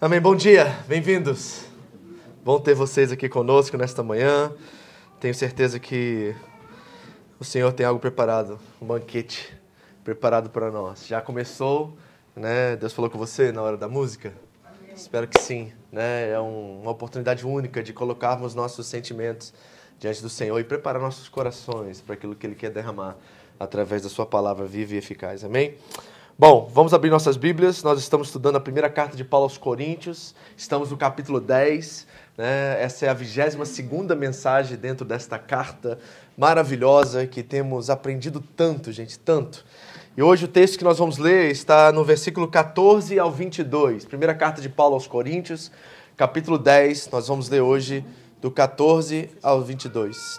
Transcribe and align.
Amém. 0.00 0.20
Bom 0.20 0.36
dia, 0.36 0.66
bem-vindos. 0.86 1.64
Bom 2.44 2.60
ter 2.60 2.74
vocês 2.74 3.10
aqui 3.10 3.28
conosco 3.28 3.76
nesta 3.76 4.02
manhã. 4.02 4.52
Tenho 5.18 5.34
certeza 5.34 5.78
que 5.78 6.34
o 7.40 7.44
Senhor 7.44 7.72
tem 7.72 7.86
algo 7.86 7.98
preparado, 7.98 8.58
um 8.80 8.86
banquete 8.86 9.56
preparado 10.04 10.50
para 10.50 10.70
nós. 10.70 11.06
Já 11.06 11.20
começou, 11.20 11.96
né? 12.34 12.76
Deus 12.76 12.92
falou 12.92 13.10
com 13.10 13.18
você 13.18 13.50
na 13.50 13.62
hora 13.62 13.76
da 13.76 13.88
música. 13.88 14.32
Espero 14.94 15.26
que 15.26 15.40
sim, 15.40 15.72
né? 15.90 16.30
É 16.30 16.40
um- 16.40 16.80
uma 16.82 16.90
oportunidade 16.90 17.46
única 17.46 17.82
de 17.82 17.92
colocarmos 17.92 18.54
nossos 18.54 18.86
sentimentos 18.86 19.52
diante 19.98 20.20
do 20.22 20.28
Senhor 20.28 20.58
e 20.58 20.64
preparar 20.64 21.00
nossos 21.00 21.28
corações 21.28 22.00
para 22.00 22.14
aquilo 22.14 22.34
que 22.34 22.46
Ele 22.46 22.54
quer 22.54 22.70
derramar 22.70 23.16
através 23.58 24.02
da 24.02 24.08
Sua 24.08 24.26
palavra 24.26 24.66
viva 24.66 24.94
e 24.94 24.98
eficaz. 24.98 25.42
Amém? 25.42 25.74
Bom, 26.38 26.70
vamos 26.70 26.92
abrir 26.92 27.08
nossas 27.08 27.38
Bíblias. 27.38 27.82
Nós 27.82 27.98
estamos 27.98 28.26
estudando 28.26 28.56
a 28.56 28.60
primeira 28.60 28.90
carta 28.90 29.16
de 29.16 29.24
Paulo 29.24 29.44
aos 29.44 29.56
Coríntios. 29.56 30.34
Estamos 30.54 30.90
no 30.90 30.96
capítulo 30.98 31.40
10. 31.40 32.06
Né? 32.36 32.82
Essa 32.82 33.06
é 33.06 33.08
a 33.08 33.14
22 33.14 33.56
mensagem 34.18 34.76
dentro 34.76 35.02
desta 35.02 35.38
carta 35.38 35.98
maravilhosa 36.36 37.26
que 37.26 37.42
temos 37.42 37.88
aprendido 37.88 38.44
tanto, 38.54 38.92
gente, 38.92 39.18
tanto. 39.18 39.64
E 40.14 40.22
hoje 40.22 40.44
o 40.44 40.48
texto 40.48 40.76
que 40.76 40.84
nós 40.84 40.98
vamos 40.98 41.16
ler 41.16 41.50
está 41.50 41.90
no 41.90 42.04
versículo 42.04 42.48
14 42.48 43.18
ao 43.18 43.30
22. 43.30 44.04
Primeira 44.04 44.34
carta 44.34 44.60
de 44.60 44.68
Paulo 44.68 44.92
aos 44.92 45.06
Coríntios, 45.06 45.72
capítulo 46.18 46.58
10. 46.58 47.08
Nós 47.12 47.28
vamos 47.28 47.48
ler 47.48 47.62
hoje 47.62 48.04
do 48.42 48.50
14 48.50 49.30
ao 49.42 49.62
22. 49.62 50.38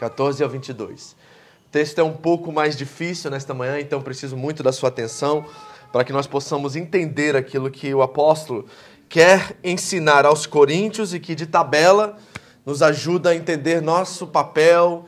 14 0.00 0.42
ao 0.42 0.50
22. 0.50 1.16
O 1.68 1.70
texto 1.70 1.98
é 1.98 2.02
um 2.02 2.14
pouco 2.14 2.50
mais 2.50 2.74
difícil 2.74 3.30
nesta 3.30 3.52
manhã, 3.52 3.78
então 3.78 4.00
preciso 4.00 4.34
muito 4.38 4.62
da 4.62 4.72
sua 4.72 4.88
atenção 4.88 5.44
para 5.92 6.02
que 6.02 6.14
nós 6.14 6.26
possamos 6.26 6.74
entender 6.74 7.36
aquilo 7.36 7.70
que 7.70 7.92
o 7.92 8.00
apóstolo 8.00 8.64
quer 9.06 9.54
ensinar 9.62 10.24
aos 10.24 10.46
coríntios 10.46 11.12
e 11.12 11.20
que 11.20 11.34
de 11.34 11.44
tabela 11.44 12.16
nos 12.64 12.80
ajuda 12.80 13.30
a 13.30 13.36
entender 13.36 13.82
nosso 13.82 14.26
papel, 14.26 15.04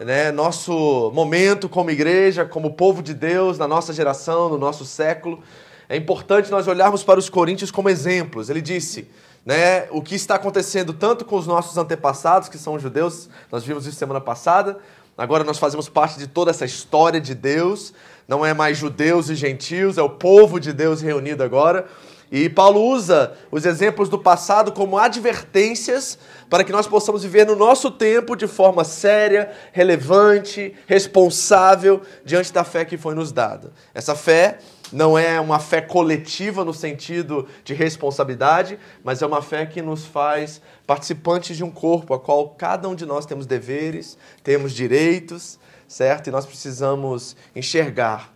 né, 0.00 0.32
nosso 0.32 1.12
momento 1.14 1.68
como 1.68 1.92
igreja, 1.92 2.44
como 2.44 2.72
povo 2.72 3.04
de 3.04 3.14
Deus, 3.14 3.56
na 3.56 3.68
nossa 3.68 3.92
geração, 3.92 4.48
no 4.48 4.58
nosso 4.58 4.84
século. 4.84 5.40
É 5.88 5.96
importante 5.96 6.50
nós 6.50 6.66
olharmos 6.66 7.04
para 7.04 7.20
os 7.20 7.30
coríntios 7.30 7.70
como 7.70 7.88
exemplos. 7.88 8.50
Ele 8.50 8.60
disse, 8.60 9.08
né, 9.46 9.86
o 9.92 10.02
que 10.02 10.16
está 10.16 10.34
acontecendo 10.34 10.92
tanto 10.92 11.24
com 11.24 11.36
os 11.36 11.46
nossos 11.46 11.78
antepassados, 11.78 12.48
que 12.48 12.58
são 12.58 12.74
os 12.74 12.82
judeus, 12.82 13.28
nós 13.50 13.62
vimos 13.62 13.86
isso 13.86 13.96
semana 13.96 14.20
passada, 14.20 14.76
agora 15.20 15.44
nós 15.44 15.58
fazemos 15.58 15.86
parte 15.86 16.18
de 16.18 16.26
toda 16.26 16.50
essa 16.50 16.64
história 16.64 17.20
de 17.20 17.34
Deus, 17.34 17.92
não 18.26 18.44
é 18.44 18.54
mais 18.54 18.78
judeus 18.78 19.28
e 19.28 19.34
gentios, 19.34 19.98
é 19.98 20.02
o 20.02 20.08
povo 20.08 20.58
de 20.58 20.72
Deus 20.72 21.02
reunido 21.02 21.44
agora. 21.44 21.86
E 22.32 22.48
Paulo 22.48 22.80
usa 22.82 23.34
os 23.50 23.66
exemplos 23.66 24.08
do 24.08 24.18
passado 24.18 24.72
como 24.72 24.96
advertências 24.96 26.16
para 26.48 26.64
que 26.64 26.72
nós 26.72 26.86
possamos 26.86 27.22
viver 27.22 27.46
no 27.46 27.54
nosso 27.54 27.90
tempo 27.90 28.34
de 28.34 28.46
forma 28.46 28.82
séria, 28.82 29.52
relevante, 29.72 30.74
responsável 30.86 32.00
diante 32.24 32.50
da 32.50 32.64
fé 32.64 32.86
que 32.86 32.96
foi 32.96 33.14
nos 33.14 33.30
dada. 33.30 33.72
Essa 33.92 34.14
fé 34.14 34.58
não 34.92 35.16
é 35.16 35.40
uma 35.40 35.58
fé 35.58 35.80
coletiva 35.80 36.64
no 36.64 36.74
sentido 36.74 37.46
de 37.64 37.74
responsabilidade, 37.74 38.78
mas 39.04 39.22
é 39.22 39.26
uma 39.26 39.42
fé 39.42 39.66
que 39.66 39.80
nos 39.80 40.04
faz 40.04 40.60
participantes 40.86 41.56
de 41.56 41.64
um 41.64 41.70
corpo, 41.70 42.14
a 42.14 42.18
qual 42.18 42.50
cada 42.50 42.88
um 42.88 42.94
de 42.94 43.06
nós 43.06 43.24
temos 43.26 43.46
deveres, 43.46 44.18
temos 44.42 44.72
direitos, 44.72 45.58
certo? 45.86 46.28
E 46.28 46.30
nós 46.30 46.46
precisamos 46.46 47.36
enxergar 47.54 48.32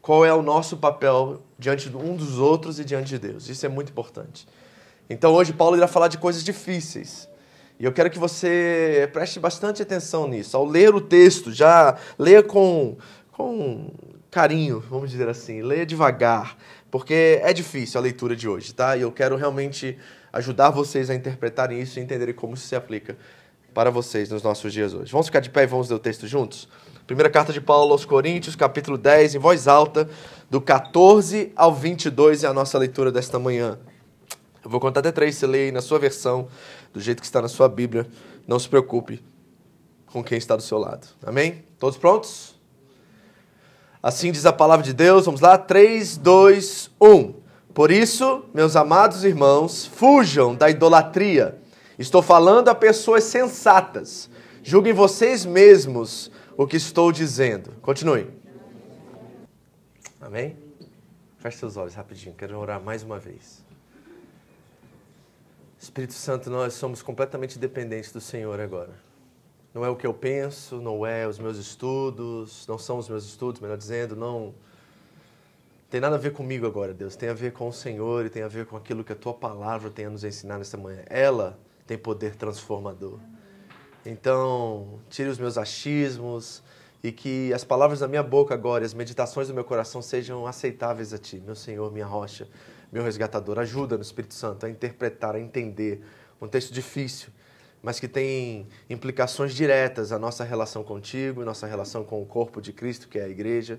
qual 0.00 0.24
é 0.24 0.32
o 0.34 0.42
nosso 0.42 0.76
papel 0.76 1.42
diante 1.58 1.88
um 1.94 2.16
dos 2.16 2.38
outros 2.38 2.78
e 2.78 2.84
diante 2.84 3.08
de 3.08 3.18
Deus. 3.18 3.48
Isso 3.48 3.64
é 3.64 3.68
muito 3.68 3.90
importante. 3.90 4.46
Então 5.08 5.32
hoje 5.32 5.52
Paulo 5.52 5.76
irá 5.76 5.88
falar 5.88 6.08
de 6.08 6.18
coisas 6.18 6.44
difíceis. 6.44 7.28
E 7.78 7.84
eu 7.84 7.92
quero 7.92 8.08
que 8.08 8.18
você 8.18 9.08
preste 9.12 9.40
bastante 9.40 9.82
atenção 9.82 10.28
nisso. 10.28 10.56
Ao 10.56 10.64
ler 10.64 10.94
o 10.94 11.00
texto, 11.00 11.52
já 11.52 11.96
leia 12.18 12.42
com, 12.42 12.96
com 13.32 13.90
carinho, 14.34 14.80
vamos 14.90 15.12
dizer 15.12 15.28
assim. 15.28 15.62
Leia 15.62 15.86
devagar, 15.86 16.56
porque 16.90 17.40
é 17.40 17.52
difícil 17.52 18.00
a 18.00 18.02
leitura 18.02 18.34
de 18.34 18.48
hoje, 18.48 18.74
tá? 18.74 18.96
E 18.96 19.02
eu 19.02 19.12
quero 19.12 19.36
realmente 19.36 19.96
ajudar 20.32 20.70
vocês 20.70 21.08
a 21.08 21.14
interpretarem 21.14 21.80
isso 21.80 22.00
e 22.00 22.02
entenderem 22.02 22.34
como 22.34 22.54
isso 22.54 22.66
se 22.66 22.74
aplica 22.74 23.16
para 23.72 23.90
vocês 23.90 24.30
nos 24.30 24.42
nossos 24.42 24.72
dias 24.72 24.92
hoje. 24.92 25.12
Vamos 25.12 25.28
ficar 25.28 25.38
de 25.38 25.50
pé 25.50 25.62
e 25.62 25.66
vamos 25.68 25.88
ler 25.88 25.94
o 25.94 25.98
texto 26.00 26.26
juntos? 26.26 26.68
Primeira 27.06 27.30
carta 27.30 27.52
de 27.52 27.60
Paulo 27.60 27.92
aos 27.92 28.04
Coríntios, 28.04 28.56
capítulo 28.56 28.98
10, 28.98 29.36
em 29.36 29.38
voz 29.38 29.68
alta, 29.68 30.08
do 30.50 30.60
14 30.60 31.52
ao 31.54 31.72
22 31.72 32.42
é 32.42 32.48
a 32.48 32.52
nossa 32.52 32.76
leitura 32.76 33.12
desta 33.12 33.38
manhã. 33.38 33.78
Eu 34.64 34.70
vou 34.70 34.80
contar 34.80 34.98
até 34.98 35.12
três, 35.12 35.36
você 35.36 35.46
lê 35.46 35.66
aí 35.66 35.72
na 35.72 35.80
sua 35.80 36.00
versão, 36.00 36.48
do 36.92 37.00
jeito 37.00 37.20
que 37.20 37.26
está 37.26 37.40
na 37.40 37.48
sua 37.48 37.68
Bíblia. 37.68 38.04
Não 38.48 38.58
se 38.58 38.68
preocupe 38.68 39.22
com 40.06 40.24
quem 40.24 40.38
está 40.38 40.56
do 40.56 40.62
seu 40.62 40.78
lado. 40.78 41.06
Amém? 41.24 41.64
Todos 41.78 41.96
prontos? 41.96 42.53
Assim 44.04 44.30
diz 44.30 44.44
a 44.44 44.52
palavra 44.52 44.84
de 44.84 44.92
Deus. 44.92 45.24
Vamos 45.24 45.40
lá? 45.40 45.56
3, 45.56 46.18
2, 46.18 46.90
1. 47.00 47.34
Por 47.72 47.90
isso, 47.90 48.44
meus 48.52 48.76
amados 48.76 49.24
irmãos, 49.24 49.86
fujam 49.86 50.54
da 50.54 50.68
idolatria. 50.68 51.58
Estou 51.98 52.20
falando 52.20 52.68
a 52.68 52.74
pessoas 52.74 53.24
sensatas. 53.24 54.28
Julguem 54.62 54.92
vocês 54.92 55.46
mesmos 55.46 56.30
o 56.54 56.66
que 56.66 56.76
estou 56.76 57.10
dizendo. 57.10 57.70
Continue. 57.80 58.28
Amém? 60.20 60.54
Feche 61.38 61.56
seus 61.56 61.78
olhos 61.78 61.94
rapidinho. 61.94 62.34
Quero 62.34 62.58
orar 62.58 62.82
mais 62.82 63.02
uma 63.02 63.18
vez. 63.18 63.64
Espírito 65.80 66.12
Santo, 66.12 66.50
nós 66.50 66.74
somos 66.74 67.00
completamente 67.00 67.58
dependentes 67.58 68.12
do 68.12 68.20
Senhor 68.20 68.60
agora. 68.60 68.92
Não 69.74 69.84
é 69.84 69.88
o 69.90 69.96
que 69.96 70.06
eu 70.06 70.14
penso, 70.14 70.80
não 70.80 71.04
é 71.04 71.26
os 71.26 71.38
meus 71.38 71.58
estudos, 71.58 72.64
não 72.68 72.78
são 72.78 72.96
os 72.96 73.08
meus 73.08 73.24
estudos, 73.24 73.60
melhor 73.60 73.76
dizendo, 73.76 74.14
não 74.14 74.54
tem 75.90 76.00
nada 76.00 76.16
a 76.16 76.18
ver 76.18 76.32
comigo 76.32 76.66
agora, 76.66 76.92
Deus. 76.92 77.14
Tem 77.14 77.28
a 77.28 77.34
ver 77.34 77.52
com 77.52 77.68
o 77.68 77.72
Senhor 77.72 78.26
e 78.26 78.28
tem 78.28 78.42
a 78.42 78.48
ver 78.48 78.66
com 78.66 78.76
aquilo 78.76 79.04
que 79.04 79.12
a 79.12 79.16
tua 79.16 79.32
palavra 79.32 79.90
tem 79.90 80.06
a 80.06 80.10
nos 80.10 80.24
ensinar 80.24 80.58
nesta 80.58 80.76
manhã. 80.76 81.02
Ela 81.06 81.58
tem 81.86 81.96
poder 81.96 82.34
transformador. 82.34 83.18
Então, 84.04 84.98
tire 85.08 85.28
os 85.28 85.38
meus 85.38 85.56
achismos 85.56 86.62
e 87.02 87.12
que 87.12 87.52
as 87.52 87.62
palavras 87.62 88.00
da 88.00 88.08
minha 88.08 88.22
boca 88.24 88.54
agora 88.54 88.82
e 88.82 88.86
as 88.86 88.92
meditações 88.92 89.46
do 89.46 89.54
meu 89.54 89.62
coração 89.62 90.02
sejam 90.02 90.46
aceitáveis 90.46 91.12
a 91.12 91.18
ti, 91.18 91.40
meu 91.44 91.54
Senhor, 91.54 91.92
minha 91.92 92.06
rocha, 92.06 92.48
meu 92.90 93.04
resgatador. 93.04 93.58
Ajuda 93.58 93.96
no 93.96 94.02
Espírito 94.02 94.34
Santo 94.34 94.66
a 94.66 94.70
interpretar, 94.70 95.36
a 95.36 95.40
entender 95.40 96.02
um 96.40 96.48
texto 96.48 96.72
difícil, 96.72 97.28
mas 97.84 98.00
que 98.00 98.08
tem 98.08 98.66
implicações 98.88 99.54
diretas 99.54 100.10
à 100.10 100.18
nossa 100.18 100.42
relação 100.42 100.82
contigo, 100.82 101.44
nossa 101.44 101.66
relação 101.66 102.02
com 102.02 102.22
o 102.22 102.24
corpo 102.24 102.58
de 102.58 102.72
Cristo, 102.72 103.06
que 103.06 103.18
é 103.18 103.24
a 103.24 103.28
igreja, 103.28 103.78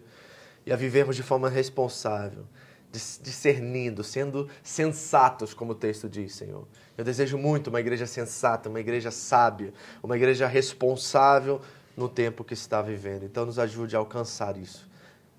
e 0.64 0.72
a 0.72 0.76
vivermos 0.76 1.16
de 1.16 1.24
forma 1.24 1.50
responsável, 1.50 2.46
discernindo, 2.92 4.04
sendo 4.04 4.48
sensatos, 4.62 5.56
como 5.56 5.72
o 5.72 5.76
texto 5.76 6.08
diz, 6.08 6.36
Senhor. 6.36 6.68
Eu 6.96 7.04
desejo 7.04 7.36
muito 7.36 7.72
uma 7.72 7.80
igreja 7.80 8.06
sensata, 8.06 8.70
uma 8.70 8.80
igreja 8.80 9.10
sábia, 9.10 9.74
uma 10.04 10.16
igreja 10.16 10.46
responsável 10.46 11.60
no 11.98 12.08
tempo 12.08 12.44
que 12.44 12.54
está 12.54 12.84
vivendo. 12.84 13.24
Então, 13.24 13.44
nos 13.44 13.58
ajude 13.58 13.96
a 13.96 14.00
alcançar 14.00 14.56
isso. 14.56 14.88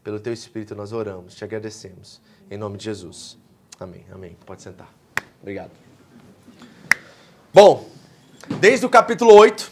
Pelo 0.02 0.18
Teu 0.18 0.32
Espírito 0.32 0.74
nós 0.74 0.92
oramos, 0.92 1.36
te 1.36 1.44
agradecemos. 1.44 2.20
Em 2.50 2.58
nome 2.58 2.78
de 2.78 2.84
Jesus. 2.86 3.38
Amém. 3.78 4.04
Amém. 4.10 4.36
Pode 4.44 4.60
sentar. 4.60 4.92
Obrigado. 5.40 5.70
Bom, 7.54 7.95
desde 8.60 8.86
o 8.86 8.88
capítulo 8.88 9.34
8, 9.34 9.70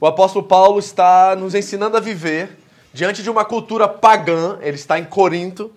o 0.00 0.06
apóstolo 0.06 0.44
Paulo 0.44 0.78
está 0.78 1.36
nos 1.36 1.54
ensinando 1.54 1.96
a 1.96 2.00
viver 2.00 2.58
diante 2.92 3.22
de 3.22 3.30
uma 3.30 3.44
cultura 3.44 3.86
pagã. 3.86 4.58
Ele 4.60 4.76
está 4.76 4.98
em 4.98 5.04
Corinto, 5.04 5.70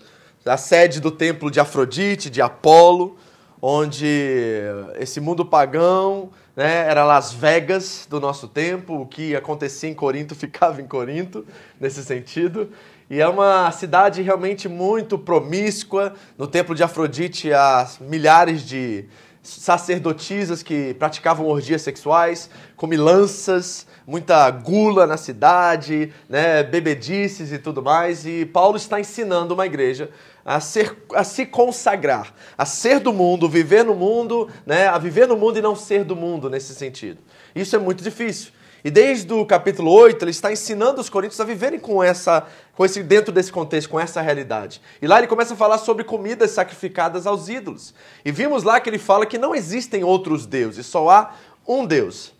a 0.45 0.57
sede 0.57 0.99
do 0.99 1.11
templo 1.11 1.51
de 1.51 1.59
Afrodite, 1.59 2.29
de 2.29 2.41
Apolo, 2.41 3.17
onde 3.61 4.61
esse 4.99 5.19
mundo 5.19 5.45
pagão 5.45 6.29
né, 6.55 6.87
era 6.87 7.03
Las 7.03 7.33
Vegas 7.33 8.07
do 8.09 8.19
nosso 8.19 8.47
tempo, 8.47 9.01
o 9.01 9.05
que 9.05 9.35
acontecia 9.35 9.89
em 9.89 9.93
Corinto 9.93 10.33
ficava 10.35 10.81
em 10.81 10.87
Corinto, 10.87 11.45
nesse 11.79 12.03
sentido. 12.03 12.69
E 13.09 13.21
é 13.21 13.27
uma 13.27 13.71
cidade 13.71 14.21
realmente 14.21 14.67
muito 14.67 15.17
promíscua. 15.17 16.13
No 16.37 16.45
templo 16.45 16.75
de 16.75 16.83
Afrodite 16.83 17.53
há 17.53 17.87
milhares 18.01 18.67
de 18.67 19.05
sacerdotisas 19.47 20.61
que 20.61 20.93
praticavam 20.95 21.45
orgias 21.45 21.81
sexuais, 21.81 22.49
comilanças, 22.75 23.87
muita 24.05 24.49
gula 24.51 25.07
na 25.07 25.15
cidade, 25.15 26.11
né, 26.27 26.63
bebedices 26.63 27.51
e 27.51 27.57
tudo 27.57 27.81
mais. 27.81 28.25
E 28.25 28.45
Paulo 28.45 28.75
está 28.75 28.99
ensinando 28.99 29.53
uma 29.53 29.65
igreja 29.65 30.09
a, 30.45 30.59
ser, 30.59 30.97
a 31.15 31.23
se 31.23 31.45
consagrar, 31.45 32.33
a 32.57 32.65
ser 32.65 32.99
do 32.99 33.13
mundo, 33.13 33.47
viver 33.47 33.83
no 33.83 33.95
mundo, 33.95 34.49
né, 34.65 34.87
a 34.87 34.97
viver 34.97 35.27
no 35.27 35.37
mundo 35.37 35.57
e 35.57 35.61
não 35.61 35.75
ser 35.75 36.03
do 36.03 36.15
mundo 36.15 36.49
nesse 36.49 36.75
sentido. 36.75 37.19
Isso 37.55 37.75
é 37.75 37.79
muito 37.79 38.03
difícil. 38.03 38.51
E 38.83 38.91
desde 38.91 39.33
o 39.33 39.45
capítulo 39.45 39.91
8, 39.91 40.23
ele 40.23 40.31
está 40.31 40.51
ensinando 40.51 41.01
os 41.01 41.09
coríntios 41.09 41.39
a 41.41 41.43
viverem 41.43 41.79
com 41.79 42.01
essa, 42.01 42.45
com 42.77 42.85
esse 42.85 43.01
dentro 43.01 43.33
desse 43.33 43.51
contexto, 43.51 43.89
com 43.89 43.99
essa 43.99 44.21
realidade. 44.21 44.79
E 45.01 45.07
lá 45.07 45.17
ele 45.17 45.25
começa 45.25 45.55
a 45.55 45.57
falar 45.57 45.79
sobre 45.79 46.03
comidas 46.03 46.51
sacrificadas 46.51 47.25
aos 47.25 47.49
ídolos. 47.49 47.91
E 48.23 48.31
vimos 48.31 48.61
lá 48.61 48.79
que 48.79 48.87
ele 48.87 48.99
fala 48.99 49.25
que 49.25 49.39
não 49.39 49.55
existem 49.55 50.03
outros 50.03 50.45
deuses, 50.45 50.85
só 50.85 51.09
há 51.09 51.33
um 51.67 51.87
Deus. 51.87 52.33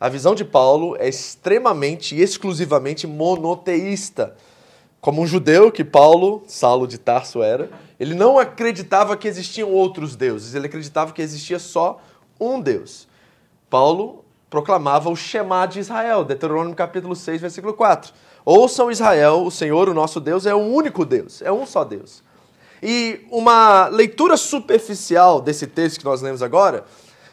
A 0.00 0.08
visão 0.08 0.34
de 0.34 0.46
Paulo 0.46 0.96
é 0.98 1.10
extremamente 1.10 2.16
e 2.16 2.22
exclusivamente 2.22 3.06
monoteísta. 3.06 4.34
Como 4.98 5.20
um 5.20 5.26
judeu 5.26 5.70
que 5.70 5.84
Paulo, 5.84 6.42
Saulo 6.46 6.86
de 6.86 6.96
Tarso 6.96 7.42
era, 7.42 7.68
ele 8.00 8.14
não 8.14 8.38
acreditava 8.38 9.14
que 9.14 9.28
existiam 9.28 9.68
outros 9.68 10.16
deuses, 10.16 10.54
ele 10.54 10.68
acreditava 10.68 11.12
que 11.12 11.20
existia 11.20 11.58
só 11.58 12.00
um 12.40 12.58
Deus. 12.58 13.06
Paulo 13.68 14.24
proclamava 14.48 15.10
o 15.10 15.16
Shema 15.16 15.66
de 15.66 15.80
Israel, 15.80 16.24
Deuteronômio 16.24 16.74
capítulo 16.74 17.14
6, 17.14 17.42
versículo 17.42 17.74
4. 17.74 18.31
Ouçam 18.44 18.90
Israel, 18.90 19.44
o 19.44 19.50
Senhor, 19.50 19.88
o 19.88 19.94
nosso 19.94 20.18
Deus, 20.20 20.46
é 20.46 20.54
o 20.54 20.58
único 20.58 21.04
Deus, 21.04 21.42
é 21.42 21.52
um 21.52 21.64
só 21.64 21.84
Deus. 21.84 22.22
E 22.82 23.20
uma 23.30 23.86
leitura 23.86 24.36
superficial 24.36 25.40
desse 25.40 25.66
texto 25.66 25.98
que 25.98 26.04
nós 26.04 26.20
lemos 26.20 26.42
agora 26.42 26.84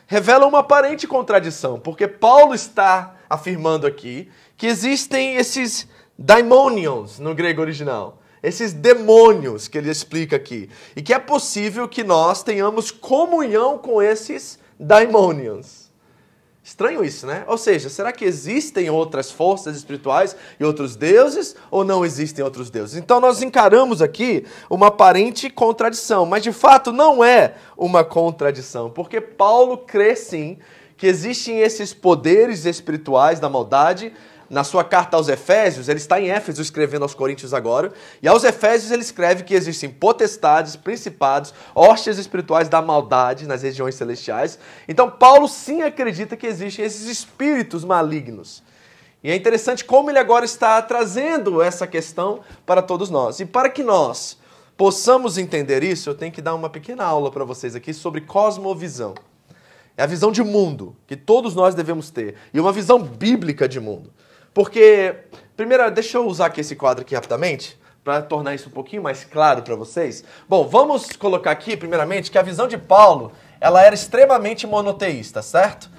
revela 0.06 0.45
uma 0.45 0.59
aparente 0.59 1.07
contradição, 1.07 1.79
porque 1.79 2.07
Paulo 2.07 2.53
está 2.53 3.15
afirmando 3.29 3.85
aqui 3.85 4.29
que 4.57 4.67
existem 4.67 5.35
esses 5.35 5.88
daimonions 6.17 7.19
no 7.19 7.33
grego 7.33 7.61
original, 7.61 8.19
esses 8.41 8.73
demônios 8.73 9.67
que 9.67 9.77
ele 9.77 9.89
explica 9.89 10.35
aqui, 10.35 10.69
e 10.95 11.01
que 11.01 11.13
é 11.13 11.19
possível 11.19 11.88
que 11.88 12.03
nós 12.03 12.44
tenhamos 12.44 12.91
comunhão 12.91 13.77
com 13.77 14.01
esses 14.01 14.59
daimonions. 14.79 15.78
Estranho 16.69 17.04
isso, 17.04 17.25
né? 17.25 17.44
Ou 17.48 17.57
seja, 17.57 17.89
será 17.89 18.12
que 18.12 18.24
existem 18.24 18.92
outras 18.92 19.31
forças 19.31 19.75
espirituais 19.75 20.36
e 20.60 20.63
outros 20.63 20.95
deuses 20.95 21.56
ou 21.71 21.83
não 21.83 22.06
existem 22.06 22.45
outros 22.45 22.69
deuses? 22.69 22.95
Então 22.95 23.19
nós 23.19 23.42
encaramos 23.42 24.04
aqui 24.04 24.45
uma 24.69 24.88
aparente 24.88 25.50
contradição, 25.50 26.27
mas 26.27 26.44
de 26.44 26.54
fato 26.54 26.92
não 26.92 27.24
é 27.24 27.56
uma 27.75 28.04
contradição, 28.04 28.88
porque 28.92 29.19
Paulo 29.19 29.80
crê 29.80 30.16
sim 30.16 30.60
que 30.95 31.07
existem 31.07 31.60
esses 31.60 31.92
poderes 31.92 32.66
espirituais 32.66 33.39
da 33.39 33.50
maldade 33.50 34.13
na 34.49 34.63
sua 34.63 34.83
carta 34.83 35.15
aos 35.15 35.27
Efésios, 35.27 35.87
ele 35.87 35.99
está 35.99 36.19
em 36.19 36.29
Éfeso 36.29 36.61
escrevendo 36.61 37.03
aos 37.03 37.13
Coríntios 37.13 37.53
agora, 37.53 37.93
e 38.21 38.27
aos 38.27 38.43
Efésios 38.43 38.91
ele 38.91 39.03
escreve 39.03 39.43
que 39.43 39.53
existem 39.53 39.89
potestades, 39.89 40.75
principados, 40.75 41.53
hostes 41.75 42.17
espirituais 42.17 42.67
da 42.67 42.81
maldade 42.81 43.47
nas 43.47 43.61
regiões 43.61 43.95
celestiais. 43.95 44.57
Então 44.87 45.09
Paulo 45.09 45.47
sim 45.47 45.83
acredita 45.83 46.35
que 46.35 46.47
existem 46.47 46.83
esses 46.83 47.07
espíritos 47.07 47.85
malignos. 47.85 48.63
E 49.23 49.29
é 49.29 49.35
interessante 49.35 49.83
como 49.83 50.09
ele 50.09 50.19
agora 50.19 50.45
está 50.45 50.81
trazendo 50.81 51.61
essa 51.61 51.85
questão 51.85 52.39
para 52.65 52.81
todos 52.81 53.09
nós. 53.09 53.39
E 53.39 53.45
para 53.45 53.69
que 53.69 53.83
nós 53.83 54.37
possamos 54.77 55.37
entender 55.37 55.83
isso, 55.83 56.09
eu 56.09 56.15
tenho 56.15 56.31
que 56.31 56.41
dar 56.41 56.55
uma 56.55 56.69
pequena 56.69 57.03
aula 57.03 57.29
para 57.29 57.43
vocês 57.43 57.75
aqui 57.75 57.93
sobre 57.93 58.21
cosmovisão. 58.21 59.13
É 59.97 60.03
a 60.03 60.05
visão 60.05 60.31
de 60.31 60.41
mundo 60.41 60.95
que 61.05 61.17
todos 61.17 61.53
nós 61.53 61.75
devemos 61.75 62.09
ter. 62.09 62.35
E 62.53 62.59
uma 62.61 62.71
visão 62.71 62.97
bíblica 63.03 63.67
de 63.67 63.81
mundo. 63.81 64.09
Porque, 64.59 65.15
primeiro, 65.56 65.89
deixa 65.89 66.17
eu 66.17 66.27
usar 66.27 66.47
aqui 66.47 66.59
esse 66.59 66.75
quadro 66.75 67.03
aqui 67.03 67.15
rapidamente 67.15 67.79
para 68.03 68.21
tornar 68.21 68.53
isso 68.53 68.67
um 68.67 68.71
pouquinho 68.73 69.01
mais 69.01 69.23
claro 69.23 69.61
para 69.61 69.73
vocês. 69.73 70.21
Bom, 70.50 70.67
vamos 70.67 71.13
colocar 71.13 71.51
aqui, 71.51 71.77
primeiramente, 71.77 72.29
que 72.29 72.38
a 72.38 72.41
visão 72.41 72.67
de 72.67 72.77
Paulo 72.77 73.31
ela 73.61 73.81
era 73.81 73.95
extremamente 73.95 74.67
monoteísta, 74.67 75.41
certo? 75.41 75.89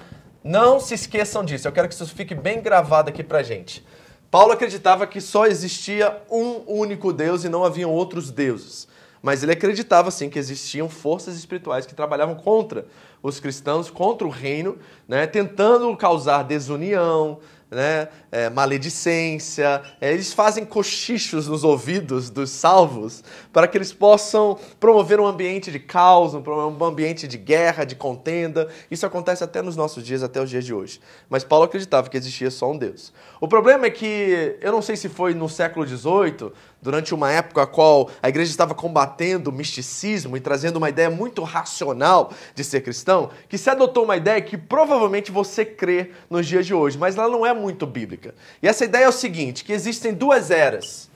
Não 0.43 0.79
se 0.79 0.93
esqueçam 0.93 1.43
disso. 1.43 1.67
Eu 1.67 1.71
quero 1.71 1.87
que 1.87 1.95
isso 1.95 2.05
fique 2.05 2.35
bem 2.35 2.61
gravado 2.61 3.09
aqui 3.09 3.23
para 3.23 3.41
gente. 3.41 3.83
Paulo 4.29 4.51
acreditava 4.51 5.07
que 5.07 5.19
só 5.19 5.47
existia 5.47 6.21
um 6.29 6.61
único 6.67 7.11
Deus 7.11 7.43
e 7.43 7.49
não 7.49 7.63
haviam 7.63 7.89
outros 7.89 8.29
deuses. 8.29 8.87
Mas 9.23 9.41
ele 9.41 9.53
acreditava 9.53 10.11
sim 10.11 10.29
que 10.29 10.37
existiam 10.37 10.87
forças 10.87 11.35
espirituais 11.35 11.87
que 11.87 11.95
trabalhavam 11.95 12.35
contra 12.35 12.85
os 13.23 13.39
cristãos, 13.39 13.89
contra 13.89 14.27
o 14.27 14.31
reino, 14.31 14.77
né, 15.07 15.25
tentando 15.25 15.95
causar 15.97 16.43
desunião, 16.43 17.39
né? 17.71 18.09
É, 18.31 18.49
maledicência. 18.49 19.81
É, 19.99 20.11
eles 20.11 20.33
fazem 20.33 20.65
cochichos 20.65 21.47
nos 21.47 21.63
ouvidos 21.63 22.29
dos 22.29 22.49
salvos 22.49 23.23
para 23.51 23.67
que 23.67 23.77
eles 23.77 23.91
possam 23.91 24.57
promover 24.79 25.19
um 25.19 25.25
ambiente 25.25 25.71
de 25.71 25.79
caos, 25.79 26.33
um 26.33 26.83
ambiente 26.83 27.27
de 27.27 27.37
guerra, 27.37 27.83
de 27.83 27.95
contenda. 27.95 28.67
Isso 28.89 29.05
acontece 29.05 29.43
até 29.43 29.61
nos 29.61 29.75
nossos 29.75 30.03
dias, 30.03 30.23
até 30.23 30.41
os 30.41 30.49
dias 30.49 30.65
de 30.65 30.73
hoje. 30.73 31.01
Mas 31.29 31.43
Paulo 31.43 31.65
acreditava 31.65 32.09
que 32.09 32.17
existia 32.17 32.49
só 32.49 32.71
um 32.71 32.77
Deus. 32.77 33.11
O 33.39 33.47
problema 33.47 33.85
é 33.85 33.89
que, 33.89 34.57
eu 34.61 34.71
não 34.71 34.81
sei 34.81 34.95
se 34.95 35.09
foi 35.09 35.33
no 35.33 35.49
século 35.49 35.85
XVIII, 35.85 36.51
durante 36.81 37.13
uma 37.13 37.31
época 37.31 37.61
a 37.61 37.67
qual 37.67 38.09
a 38.21 38.29
igreja 38.29 38.49
estava 38.49 38.73
combatendo 38.73 39.49
o 39.49 39.53
misticismo 39.53 40.35
e 40.35 40.39
trazendo 40.39 40.77
uma 40.77 40.89
ideia 40.89 41.09
muito 41.09 41.43
racional 41.43 42.31
de 42.55 42.63
ser 42.63 42.81
cristão, 42.81 43.29
que 43.47 43.57
se 43.57 43.69
adotou 43.69 44.03
uma 44.03 44.17
ideia 44.17 44.41
que 44.41 44.57
provavelmente 44.57 45.31
você 45.31 45.63
crê 45.63 46.11
nos 46.29 46.47
dias 46.47 46.65
de 46.65 46.73
hoje, 46.73 46.97
mas 46.97 47.17
ela 47.17 47.29
não 47.29 47.45
é 47.45 47.53
muito 47.53 47.85
bíblica. 47.85 48.33
E 48.61 48.67
essa 48.67 48.85
ideia 48.85 49.05
é 49.05 49.09
o 49.09 49.11
seguinte, 49.11 49.63
que 49.63 49.73
existem 49.73 50.13
duas 50.13 50.49
eras, 50.49 51.09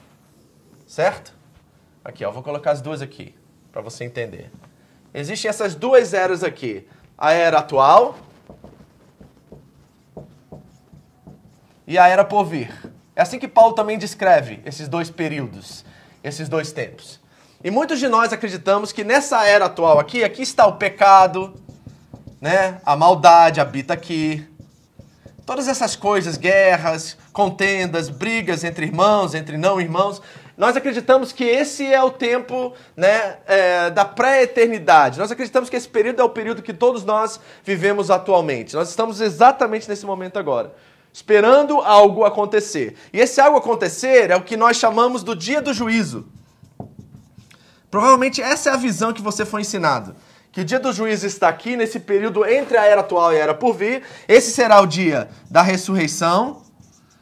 certo? 0.86 1.34
Aqui, 2.06 2.24
ó, 2.24 2.30
vou 2.30 2.44
colocar 2.44 2.70
as 2.70 2.82
duas 2.82 3.02
aqui, 3.02 3.34
para 3.72 3.82
você 3.82 4.04
entender. 4.04 4.52
Existem 5.12 5.50
essas 5.50 5.74
duas 5.74 6.14
eras 6.14 6.44
aqui, 6.44 6.88
a 7.18 7.32
era 7.32 7.58
atual 7.58 8.16
e 11.88 11.98
a 11.98 12.08
era 12.08 12.24
por 12.24 12.46
vir. 12.46 12.72
É 13.16 13.24
assim 13.24 13.40
que 13.40 13.48
Paulo 13.48 13.74
também 13.74 13.98
descreve 13.98 14.62
esses 14.66 14.88
dois 14.88 15.10
períodos, 15.10 15.84
esses 16.24 16.48
dois 16.48 16.72
tempos. 16.72 17.20
E 17.64 17.72
muitos 17.72 17.98
de 17.98 18.08
nós 18.08 18.32
acreditamos 18.32 18.92
que 18.92 19.04
nessa 19.04 19.44
era 19.44 19.66
atual 19.66 19.98
aqui, 19.98 20.24
aqui 20.24 20.44
está 20.44 20.68
o 20.68 20.74
pecado, 20.74 21.56
né? 22.40 22.80
A 22.86 22.96
maldade 22.96 23.60
habita 23.60 23.96
aqui. 23.96 24.48
Todas 25.44 25.68
essas 25.68 25.96
coisas, 25.96 26.38
guerras, 26.38 27.18
contendas, 27.34 28.10
brigas 28.10 28.64
entre 28.64 28.86
irmãos, 28.86 29.34
entre 29.34 29.58
não 29.58 29.82
irmãos, 29.82 30.22
nós 30.58 30.78
acreditamos 30.78 31.32
que 31.32 31.44
esse 31.44 31.86
é 31.86 32.02
o 32.02 32.12
tempo 32.12 32.74
né, 32.96 33.38
é, 33.46 33.90
da 33.90 34.06
pré-eternidade. 34.06 35.20
Nós 35.20 35.32
acreditamos 35.32 35.70
que 35.70 35.76
esse 35.76 35.88
período 35.88 36.22
é 36.22 36.24
o 36.24 36.30
período 36.30 36.62
que 36.62 36.74
todos 36.74 37.04
nós 37.04 37.40
vivemos 37.64 38.10
atualmente. 38.10 38.74
Nós 38.74 38.90
estamos 38.90 39.20
exatamente 39.20 39.90
nesse 39.90 40.06
momento 40.06 40.40
agora 40.40 40.74
esperando 41.16 41.80
algo 41.80 42.26
acontecer. 42.26 42.98
E 43.14 43.22
esse 43.22 43.40
algo 43.40 43.58
acontecer 43.58 44.32
é 44.32 44.36
o 44.36 44.42
que 44.42 44.58
nós 44.58 44.76
chamamos 44.76 45.24
do 45.24 45.34
dia 45.34 45.62
do 45.62 45.74
juízo. 45.74 46.28
Provavelmente 47.90 48.42
essa 48.42 48.70
é 48.70 48.74
a 48.74 48.76
visão 48.76 49.14
que 49.14 49.22
você 49.22 49.46
foi 49.46 49.62
ensinado. 49.62 50.14
que 50.52 50.60
o 50.60 50.66
dia 50.66 50.78
do 50.80 50.92
juízo 50.92 51.26
está 51.26 51.48
aqui, 51.48 51.78
nesse 51.78 52.02
período 52.02 52.46
entre 52.46 52.78
a 52.78 52.84
era 52.84 53.00
atual 53.00 53.32
e 53.32 53.38
a 53.38 53.40
era 53.40 53.54
por 53.54 53.74
vir. 53.74 54.04
Esse 54.28 54.52
será 54.52 54.82
o 54.82 54.86
dia 54.86 55.30
da 55.50 55.62
ressurreição, 55.62 56.64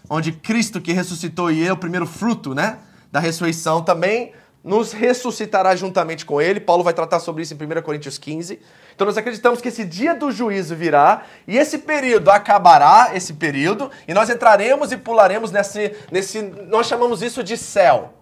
onde 0.10 0.32
Cristo 0.32 0.82
que 0.82 0.92
ressuscitou 0.92 1.52
e 1.52 1.64
é 1.64 1.72
o 1.72 1.78
primeiro 1.78 2.08
fruto, 2.08 2.56
né, 2.56 2.80
da 3.14 3.20
ressurreição 3.20 3.84
também 3.84 4.34
nos 4.64 4.92
ressuscitará 4.92 5.76
juntamente 5.76 6.26
com 6.26 6.42
ele. 6.42 6.60
Paulo 6.60 6.84
vai 6.84 6.96
tratar 6.96 7.20
sobre 7.20 7.44
isso 7.44 7.54
em 7.54 7.58
1 7.58 7.84
Coríntios 7.84 8.18
15. 8.18 8.60
Então 8.96 9.06
nós 9.06 9.16
acreditamos 9.16 9.62
que 9.62 9.68
esse 9.68 9.86
dia 9.86 10.16
do 10.16 10.32
juízo 10.32 10.76
virá 10.76 11.22
e 11.48 11.56
esse 11.56 11.78
período 11.78 12.32
acabará, 12.32 13.12
esse 13.14 13.34
período, 13.34 13.92
e 14.08 14.16
nós 14.16 14.32
entraremos 14.32 14.92
e 14.92 14.98
pularemos 14.98 15.52
nesse, 15.52 15.96
nesse 16.12 16.42
nós 16.42 16.88
chamamos 16.88 17.22
isso 17.22 17.44
de 17.44 17.56
céu. 17.56 18.16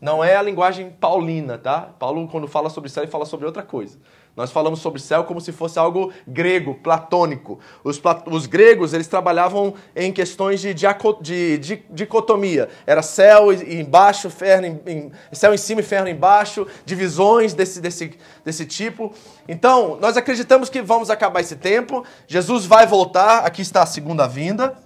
Não 0.00 0.22
é 0.22 0.36
a 0.36 0.42
linguagem 0.42 0.88
paulina, 0.88 1.58
tá? 1.58 1.88
Paulo, 1.98 2.28
quando 2.28 2.46
fala 2.46 2.70
sobre 2.70 2.88
céu, 2.88 3.02
ele 3.02 3.10
fala 3.10 3.26
sobre 3.26 3.44
outra 3.44 3.64
coisa. 3.64 3.98
Nós 4.38 4.52
falamos 4.52 4.78
sobre 4.78 5.00
céu 5.00 5.24
como 5.24 5.40
se 5.40 5.50
fosse 5.50 5.80
algo 5.80 6.12
grego, 6.24 6.76
platônico. 6.76 7.58
Os, 7.82 8.00
os 8.30 8.46
gregos, 8.46 8.94
eles 8.94 9.08
trabalhavam 9.08 9.74
em 9.96 10.12
questões 10.12 10.60
de, 10.60 10.72
de, 10.72 11.58
de 11.58 11.82
dicotomia. 11.90 12.68
Era 12.86 13.02
céu 13.02 13.52
embaixo, 13.52 14.30
ferro 14.30 14.64
em, 14.64 15.10
céu 15.32 15.52
em 15.52 15.56
cima 15.56 15.80
e 15.80 15.82
ferro 15.82 16.06
embaixo, 16.06 16.68
divisões 16.84 17.52
desse, 17.52 17.80
desse, 17.80 18.16
desse 18.44 18.64
tipo. 18.64 19.12
Então, 19.48 19.98
nós 20.00 20.16
acreditamos 20.16 20.70
que 20.70 20.80
vamos 20.82 21.10
acabar 21.10 21.40
esse 21.40 21.56
tempo. 21.56 22.04
Jesus 22.28 22.64
vai 22.64 22.86
voltar, 22.86 23.40
aqui 23.40 23.60
está 23.60 23.82
a 23.82 23.86
segunda 23.86 24.28
vinda. 24.28 24.76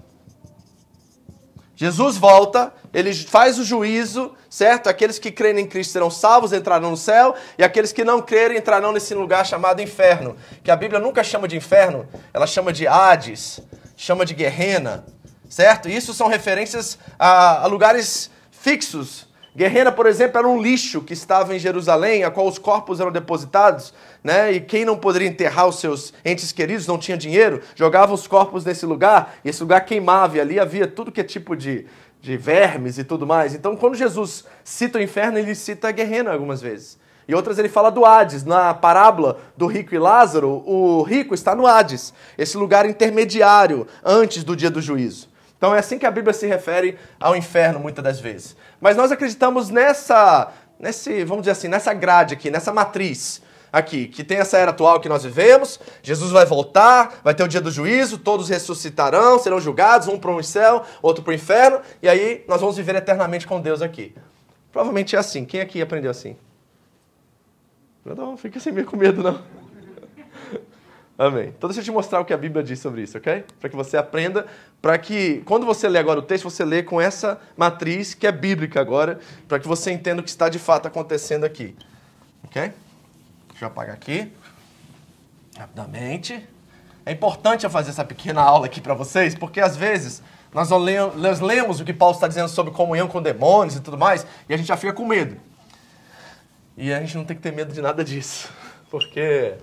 Jesus 1.82 2.16
volta, 2.16 2.72
ele 2.94 3.12
faz 3.12 3.58
o 3.58 3.64
juízo, 3.64 4.36
certo? 4.48 4.88
Aqueles 4.88 5.18
que 5.18 5.32
creem 5.32 5.58
em 5.58 5.66
Cristo 5.66 5.90
serão 5.90 6.12
salvos, 6.12 6.52
entrarão 6.52 6.92
no 6.92 6.96
céu, 6.96 7.34
e 7.58 7.64
aqueles 7.64 7.92
que 7.92 8.04
não 8.04 8.22
crerem 8.22 8.56
entrarão 8.56 8.92
nesse 8.92 9.12
lugar 9.14 9.44
chamado 9.44 9.82
inferno, 9.82 10.36
que 10.62 10.70
a 10.70 10.76
Bíblia 10.76 11.00
nunca 11.00 11.24
chama 11.24 11.48
de 11.48 11.56
inferno, 11.56 12.06
ela 12.32 12.46
chama 12.46 12.72
de 12.72 12.86
Hades, 12.86 13.58
chama 13.96 14.24
de 14.24 14.32
Guerrena, 14.32 15.04
certo? 15.48 15.88
Isso 15.88 16.14
são 16.14 16.28
referências 16.28 16.96
a, 17.18 17.64
a 17.64 17.66
lugares 17.66 18.30
fixos. 18.52 19.26
Guerrena, 19.54 19.92
por 19.92 20.06
exemplo, 20.06 20.38
era 20.38 20.48
um 20.48 20.60
lixo 20.60 21.02
que 21.02 21.12
estava 21.12 21.54
em 21.54 21.58
Jerusalém, 21.58 22.24
a 22.24 22.30
qual 22.30 22.48
os 22.48 22.58
corpos 22.58 23.00
eram 23.00 23.12
depositados, 23.12 23.92
né? 24.24 24.50
E 24.50 24.60
quem 24.60 24.82
não 24.82 24.96
poderia 24.96 25.28
enterrar 25.28 25.68
os 25.68 25.78
seus 25.78 26.14
entes 26.24 26.52
queridos, 26.52 26.86
não 26.86 26.96
tinha 26.96 27.18
dinheiro, 27.18 27.60
jogava 27.74 28.14
os 28.14 28.26
corpos 28.26 28.64
nesse 28.64 28.86
lugar, 28.86 29.34
e 29.44 29.50
esse 29.50 29.60
lugar 29.62 29.82
queimava, 29.84 30.38
e 30.38 30.40
ali 30.40 30.58
havia 30.58 30.86
tudo 30.86 31.12
que 31.12 31.20
é 31.20 31.24
tipo 31.24 31.54
de, 31.54 31.84
de 32.18 32.34
vermes 32.34 32.96
e 32.96 33.04
tudo 33.04 33.26
mais. 33.26 33.54
Então, 33.54 33.76
quando 33.76 33.94
Jesus 33.94 34.46
cita 34.64 34.98
o 34.98 35.02
inferno, 35.02 35.38
ele 35.38 35.54
cita 35.54 35.88
a 35.88 35.92
Guerrena 35.92 36.32
algumas 36.32 36.62
vezes. 36.62 36.98
E 37.28 37.34
outras 37.34 37.58
ele 37.58 37.68
fala 37.68 37.90
do 37.90 38.06
Hades. 38.06 38.44
Na 38.44 38.72
parábola 38.72 39.38
do 39.54 39.66
rico 39.66 39.94
e 39.94 39.98
Lázaro, 39.98 40.62
o 40.66 41.02
rico 41.02 41.34
está 41.34 41.54
no 41.54 41.66
Hades, 41.66 42.14
esse 42.38 42.56
lugar 42.56 42.86
intermediário 42.88 43.86
antes 44.02 44.42
do 44.42 44.56
dia 44.56 44.70
do 44.70 44.80
juízo. 44.80 45.30
Então 45.62 45.72
é 45.72 45.78
assim 45.78 45.96
que 45.96 46.06
a 46.06 46.10
Bíblia 46.10 46.32
se 46.32 46.44
refere 46.44 46.98
ao 47.20 47.36
inferno 47.36 47.78
muitas 47.78 48.02
das 48.02 48.18
vezes. 48.18 48.56
Mas 48.82 48.96
nós 48.96 49.12
acreditamos 49.12 49.70
nessa, 49.70 50.52
nesse, 50.76 51.22
vamos 51.22 51.42
dizer 51.42 51.52
assim, 51.52 51.68
nessa 51.68 51.94
grade 51.94 52.34
aqui, 52.34 52.50
nessa 52.50 52.72
matriz 52.72 53.40
aqui, 53.72 54.08
que 54.08 54.24
tem 54.24 54.38
essa 54.38 54.58
era 54.58 54.72
atual 54.72 54.98
que 54.98 55.08
nós 55.08 55.22
vivemos. 55.22 55.78
Jesus 56.02 56.32
vai 56.32 56.44
voltar, 56.44 57.20
vai 57.22 57.32
ter 57.32 57.44
o 57.44 57.48
dia 57.48 57.60
do 57.60 57.70
juízo, 57.70 58.18
todos 58.18 58.48
ressuscitarão, 58.48 59.38
serão 59.38 59.60
julgados, 59.60 60.08
um 60.08 60.18
para 60.18 60.32
o 60.32 60.42
céu, 60.42 60.84
outro 61.00 61.22
para 61.22 61.30
o 61.30 61.34
inferno, 61.34 61.80
e 62.02 62.08
aí 62.08 62.44
nós 62.48 62.60
vamos 62.60 62.76
viver 62.76 62.96
eternamente 62.96 63.46
com 63.46 63.60
Deus 63.60 63.80
aqui. 63.80 64.16
Provavelmente 64.72 65.14
é 65.14 65.18
assim. 65.20 65.44
Quem 65.44 65.60
aqui 65.60 65.80
aprendeu 65.80 66.10
assim? 66.10 66.36
Não, 68.04 68.36
fica 68.36 68.58
sem 68.58 68.72
medo 68.72 68.90
com 68.90 68.96
medo, 68.96 69.22
não. 69.22 69.61
Amém. 71.18 71.52
Então 71.56 71.68
deixa 71.68 71.80
eu 71.80 71.84
te 71.84 71.90
mostrar 71.90 72.20
o 72.20 72.24
que 72.24 72.32
a 72.32 72.36
Bíblia 72.36 72.64
diz 72.64 72.80
sobre 72.80 73.02
isso, 73.02 73.18
ok? 73.18 73.44
Para 73.60 73.68
que 73.68 73.76
você 73.76 73.96
aprenda, 73.96 74.46
para 74.80 74.96
que 74.98 75.42
quando 75.44 75.66
você 75.66 75.88
lê 75.88 75.98
agora 75.98 76.18
o 76.18 76.22
texto, 76.22 76.44
você 76.44 76.64
lê 76.64 76.82
com 76.82 77.00
essa 77.00 77.40
matriz 77.56 78.14
que 78.14 78.26
é 78.26 78.32
bíblica 78.32 78.80
agora, 78.80 79.20
para 79.46 79.58
que 79.58 79.68
você 79.68 79.92
entenda 79.92 80.20
o 80.20 80.24
que 80.24 80.30
está 80.30 80.48
de 80.48 80.58
fato 80.58 80.86
acontecendo 80.86 81.44
aqui. 81.44 81.76
Ok? 82.44 82.72
Deixa 83.50 83.64
eu 83.64 83.68
apagar 83.68 83.94
aqui. 83.94 84.32
Rapidamente. 85.56 86.48
É 87.04 87.12
importante 87.12 87.64
eu 87.64 87.70
fazer 87.70 87.90
essa 87.90 88.04
pequena 88.04 88.40
aula 88.40 88.66
aqui 88.66 88.80
para 88.80 88.94
vocês, 88.94 89.34
porque 89.34 89.60
às 89.60 89.76
vezes 89.76 90.22
nós, 90.52 90.70
lemos, 90.70 91.16
nós 91.16 91.40
lemos 91.40 91.80
o 91.80 91.84
que 91.84 91.92
Paulo 91.92 92.14
está 92.14 92.28
dizendo 92.28 92.48
sobre 92.48 92.72
comunhão 92.72 93.08
com 93.08 93.20
demônios 93.20 93.76
e 93.76 93.80
tudo 93.80 93.98
mais, 93.98 94.26
e 94.48 94.54
a 94.54 94.56
gente 94.56 94.66
já 94.66 94.76
fica 94.76 94.92
com 94.92 95.06
medo. 95.06 95.36
E 96.76 96.92
a 96.92 97.00
gente 97.00 97.16
não 97.16 97.24
tem 97.24 97.36
que 97.36 97.42
ter 97.42 97.52
medo 97.52 97.72
de 97.72 97.82
nada 97.82 98.04
disso, 98.04 98.48
porque 98.90 99.54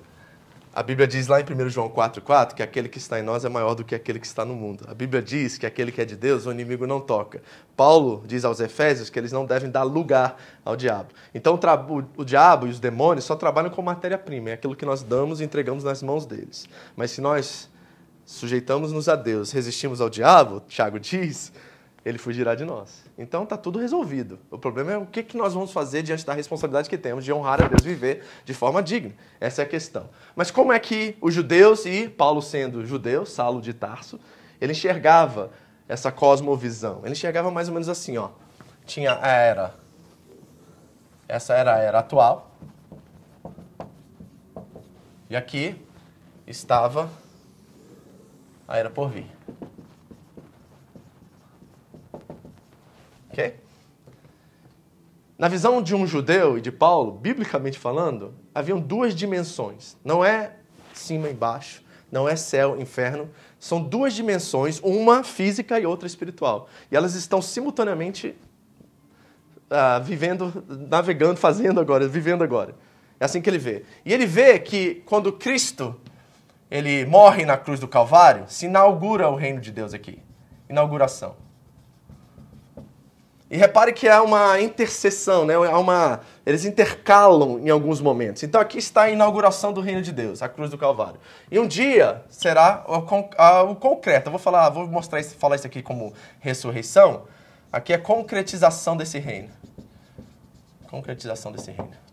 a 0.79 0.81
Bíblia 0.81 1.05
diz 1.05 1.27
lá 1.27 1.41
em 1.41 1.43
1 1.43 1.69
João 1.71 1.89
4,4 1.89 2.53
que 2.53 2.63
aquele 2.63 2.87
que 2.87 2.99
está 2.99 3.19
em 3.19 3.21
nós 3.21 3.43
é 3.43 3.49
maior 3.49 3.75
do 3.75 3.83
que 3.83 3.93
aquele 3.93 4.17
que 4.17 4.25
está 4.25 4.45
no 4.45 4.55
mundo. 4.55 4.85
A 4.87 4.93
Bíblia 4.93 5.21
diz 5.21 5.57
que 5.57 5.65
aquele 5.65 5.91
que 5.91 5.99
é 5.99 6.05
de 6.05 6.15
Deus, 6.15 6.45
o 6.45 6.51
inimigo 6.53 6.87
não 6.87 7.01
toca. 7.01 7.41
Paulo 7.75 8.23
diz 8.25 8.45
aos 8.45 8.61
Efésios 8.61 9.09
que 9.09 9.19
eles 9.19 9.33
não 9.33 9.45
devem 9.45 9.69
dar 9.69 9.83
lugar 9.83 10.37
ao 10.63 10.77
diabo. 10.77 11.09
Então 11.35 11.59
o, 12.15 12.23
diabo 12.23 12.65
e 12.65 12.69
os 12.69 12.79
demônios 12.79 13.25
só 13.25 13.35
trabalham 13.35 13.69
com 13.69 13.81
matéria-prima, 13.81 14.51
é 14.51 14.53
aquilo 14.53 14.73
que 14.73 14.85
nós 14.85 15.03
damos 15.03 15.41
e 15.41 15.43
entregamos 15.43 15.83
nas 15.83 16.01
mãos 16.01 16.25
deles. 16.25 16.65
Mas 16.95 17.11
se 17.11 17.19
nós 17.19 17.69
sujeitamos-nos 18.25 19.09
a 19.09 19.17
Deus, 19.17 19.51
resistimos 19.51 19.99
ao 19.99 20.09
diabo, 20.09 20.61
Tiago 20.65 20.97
diz, 20.97 21.51
ele 22.05 22.17
fugirá 22.17 22.55
de 22.55 22.63
nós. 22.63 23.03
Então 23.17 23.43
está 23.43 23.57
tudo 23.57 23.79
resolvido. 23.79 24.39
O 24.49 24.57
problema 24.57 24.91
é 24.93 24.97
o 24.97 25.05
que, 25.05 25.21
que 25.21 25.37
nós 25.37 25.53
vamos 25.53 25.71
fazer 25.71 26.01
diante 26.01 26.25
da 26.25 26.33
responsabilidade 26.33 26.89
que 26.89 26.97
temos 26.97 27.25
de 27.25 27.33
honrar 27.33 27.61
a 27.63 27.67
Deus 27.67 27.83
viver 27.83 28.23
de 28.45 28.53
forma 28.53 28.81
digna. 28.81 29.13
Essa 29.39 29.61
é 29.61 29.65
a 29.65 29.67
questão. 29.67 30.09
Mas 30.35 30.49
como 30.49 30.71
é 30.71 30.79
que 30.79 31.17
os 31.21 31.33
judeus, 31.33 31.85
e 31.85 32.07
Paulo 32.07 32.41
sendo 32.41 32.85
judeu, 32.85 33.25
Saulo 33.25 33.61
de 33.61 33.73
Tarso, 33.73 34.19
ele 34.61 34.71
enxergava 34.71 35.51
essa 35.87 36.11
cosmovisão? 36.11 37.01
Ele 37.03 37.11
enxergava 37.11 37.51
mais 37.51 37.67
ou 37.67 37.73
menos 37.73 37.89
assim, 37.89 38.17
ó. 38.17 38.29
Tinha 38.85 39.19
a 39.21 39.27
era. 39.27 39.75
Essa 41.27 41.53
era 41.53 41.75
a 41.75 41.79
era 41.79 41.99
atual. 41.99 42.51
E 45.29 45.35
aqui 45.35 45.79
estava 46.47 47.09
a 48.67 48.77
era 48.77 48.89
por 48.89 49.09
vir. 49.09 49.29
Ok? 53.29 53.55
Na 55.37 55.47
visão 55.47 55.81
de 55.81 55.95
um 55.95 56.05
judeu 56.05 56.57
e 56.57 56.61
de 56.61 56.71
Paulo, 56.71 57.13
biblicamente 57.13 57.79
falando, 57.79 58.33
haviam 58.53 58.79
duas 58.79 59.15
dimensões. 59.15 59.95
Não 60.03 60.23
é 60.23 60.51
cima 60.93 61.29
e 61.29 61.33
baixo, 61.33 61.81
não 62.11 62.27
é 62.27 62.35
céu, 62.35 62.79
inferno. 62.79 63.29
São 63.57 63.81
duas 63.81 64.13
dimensões, 64.13 64.79
uma 64.83 65.23
física 65.23 65.79
e 65.79 65.85
outra 65.85 66.07
espiritual. 66.07 66.67
E 66.91 66.95
elas 66.95 67.15
estão 67.15 67.41
simultaneamente 67.41 68.35
uh, 69.69 70.03
vivendo, 70.03 70.63
navegando, 70.67 71.37
fazendo 71.37 71.79
agora, 71.79 72.07
vivendo 72.07 72.43
agora. 72.43 72.75
É 73.19 73.25
assim 73.25 73.41
que 73.41 73.49
ele 73.49 73.57
vê. 73.57 73.85
E 74.05 74.13
ele 74.13 74.25
vê 74.25 74.59
que 74.59 74.95
quando 75.05 75.31
Cristo 75.31 75.95
ele 76.69 77.05
morre 77.05 77.45
na 77.45 77.57
cruz 77.57 77.79
do 77.79 77.87
Calvário, 77.87 78.45
se 78.47 78.65
inaugura 78.65 79.29
o 79.29 79.35
reino 79.35 79.59
de 79.59 79.71
Deus 79.71 79.93
aqui. 79.93 80.19
Inauguração. 80.69 81.35
E 83.51 83.57
repare 83.57 83.91
que 83.93 84.07
há 84.07 84.21
uma 84.21 84.61
interseção, 84.61 85.43
né? 85.43 85.55
há 85.55 85.79
uma, 85.79 86.21
eles 86.45 86.65
intercalam 86.65 87.59
em 87.59 87.69
alguns 87.69 87.99
momentos. 87.99 88.43
Então 88.43 88.61
aqui 88.61 88.77
está 88.77 89.03
a 89.03 89.09
inauguração 89.09 89.73
do 89.73 89.81
reino 89.81 90.03
de 90.03 90.11
Deus, 90.11 90.43
a 90.43 90.47
cruz 90.47 90.69
do 90.69 90.77
Calvário. 90.77 91.19
E 91.49 91.57
um 91.57 91.67
dia 91.67 92.21
será 92.29 92.85
o, 92.87 93.71
o 93.71 93.75
concreto. 93.75 94.27
Eu 94.27 94.31
vou 94.31 94.39
falar, 94.39 94.69
vou 94.69 94.85
mostrar 94.87 95.19
isso, 95.19 95.35
falar 95.35 95.55
isso 95.55 95.65
aqui 95.65 95.81
como 95.81 96.13
ressurreição. 96.39 97.23
Aqui 97.71 97.91
é 97.91 97.95
a 97.95 97.99
concretização 97.99 98.95
desse 98.95 99.17
reino. 99.17 99.49
Concretização 100.87 101.51
desse 101.51 101.71
reino. 101.71 102.08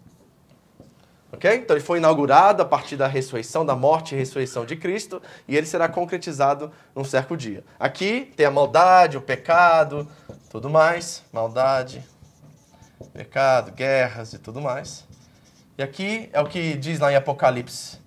Então 1.37 1.77
ele 1.77 1.85
foi 1.85 1.99
inaugurado 1.99 2.63
a 2.63 2.65
partir 2.65 2.97
da 2.97 3.07
ressurreição, 3.07 3.65
da 3.65 3.75
morte 3.77 4.15
e 4.15 4.19
ressurreição 4.19 4.65
de 4.65 4.77
Cristo, 4.77 5.21
e 5.47 5.57
ele 5.57 5.67
será 5.67 5.89
concretizado 5.89 6.71
num 6.95 7.05
certo 7.05 7.37
dia. 7.37 7.65
Aqui 7.79 8.33
tem 8.37 8.47
a 8.47 8.51
maldade, 8.51 9.17
o 9.17 9.21
pecado, 9.21 10.09
tudo 10.51 10.71
mais, 10.71 11.23
maldade, 11.33 12.03
pecado, 13.13 13.73
guerras 13.73 14.33
e 14.33 14.39
tudo 14.39 14.61
mais. 14.61 15.05
E 15.79 15.83
aqui 15.83 16.31
é 16.33 16.41
o 16.41 16.47
que 16.47 16.75
diz 16.75 16.99
lá 16.99 17.13
em 17.13 17.17
Apocalipse 17.17 17.99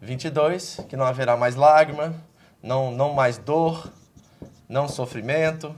22, 0.00 0.80
que 0.88 0.96
não 0.96 1.04
haverá 1.04 1.36
mais 1.36 1.54
lágrima, 1.54 2.14
não, 2.62 2.90
não 2.90 3.12
mais 3.12 3.36
dor, 3.36 3.92
não 4.68 4.88
sofrimento, 4.88 5.74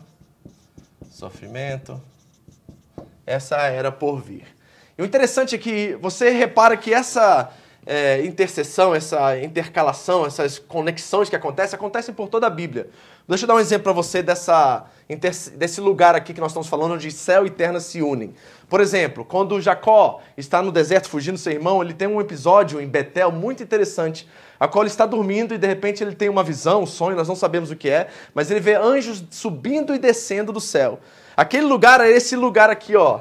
sofrimento. 1.11 2.01
Essa 3.27 3.57
era 3.57 3.91
por 3.91 4.21
vir. 4.21 4.56
E 4.99 5.03
o 5.03 5.05
interessante 5.05 5.55
é 5.55 5.59
que 5.59 5.97
você 6.01 6.31
repara 6.31 6.77
que 6.77 6.93
essa, 6.93 7.53
é, 7.87 8.25
interseção, 8.25 8.95
essa 8.95 9.39
intercalação, 9.39 10.27
essas 10.27 10.59
conexões 10.59 11.29
que 11.29 11.37
acontecem, 11.37 11.77
acontecem 11.77 12.13
por 12.13 12.29
toda 12.29 12.49
a 12.49 12.51
Bíblia. 12.51 12.89
Deixa 13.29 13.45
eu 13.45 13.49
dar 13.49 13.55
um 13.55 13.61
exemplo 13.61 13.85
para 13.85 13.93
você 13.93 14.23
dessa, 14.23 14.87
desse 15.55 15.81
lugar 15.81 16.15
aqui 16.15 16.33
que 16.35 16.41
nós 16.41 16.51
estamos 16.51 16.69
falando, 16.69 16.95
onde 16.95 17.11
céu 17.11 17.47
e 17.47 17.51
terra 17.51 17.79
se 17.79 18.03
unem. 18.03 18.35
Por 18.69 18.81
exemplo, 18.81 19.25
quando 19.25 19.61
Jacó 19.61 20.21
está 20.37 20.61
no 20.61 20.73
deserto 20.73 21.09
fugindo 21.09 21.35
do 21.35 21.41
seu 21.41 21.53
irmão, 21.53 21.83
ele 21.83 21.95
tem 21.95 22.09
um 22.09 22.21
episódio 22.21 22.81
em 22.81 22.89
Betel 22.89 23.31
muito 23.31 23.63
interessante, 23.63 24.29
a 24.59 24.67
qual 24.67 24.83
ele 24.83 24.91
está 24.91 25.07
dormindo 25.07 25.55
e 25.55 25.59
de 25.59 25.67
repente 25.67 26.03
ele 26.03 26.15
tem 26.15 26.29
uma 26.29 26.43
visão, 26.43 26.83
um 26.83 26.87
sonho, 26.87 27.17
nós 27.17 27.29
não 27.29 27.37
sabemos 27.37 27.71
o 27.71 27.77
que 27.77 27.91
é, 27.91 28.09
mas 28.35 28.51
ele 28.51 28.61
vê 28.61 28.75
anjos 28.75 29.23
subindo 29.31 29.95
e 29.95 29.99
descendo 29.99 30.53
do 30.53 30.61
céu. 30.61 30.99
Aquele 31.37 31.67
lugar 31.67 32.01
é 32.01 32.11
esse 32.11 32.35
lugar 32.35 32.71
aqui, 32.71 32.97
ó, 32.97 33.21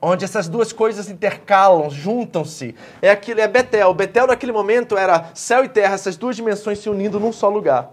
onde 0.00 0.24
essas 0.24 0.48
duas 0.48 0.72
coisas 0.72 1.10
intercalam, 1.10 1.90
juntam-se. 1.90 2.74
É 3.02 3.10
aquilo, 3.10 3.40
é 3.40 3.48
Betel. 3.48 3.92
Betel 3.94 4.26
naquele 4.26 4.52
momento 4.52 4.96
era 4.96 5.30
céu 5.34 5.64
e 5.64 5.68
terra, 5.68 5.94
essas 5.94 6.16
duas 6.16 6.36
dimensões 6.36 6.78
se 6.78 6.88
unindo 6.88 7.18
num 7.18 7.32
só 7.32 7.48
lugar. 7.48 7.92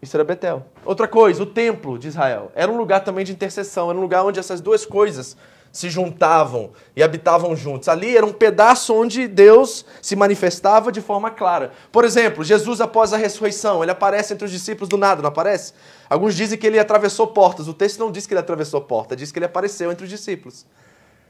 Isso 0.00 0.16
era 0.16 0.24
Betel. 0.24 0.64
Outra 0.84 1.08
coisa, 1.08 1.42
o 1.42 1.46
templo 1.46 1.98
de 1.98 2.08
Israel. 2.08 2.50
Era 2.54 2.70
um 2.70 2.76
lugar 2.76 3.00
também 3.00 3.24
de 3.24 3.32
intercessão, 3.32 3.90
era 3.90 3.98
um 3.98 4.02
lugar 4.02 4.24
onde 4.24 4.38
essas 4.38 4.60
duas 4.60 4.86
coisas 4.86 5.36
se 5.72 5.90
juntavam 5.90 6.70
e 6.94 7.02
habitavam 7.02 7.54
juntos. 7.54 7.88
Ali 7.88 8.16
era 8.16 8.24
um 8.24 8.32
pedaço 8.32 8.94
onde 8.94 9.28
Deus 9.28 9.84
se 10.00 10.16
manifestava 10.16 10.90
de 10.90 11.02
forma 11.02 11.30
clara. 11.30 11.72
Por 11.92 12.04
exemplo, 12.04 12.42
Jesus 12.42 12.80
após 12.80 13.12
a 13.12 13.16
ressurreição, 13.16 13.82
ele 13.82 13.92
aparece 13.92 14.32
entre 14.32 14.46
os 14.46 14.50
discípulos 14.50 14.88
do 14.88 14.96
nada, 14.96 15.20
não 15.20 15.28
aparece? 15.28 15.74
Alguns 16.08 16.34
dizem 16.34 16.58
que 16.58 16.66
ele 16.66 16.78
atravessou 16.78 17.26
portas. 17.26 17.68
O 17.68 17.74
texto 17.74 17.98
não 17.98 18.10
diz 18.10 18.26
que 18.26 18.32
ele 18.32 18.40
atravessou 18.40 18.80
portas, 18.80 19.18
diz 19.18 19.30
que 19.30 19.38
ele 19.38 19.46
apareceu 19.46 19.92
entre 19.92 20.04
os 20.04 20.10
discípulos. 20.10 20.64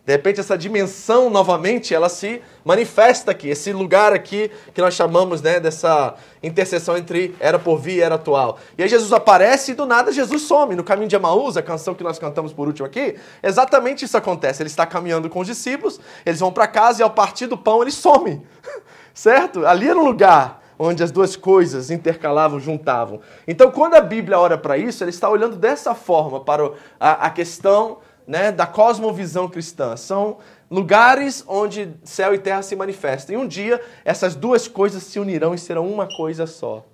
De 0.06 0.12
repente, 0.12 0.38
essa 0.38 0.56
dimensão 0.56 1.28
novamente 1.28 1.92
ela 1.92 2.08
se 2.08 2.40
manifesta 2.64 3.32
aqui, 3.32 3.48
esse 3.48 3.72
lugar 3.72 4.12
aqui 4.12 4.52
que 4.72 4.80
nós 4.80 4.94
chamamos 4.94 5.42
né, 5.42 5.58
dessa 5.58 6.14
interseção 6.40 6.96
entre 6.96 7.34
era 7.40 7.58
por 7.58 7.80
vir 7.80 7.96
e 7.96 8.00
era 8.02 8.14
atual. 8.14 8.56
E 8.78 8.84
aí 8.84 8.88
Jesus 8.88 9.12
aparece 9.12 9.72
e 9.72 9.74
do 9.74 9.84
nada 9.84 10.12
Jesus 10.12 10.42
some. 10.42 10.76
No 10.76 10.84
caminho 10.84 11.08
de 11.08 11.16
Emaús, 11.16 11.56
a 11.56 11.62
canção 11.62 11.92
que 11.92 12.04
nós 12.04 12.20
cantamos 12.20 12.52
por 12.52 12.68
último 12.68 12.86
aqui, 12.86 13.16
exatamente 13.42 14.04
isso 14.04 14.16
acontece. 14.16 14.62
Ele 14.62 14.68
está 14.68 14.86
caminhando 14.86 15.28
com 15.28 15.40
os 15.40 15.46
discípulos, 15.48 15.98
eles 16.24 16.38
vão 16.38 16.52
para 16.52 16.68
casa 16.68 17.00
e 17.00 17.02
ao 17.02 17.10
partir 17.10 17.48
do 17.48 17.58
pão 17.58 17.82
ele 17.82 17.90
some. 17.90 18.46
certo? 19.12 19.66
Ali 19.66 19.88
era 19.88 19.98
um 19.98 20.04
lugar 20.04 20.62
onde 20.78 21.02
as 21.02 21.10
duas 21.10 21.34
coisas 21.34 21.90
intercalavam, 21.90 22.60
juntavam. 22.60 23.20
Então, 23.48 23.72
quando 23.72 23.94
a 23.94 24.00
Bíblia 24.00 24.38
olha 24.38 24.56
para 24.56 24.78
isso, 24.78 25.02
ela 25.02 25.10
está 25.10 25.28
olhando 25.28 25.56
dessa 25.56 25.96
forma 25.96 26.44
para 26.44 26.70
a 27.00 27.28
questão 27.30 27.98
né, 28.26 28.50
da 28.50 28.66
cosmovisão 28.66 29.48
cristã. 29.48 29.96
São 29.96 30.38
lugares 30.70 31.44
onde 31.46 31.90
céu 32.04 32.34
e 32.34 32.38
terra 32.38 32.62
se 32.62 32.74
manifestam. 32.74 33.34
E 33.34 33.38
um 33.38 33.46
dia 33.46 33.80
essas 34.04 34.34
duas 34.34 34.66
coisas 34.66 35.02
se 35.02 35.18
unirão 35.18 35.54
e 35.54 35.58
serão 35.58 35.86
uma 35.86 36.08
coisa 36.08 36.46
só. 36.46 36.84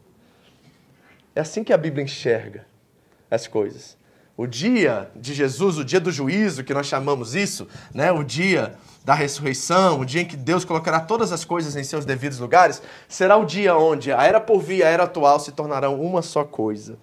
É 1.34 1.40
assim 1.40 1.64
que 1.64 1.72
a 1.72 1.78
Bíblia 1.78 2.04
enxerga 2.04 2.66
as 3.30 3.46
coisas. 3.46 3.96
O 4.36 4.46
dia 4.46 5.10
de 5.14 5.34
Jesus, 5.34 5.78
o 5.78 5.84
dia 5.84 6.00
do 6.00 6.10
juízo, 6.10 6.64
que 6.64 6.74
nós 6.74 6.86
chamamos 6.86 7.34
isso, 7.34 7.68
né, 7.94 8.10
o 8.10 8.22
dia 8.22 8.74
da 9.04 9.14
ressurreição, 9.14 10.00
o 10.00 10.04
dia 10.04 10.22
em 10.22 10.24
que 10.24 10.36
Deus 10.36 10.64
colocará 10.64 11.00
todas 11.00 11.32
as 11.32 11.44
coisas 11.44 11.76
em 11.76 11.84
seus 11.84 12.04
devidos 12.04 12.38
lugares, 12.38 12.82
será 13.08 13.36
o 13.36 13.44
dia 13.44 13.76
onde 13.76 14.12
a 14.12 14.22
era 14.24 14.40
por 14.40 14.60
vir 14.60 14.78
e 14.78 14.82
a 14.82 14.88
era 14.88 15.04
atual 15.04 15.38
se 15.38 15.52
tornarão 15.52 16.00
uma 16.00 16.22
só 16.22 16.44
coisa. 16.44 16.96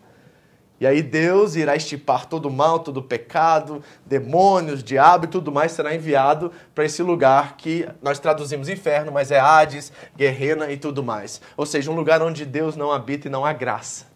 E 0.79 0.87
aí 0.87 1.01
Deus 1.01 1.55
irá 1.55 1.75
estipar 1.75 2.25
todo 2.25 2.47
o 2.47 2.51
mal, 2.51 2.79
todo 2.79 3.03
pecado, 3.03 3.83
demônios, 4.05 4.83
diabo 4.83 5.25
e 5.25 5.27
tudo 5.27 5.51
mais 5.51 5.73
será 5.73 5.93
enviado 5.93 6.51
para 6.73 6.85
esse 6.85 7.03
lugar 7.03 7.57
que 7.57 7.87
nós 8.01 8.17
traduzimos 8.17 8.69
inferno, 8.69 9.11
mas 9.11 9.29
é 9.29 9.39
Hades, 9.39 9.91
Guerrena 10.15 10.71
e 10.71 10.77
tudo 10.77 11.03
mais. 11.03 11.41
Ou 11.57 11.65
seja, 11.65 11.91
um 11.91 11.95
lugar 11.95 12.21
onde 12.21 12.45
Deus 12.45 12.77
não 12.77 12.91
habita 12.91 13.27
e 13.27 13.31
não 13.31 13.45
há 13.45 13.51
graça. 13.51 14.07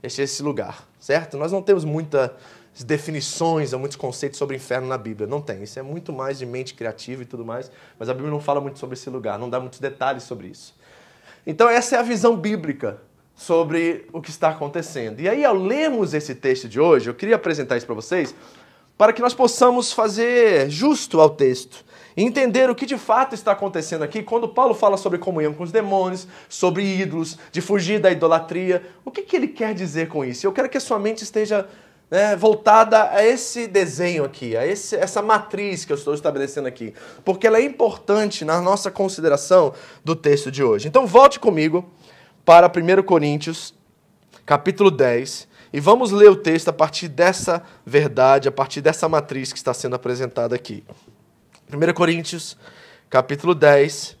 Este 0.00 0.20
é 0.20 0.24
esse 0.24 0.42
lugar, 0.42 0.86
certo? 1.00 1.36
Nós 1.36 1.50
não 1.50 1.60
temos 1.60 1.84
muitas 1.84 2.30
definições 2.84 3.72
muitos 3.72 3.96
conceitos 3.96 4.38
sobre 4.38 4.56
inferno 4.56 4.86
na 4.86 4.96
Bíblia. 4.96 5.26
Não 5.26 5.40
tem. 5.40 5.64
Isso 5.64 5.80
é 5.80 5.82
muito 5.82 6.12
mais 6.12 6.38
de 6.38 6.46
mente 6.46 6.74
criativa 6.74 7.22
e 7.22 7.26
tudo 7.26 7.44
mais, 7.44 7.70
mas 7.98 8.08
a 8.08 8.14
Bíblia 8.14 8.30
não 8.30 8.40
fala 8.40 8.60
muito 8.60 8.78
sobre 8.78 8.94
esse 8.94 9.10
lugar, 9.10 9.36
não 9.36 9.50
dá 9.50 9.58
muitos 9.58 9.80
detalhes 9.80 10.22
sobre 10.22 10.46
isso. 10.46 10.76
Então 11.46 11.68
essa 11.68 11.96
é 11.96 11.98
a 11.98 12.02
visão 12.02 12.36
bíblica 12.36 13.00
sobre 13.38 14.04
o 14.12 14.20
que 14.20 14.30
está 14.30 14.48
acontecendo. 14.48 15.20
E 15.20 15.28
aí, 15.28 15.44
ao 15.44 15.54
lermos 15.54 16.12
esse 16.12 16.34
texto 16.34 16.68
de 16.68 16.80
hoje, 16.80 17.08
eu 17.08 17.14
queria 17.14 17.36
apresentar 17.36 17.76
isso 17.76 17.86
para 17.86 17.94
vocês, 17.94 18.34
para 18.98 19.12
que 19.12 19.22
nós 19.22 19.32
possamos 19.32 19.92
fazer 19.92 20.68
justo 20.68 21.20
ao 21.20 21.30
texto 21.30 21.86
entender 22.16 22.68
o 22.68 22.74
que 22.74 22.84
de 22.84 22.98
fato 22.98 23.36
está 23.36 23.52
acontecendo 23.52 24.02
aqui 24.02 24.24
quando 24.24 24.48
Paulo 24.48 24.74
fala 24.74 24.96
sobre 24.96 25.20
comunhão 25.20 25.54
com 25.54 25.62
os 25.62 25.70
demônios, 25.70 26.26
sobre 26.48 26.82
ídolos, 26.82 27.38
de 27.52 27.60
fugir 27.60 28.00
da 28.00 28.10
idolatria. 28.10 28.82
O 29.04 29.10
que, 29.12 29.22
que 29.22 29.36
ele 29.36 29.46
quer 29.46 29.72
dizer 29.72 30.08
com 30.08 30.24
isso? 30.24 30.44
Eu 30.44 30.52
quero 30.52 30.68
que 30.68 30.76
a 30.76 30.80
sua 30.80 30.98
mente 30.98 31.22
esteja 31.22 31.68
né, 32.10 32.34
voltada 32.34 33.10
a 33.12 33.24
esse 33.24 33.68
desenho 33.68 34.24
aqui, 34.24 34.56
a 34.56 34.66
esse, 34.66 34.96
essa 34.96 35.22
matriz 35.22 35.84
que 35.84 35.92
eu 35.92 35.96
estou 35.96 36.12
estabelecendo 36.12 36.66
aqui, 36.66 36.92
porque 37.24 37.46
ela 37.46 37.58
é 37.58 37.62
importante 37.62 38.44
na 38.44 38.60
nossa 38.60 38.90
consideração 38.90 39.72
do 40.04 40.16
texto 40.16 40.50
de 40.50 40.64
hoje. 40.64 40.88
Então, 40.88 41.06
volte 41.06 41.38
comigo 41.38 41.88
para 42.48 42.66
1 42.66 43.02
Coríntios, 43.02 43.74
capítulo 44.46 44.90
10, 44.90 45.46
e 45.70 45.80
vamos 45.80 46.12
ler 46.12 46.30
o 46.30 46.36
texto 46.36 46.68
a 46.68 46.72
partir 46.72 47.06
dessa 47.06 47.62
verdade, 47.84 48.48
a 48.48 48.50
partir 48.50 48.80
dessa 48.80 49.06
matriz 49.06 49.52
que 49.52 49.58
está 49.58 49.74
sendo 49.74 49.96
apresentada 49.96 50.56
aqui. 50.56 50.82
1 51.70 51.92
Coríntios, 51.92 52.56
capítulo 53.10 53.54
10, 53.54 54.16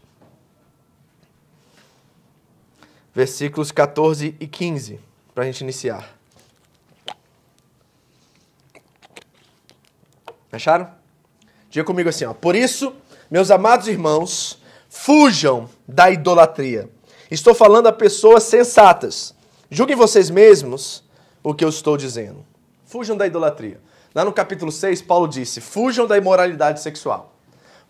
versículos 3.14 3.72
14 3.72 4.36
e 4.38 4.46
15, 4.46 5.00
para 5.34 5.44
a 5.44 5.46
gente 5.46 5.62
iniciar. 5.62 6.14
Acharam? 10.52 10.92
Diga 11.70 11.86
comigo 11.86 12.10
assim, 12.10 12.26
ó. 12.26 12.34
Por 12.34 12.54
isso, 12.54 12.94
meus 13.30 13.50
amados 13.50 13.88
irmãos, 13.88 14.60
fujam 14.90 15.66
da 15.88 16.10
idolatria. 16.10 16.90
Estou 17.30 17.54
falando 17.54 17.88
a 17.88 17.92
pessoas 17.92 18.44
sensatas. 18.44 19.34
Julguem 19.70 19.96
vocês 19.96 20.30
mesmos 20.30 21.04
o 21.42 21.52
que 21.52 21.64
eu 21.64 21.68
estou 21.68 21.96
dizendo. 21.96 22.44
Fujam 22.86 23.16
da 23.16 23.26
idolatria. 23.26 23.80
Lá 24.14 24.24
no 24.24 24.32
capítulo 24.32 24.72
6, 24.72 25.02
Paulo 25.02 25.28
disse: 25.28 25.60
fujam 25.60 26.06
da 26.06 26.16
imoralidade 26.16 26.80
sexual. 26.80 27.34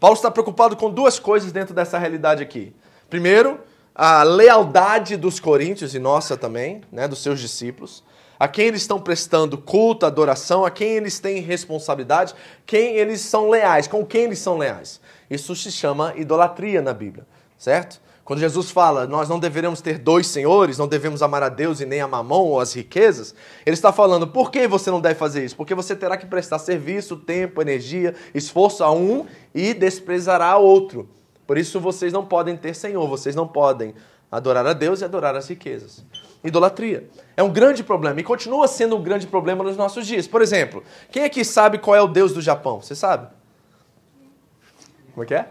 Paulo 0.00 0.16
está 0.16 0.30
preocupado 0.30 0.76
com 0.76 0.90
duas 0.90 1.18
coisas 1.18 1.52
dentro 1.52 1.72
dessa 1.72 1.98
realidade 1.98 2.42
aqui. 2.42 2.74
Primeiro, 3.08 3.60
a 3.94 4.22
lealdade 4.22 5.16
dos 5.16 5.40
coríntios 5.40 5.94
e 5.94 5.98
nossa 5.98 6.36
também, 6.36 6.82
né, 6.90 7.08
dos 7.08 7.20
seus 7.20 7.40
discípulos, 7.40 8.02
a 8.38 8.46
quem 8.46 8.66
eles 8.66 8.82
estão 8.82 9.00
prestando 9.00 9.58
culto, 9.58 10.06
adoração, 10.06 10.64
a 10.64 10.70
quem 10.70 10.90
eles 10.90 11.18
têm 11.18 11.40
responsabilidade, 11.40 12.34
quem 12.64 12.96
eles 12.96 13.20
são 13.20 13.50
leais, 13.50 13.88
com 13.88 14.04
quem 14.04 14.24
eles 14.24 14.38
são 14.38 14.56
leais. 14.56 15.00
Isso 15.28 15.54
se 15.56 15.72
chama 15.72 16.12
idolatria 16.16 16.80
na 16.80 16.92
Bíblia, 16.92 17.26
certo? 17.56 18.00
Quando 18.28 18.40
Jesus 18.40 18.70
fala, 18.70 19.06
nós 19.06 19.26
não 19.26 19.38
deveremos 19.38 19.80
ter 19.80 19.96
dois 19.96 20.26
senhores, 20.26 20.76
não 20.76 20.86
devemos 20.86 21.22
amar 21.22 21.42
a 21.42 21.48
Deus 21.48 21.80
e 21.80 21.86
nem 21.86 22.02
a 22.02 22.06
mamão 22.06 22.42
ou 22.42 22.60
as 22.60 22.74
riquezas, 22.74 23.34
ele 23.64 23.72
está 23.72 23.90
falando, 23.90 24.28
por 24.28 24.50
que 24.50 24.68
você 24.68 24.90
não 24.90 25.00
deve 25.00 25.14
fazer 25.14 25.46
isso? 25.46 25.56
Porque 25.56 25.74
você 25.74 25.96
terá 25.96 26.14
que 26.14 26.26
prestar 26.26 26.58
serviço, 26.58 27.16
tempo, 27.16 27.62
energia, 27.62 28.14
esforço 28.34 28.84
a 28.84 28.92
um 28.92 29.24
e 29.54 29.72
desprezará 29.72 30.44
a 30.44 30.58
outro. 30.58 31.08
Por 31.46 31.56
isso 31.56 31.80
vocês 31.80 32.12
não 32.12 32.22
podem 32.22 32.54
ter 32.54 32.74
senhor, 32.74 33.08
vocês 33.08 33.34
não 33.34 33.48
podem 33.48 33.94
adorar 34.30 34.66
a 34.66 34.74
Deus 34.74 35.00
e 35.00 35.06
adorar 35.06 35.34
as 35.34 35.48
riquezas. 35.48 36.04
Idolatria. 36.44 37.08
É 37.34 37.42
um 37.42 37.50
grande 37.50 37.82
problema 37.82 38.20
e 38.20 38.22
continua 38.22 38.68
sendo 38.68 38.94
um 38.94 39.02
grande 39.02 39.26
problema 39.26 39.64
nos 39.64 39.78
nossos 39.78 40.06
dias. 40.06 40.26
Por 40.26 40.42
exemplo, 40.42 40.84
quem 41.10 41.24
aqui 41.24 41.42
sabe 41.46 41.78
qual 41.78 41.96
é 41.96 42.02
o 42.02 42.06
Deus 42.06 42.34
do 42.34 42.42
Japão? 42.42 42.82
Você 42.82 42.94
sabe? 42.94 43.26
Como 45.14 45.24
é 45.24 45.26
que 45.26 45.34
é? 45.34 45.48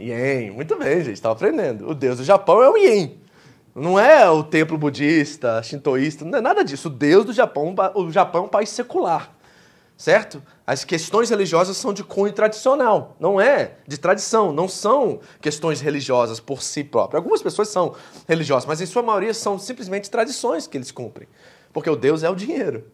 Yen. 0.00 0.50
Muito 0.50 0.76
bem, 0.76 1.04
gente, 1.04 1.14
estava 1.14 1.34
aprendendo. 1.34 1.88
O 1.88 1.94
deus 1.94 2.18
do 2.18 2.24
Japão 2.24 2.62
é 2.62 2.70
o 2.70 2.76
Yen. 2.76 3.20
Não 3.74 3.98
é 3.98 4.28
o 4.28 4.42
templo 4.42 4.76
budista, 4.76 5.62
shintoísta, 5.62 6.24
não 6.24 6.38
é 6.38 6.40
nada 6.40 6.64
disso. 6.64 6.88
O 6.88 6.90
deus 6.90 7.24
do 7.24 7.32
Japão, 7.32 7.74
o 7.94 8.10
Japão 8.10 8.42
é 8.42 8.44
um 8.46 8.48
país 8.48 8.68
secular, 8.70 9.32
certo? 9.96 10.42
As 10.66 10.82
questões 10.82 11.30
religiosas 11.30 11.76
são 11.76 11.92
de 11.92 12.02
cunho 12.02 12.32
tradicional, 12.32 13.16
não 13.20 13.40
é 13.40 13.76
de 13.86 13.96
tradição, 13.96 14.52
não 14.52 14.66
são 14.66 15.20
questões 15.40 15.80
religiosas 15.80 16.40
por 16.40 16.62
si 16.62 16.82
próprias. 16.82 17.18
Algumas 17.18 17.42
pessoas 17.42 17.68
são 17.68 17.94
religiosas, 18.28 18.66
mas 18.66 18.80
em 18.80 18.86
sua 18.86 19.02
maioria 19.02 19.32
são 19.32 19.58
simplesmente 19.58 20.10
tradições 20.10 20.66
que 20.66 20.76
eles 20.76 20.90
cumprem. 20.90 21.28
Porque 21.72 21.88
o 21.88 21.94
Deus 21.94 22.24
é 22.24 22.30
o 22.30 22.34
dinheiro, 22.34 22.84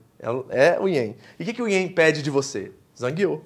é, 0.50 0.74
é 0.74 0.78
o 0.78 0.86
Yen. 0.86 1.16
E 1.38 1.42
o 1.42 1.46
que, 1.46 1.54
que 1.54 1.62
o 1.62 1.68
Yen 1.68 1.88
pede 1.88 2.20
de 2.20 2.30
você? 2.30 2.70
Zangueou. 2.98 3.42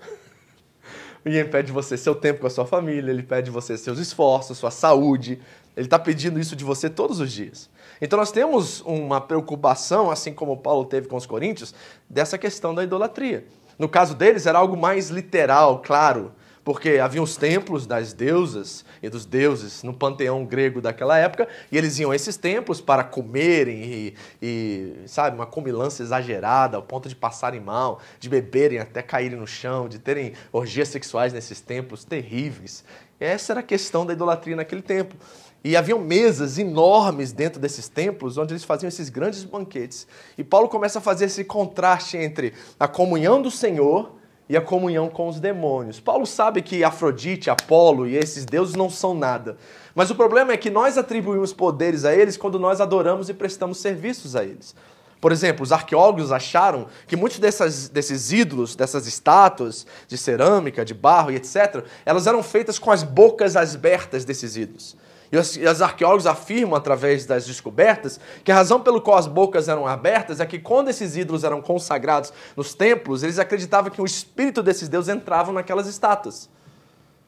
Ninguém 1.25 1.47
pede 1.47 1.67
de 1.67 1.73
você 1.73 1.97
seu 1.97 2.15
tempo 2.15 2.41
com 2.41 2.47
a 2.47 2.51
sua 2.51 2.67
família, 2.67 3.11
ele 3.11 3.23
pede 3.23 3.47
de 3.47 3.51
você 3.51 3.77
seus 3.77 3.99
esforços, 3.99 4.57
sua 4.59 4.71
saúde. 4.71 5.41
Ele 5.77 5.87
está 5.87 5.99
pedindo 5.99 6.41
isso 6.41 6.57
de 6.57 6.65
você 6.65 6.89
todos 6.89 7.21
os 7.21 7.31
dias. 7.31 7.69
Então 8.01 8.19
nós 8.19 8.33
temos 8.33 8.81
uma 8.83 9.21
preocupação, 9.21 10.11
assim 10.11 10.33
como 10.33 10.57
Paulo 10.57 10.85
teve 10.85 11.09
com 11.09 11.17
os 11.17 11.27
coríntios, 11.27 11.75
dessa 12.09 12.39
questão 12.39 12.75
da 12.75 12.83
idolatria. 12.83 13.45
No 13.79 13.89
caso 13.89 14.15
deles 14.15 14.47
era 14.47 14.59
algo 14.59 14.77
mais 14.77 15.11
literal, 15.11 15.81
claro, 15.81 16.33
porque 16.71 17.01
havia 17.01 17.21
os 17.21 17.37
templos 17.37 17.85
das 17.85 18.13
deusas 18.13 18.85
e 19.03 19.09
dos 19.09 19.27
deuses 19.27 19.83
no 19.83 19.93
panteão 19.93 20.45
grego 20.45 20.81
daquela 20.81 21.19
época, 21.19 21.49
e 21.69 21.77
eles 21.77 21.99
iam 21.99 22.13
a 22.13 22.15
esses 22.15 22.37
templos 22.37 22.81
para 22.81 23.03
comerem 23.03 23.83
e, 23.83 24.15
e, 24.41 24.95
sabe, 25.05 25.35
uma 25.35 25.47
comilança 25.47 26.01
exagerada, 26.01 26.77
ao 26.77 26.83
ponto 26.85 27.09
de 27.09 27.17
passarem 27.17 27.59
mal, 27.59 27.99
de 28.21 28.29
beberem 28.29 28.79
até 28.79 29.03
caírem 29.03 29.37
no 29.37 29.49
chão, 29.49 29.89
de 29.89 29.99
terem 29.99 30.35
orgias 30.53 30.87
sexuais 30.87 31.33
nesses 31.33 31.61
templos 31.61 32.05
terríveis. 32.05 32.85
Essa 33.19 33.53
era 33.53 33.59
a 33.59 33.65
questão 33.65 34.07
da 34.07 34.13
idolatria 34.13 34.55
naquele 34.55 34.83
tempo. 34.83 35.17
E 35.65 35.77
haviam 35.77 35.99
mesas 35.99 36.57
enormes 36.57 37.33
dentro 37.33 37.61
desses 37.61 37.89
templos 37.89 38.39
onde 38.39 38.53
eles 38.53 38.63
faziam 38.63 38.87
esses 38.87 39.09
grandes 39.09 39.43
banquetes. 39.43 40.07
E 40.39 40.45
Paulo 40.45 40.69
começa 40.69 41.01
a 41.01 41.03
fazer 41.03 41.25
esse 41.25 41.43
contraste 41.43 42.17
entre 42.17 42.55
a 42.79 42.87
comunhão 42.87 43.43
do 43.43 43.51
Senhor 43.51 44.20
e 44.51 44.57
a 44.57 44.61
comunhão 44.61 45.09
com 45.09 45.29
os 45.29 45.39
demônios. 45.39 46.01
Paulo 46.01 46.27
sabe 46.27 46.61
que 46.61 46.83
Afrodite, 46.83 47.49
Apolo 47.49 48.05
e 48.05 48.17
esses 48.17 48.45
deuses 48.45 48.75
não 48.75 48.91
são 48.91 49.15
nada. 49.15 49.57
Mas 49.95 50.11
o 50.11 50.15
problema 50.17 50.51
é 50.51 50.57
que 50.57 50.69
nós 50.69 50.99
atribuímos 50.99 51.53
poderes 51.53 52.05
a 52.05 52.13
eles 52.13 52.37
quando 52.37 52.59
nós 52.59 52.81
adoramos 52.81 53.29
e 53.29 53.35
prestamos 53.35 53.79
serviços 53.79 54.35
a 54.35 54.43
eles. 54.43 54.75
Por 55.21 55.31
exemplo, 55.31 55.63
os 55.63 55.71
arqueólogos 55.71 56.33
acharam 56.33 56.89
que 57.07 57.15
muitos 57.15 57.39
dessas, 57.39 57.89
desses 57.89 58.33
ídolos, 58.33 58.75
dessas 58.75 59.07
estátuas 59.07 59.87
de 60.09 60.19
cerâmica, 60.19 60.85
de 60.85 60.95
barro 60.95 61.31
e 61.31 61.37
etc., 61.37 61.85
elas 62.05 62.27
eram 62.27 62.43
feitas 62.43 62.77
com 62.77 62.91
as 62.91 63.05
bocas 63.05 63.55
abertas 63.55 64.25
desses 64.25 64.57
ídolos. 64.57 64.97
E 65.33 65.39
os, 65.39 65.57
e 65.57 65.65
os, 65.65 65.81
arqueólogos 65.81 66.27
afirmam, 66.27 66.75
através 66.75 67.25
das 67.25 67.47
descobertas, 67.47 68.19
que 68.43 68.51
a 68.51 68.55
razão 68.55 68.81
pelo 68.81 69.01
qual 69.01 69.17
as 69.17 69.29
bocas 69.29 69.69
eram 69.69 69.87
abertas 69.87 70.41
é 70.41 70.47
que 70.47 70.59
quando 70.59 70.89
esses 70.89 71.17
ídolos 71.17 71.45
eram 71.45 71.63
consagrados 71.63 72.33
nos 72.57 72.75
templos, 72.75 73.23
eles 73.23 73.39
acreditavam 73.39 73.91
que 73.91 74.03
o 74.03 74.05
espírito 74.05 74.63
desses 74.63 74.89
deuses 74.89 75.15
entrava 75.15 75.53
naquelas 75.53 75.87
estátuas. 75.87 76.49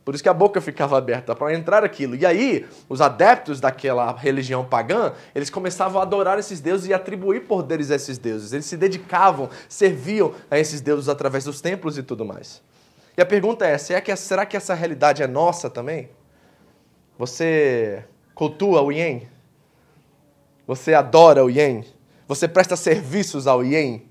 Por 0.05 0.15
isso 0.15 0.23
que 0.23 0.29
a 0.29 0.35
boca 0.35 0.61
ficava 0.61 0.99
aberta 0.99 1.35
para 1.35 1.55
entrar 1.55 1.85
aquilo. 1.85 2.17
E 2.17 2.27
aí, 2.27 2.67
os 2.89 3.01
adeptos 3.01 3.61
daquela 3.61 4.13
religião 4.13 4.65
pagã, 4.65 5.13
eles 5.33 5.49
começavam 5.49 6.01
a 6.01 6.03
adorar 6.03 6.41
esses 6.41 6.61
deuses 6.61 6.89
e 6.89 6.95
atribuir 6.95 7.43
poderes 7.43 7.89
a 7.91 7.95
esses 7.95 8.19
deuses. 8.19 8.53
Eles 8.53 8.67
se 8.67 8.77
dedicavam, 8.77 9.49
serviam 9.69 10.35
a 10.51 10.59
esses 10.59 10.81
deuses 10.81 11.09
através 11.09 11.45
dos 11.45 11.61
templos 11.61 11.97
e 11.99 12.03
tudo 12.03 12.25
mais. 12.25 12.61
E 13.17 13.23
a 13.23 13.27
pergunta 13.27 13.65
é: 13.65 13.77
que, 14.01 14.17
será 14.17 14.45
que 14.45 14.57
essa 14.57 14.75
realidade 14.75 15.23
é 15.23 15.29
nossa 15.29 15.71
também? 15.71 16.11
Você 17.19 18.05
cultua 18.35 18.83
o 18.83 18.91
Yen? 18.91 19.29
Você 20.67 20.95
adora 20.95 21.45
o 21.45 21.51
Yen? 21.51 21.85
Você 22.27 22.49
presta 22.49 22.77
serviços 22.77 23.47
ao 23.47 23.65
Yen? 23.65 24.07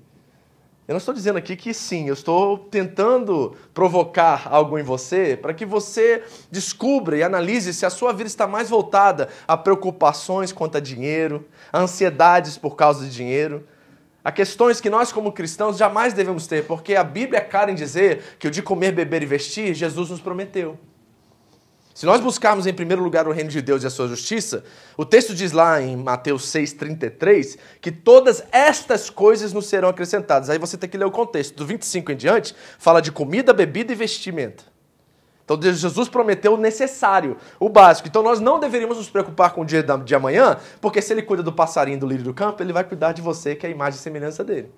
Eu 0.86 0.94
não 0.94 0.98
estou 0.98 1.14
dizendo 1.14 1.38
aqui 1.38 1.54
que 1.54 1.72
sim, 1.72 2.08
eu 2.08 2.14
estou 2.14 2.58
tentando 2.58 3.56
provocar 3.72 4.48
algo 4.50 4.78
em 4.78 4.82
você 4.82 5.38
para 5.40 5.54
que 5.54 5.64
você 5.64 6.24
descubra 6.50 7.16
e 7.16 7.22
analise 7.22 7.72
se 7.72 7.86
a 7.86 7.90
sua 7.90 8.12
vida 8.12 8.26
está 8.26 8.48
mais 8.48 8.68
voltada 8.68 9.28
a 9.46 9.56
preocupações 9.56 10.52
quanto 10.52 10.78
a 10.78 10.80
dinheiro, 10.80 11.46
a 11.72 11.78
ansiedades 11.78 12.58
por 12.58 12.74
causa 12.74 13.04
de 13.04 13.10
dinheiro, 13.12 13.66
a 14.24 14.32
questões 14.32 14.80
que 14.80 14.90
nós, 14.90 15.12
como 15.12 15.32
cristãos, 15.32 15.76
jamais 15.76 16.12
devemos 16.12 16.46
ter, 16.46 16.66
porque 16.66 16.94
a 16.96 17.04
Bíblia 17.04 17.38
é 17.38 17.42
clara 17.42 17.70
em 17.70 17.74
dizer 17.74 18.36
que 18.38 18.48
o 18.48 18.50
de 18.50 18.60
comer, 18.60 18.92
beber 18.92 19.22
e 19.22 19.26
vestir, 19.26 19.74
Jesus 19.74 20.10
nos 20.10 20.20
prometeu. 20.20 20.78
Se 21.94 22.06
nós 22.06 22.20
buscarmos 22.20 22.66
em 22.66 22.72
primeiro 22.72 23.02
lugar 23.02 23.28
o 23.28 23.32
reino 23.32 23.50
de 23.50 23.60
Deus 23.60 23.82
e 23.82 23.86
a 23.86 23.90
sua 23.90 24.08
justiça, 24.08 24.64
o 24.96 25.04
texto 25.04 25.34
diz 25.34 25.52
lá 25.52 25.80
em 25.80 25.94
Mateus 25.96 26.46
6,33 26.46 27.58
que 27.80 27.90
todas 27.90 28.42
estas 28.50 29.10
coisas 29.10 29.52
nos 29.52 29.66
serão 29.66 29.90
acrescentadas. 29.90 30.48
Aí 30.48 30.58
você 30.58 30.78
tem 30.78 30.88
que 30.88 30.96
ler 30.96 31.04
o 31.04 31.10
contexto. 31.10 31.54
Do 31.54 31.66
25 31.66 32.12
em 32.12 32.16
diante, 32.16 32.54
fala 32.78 33.02
de 33.02 33.12
comida, 33.12 33.52
bebida 33.52 33.92
e 33.92 33.94
vestimenta. 33.94 34.64
Então 35.44 35.60
Jesus 35.60 36.08
prometeu 36.08 36.54
o 36.54 36.56
necessário, 36.56 37.36
o 37.60 37.68
básico. 37.68 38.08
Então 38.08 38.22
nós 38.22 38.40
não 38.40 38.58
deveríamos 38.58 38.96
nos 38.96 39.10
preocupar 39.10 39.52
com 39.52 39.60
o 39.60 39.64
dia 39.64 39.82
de 39.82 40.14
amanhã, 40.14 40.56
porque 40.80 41.02
se 41.02 41.12
ele 41.12 41.22
cuida 41.22 41.42
do 41.42 41.52
passarinho 41.52 41.98
do 41.98 42.06
lírio 42.06 42.24
do 42.24 42.32
campo, 42.32 42.62
ele 42.62 42.72
vai 42.72 42.84
cuidar 42.84 43.12
de 43.12 43.20
você, 43.20 43.54
que 43.54 43.66
é 43.66 43.68
a 43.68 43.72
imagem 43.72 43.98
e 43.98 44.02
semelhança 44.02 44.42
dele. 44.42 44.72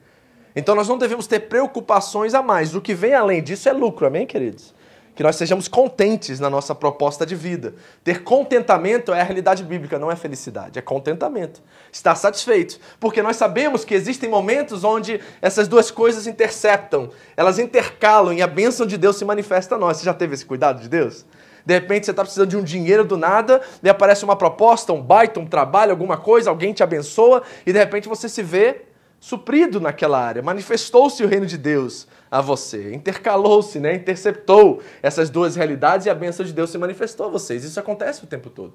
Então 0.56 0.74
nós 0.74 0.88
não 0.88 0.98
devemos 0.98 1.26
ter 1.26 1.40
preocupações 1.40 2.34
a 2.34 2.42
mais. 2.42 2.74
O 2.74 2.80
que 2.80 2.94
vem 2.94 3.14
além 3.14 3.42
disso 3.42 3.68
é 3.68 3.72
lucro, 3.72 4.06
amém, 4.06 4.26
queridos? 4.26 4.74
Que 5.14 5.22
nós 5.22 5.36
sejamos 5.36 5.68
contentes 5.68 6.40
na 6.40 6.50
nossa 6.50 6.74
proposta 6.74 7.24
de 7.24 7.36
vida. 7.36 7.74
Ter 8.02 8.24
contentamento 8.24 9.12
é 9.12 9.20
a 9.20 9.24
realidade 9.24 9.62
bíblica, 9.62 9.98
não 9.98 10.10
é 10.10 10.16
felicidade, 10.16 10.78
é 10.78 10.82
contentamento. 10.82 11.62
Estar 11.92 12.14
satisfeito, 12.14 12.78
porque 12.98 13.22
nós 13.22 13.36
sabemos 13.36 13.84
que 13.84 13.94
existem 13.94 14.28
momentos 14.28 14.82
onde 14.82 15.20
essas 15.40 15.68
duas 15.68 15.90
coisas 15.90 16.26
interceptam, 16.26 17.10
elas 17.36 17.58
intercalam 17.58 18.32
e 18.32 18.42
a 18.42 18.46
bênção 18.46 18.86
de 18.86 18.96
Deus 18.96 19.16
se 19.16 19.24
manifesta 19.24 19.76
a 19.76 19.78
nós. 19.78 19.98
Você 19.98 20.04
já 20.04 20.14
teve 20.14 20.34
esse 20.34 20.44
cuidado 20.44 20.80
de 20.80 20.88
Deus? 20.88 21.24
De 21.64 21.72
repente 21.72 22.04
você 22.04 22.10
está 22.10 22.22
precisando 22.22 22.50
de 22.50 22.56
um 22.56 22.62
dinheiro 22.62 23.04
do 23.04 23.16
nada, 23.16 23.62
e 23.82 23.88
aparece 23.88 24.24
uma 24.24 24.36
proposta, 24.36 24.92
um 24.92 25.00
baita, 25.00 25.40
um 25.40 25.46
trabalho, 25.46 25.92
alguma 25.92 26.16
coisa, 26.16 26.50
alguém 26.50 26.72
te 26.74 26.82
abençoa, 26.82 27.42
e 27.64 27.72
de 27.72 27.78
repente 27.78 28.08
você 28.08 28.28
se 28.28 28.42
vê 28.42 28.82
suprido 29.18 29.80
naquela 29.80 30.18
área. 30.18 30.42
Manifestou-se 30.42 31.24
o 31.24 31.26
reino 31.26 31.46
de 31.46 31.56
Deus 31.56 32.06
a 32.30 32.40
você. 32.40 32.94
Intercalou-se, 32.94 33.78
né? 33.78 33.94
interceptou 33.94 34.82
essas 35.02 35.30
duas 35.30 35.56
realidades 35.56 36.06
e 36.06 36.10
a 36.10 36.14
bênção 36.14 36.44
de 36.44 36.52
Deus 36.52 36.70
se 36.70 36.78
manifestou 36.78 37.26
a 37.26 37.28
vocês. 37.28 37.64
Isso 37.64 37.78
acontece 37.78 38.24
o 38.24 38.26
tempo 38.26 38.50
todo. 38.50 38.74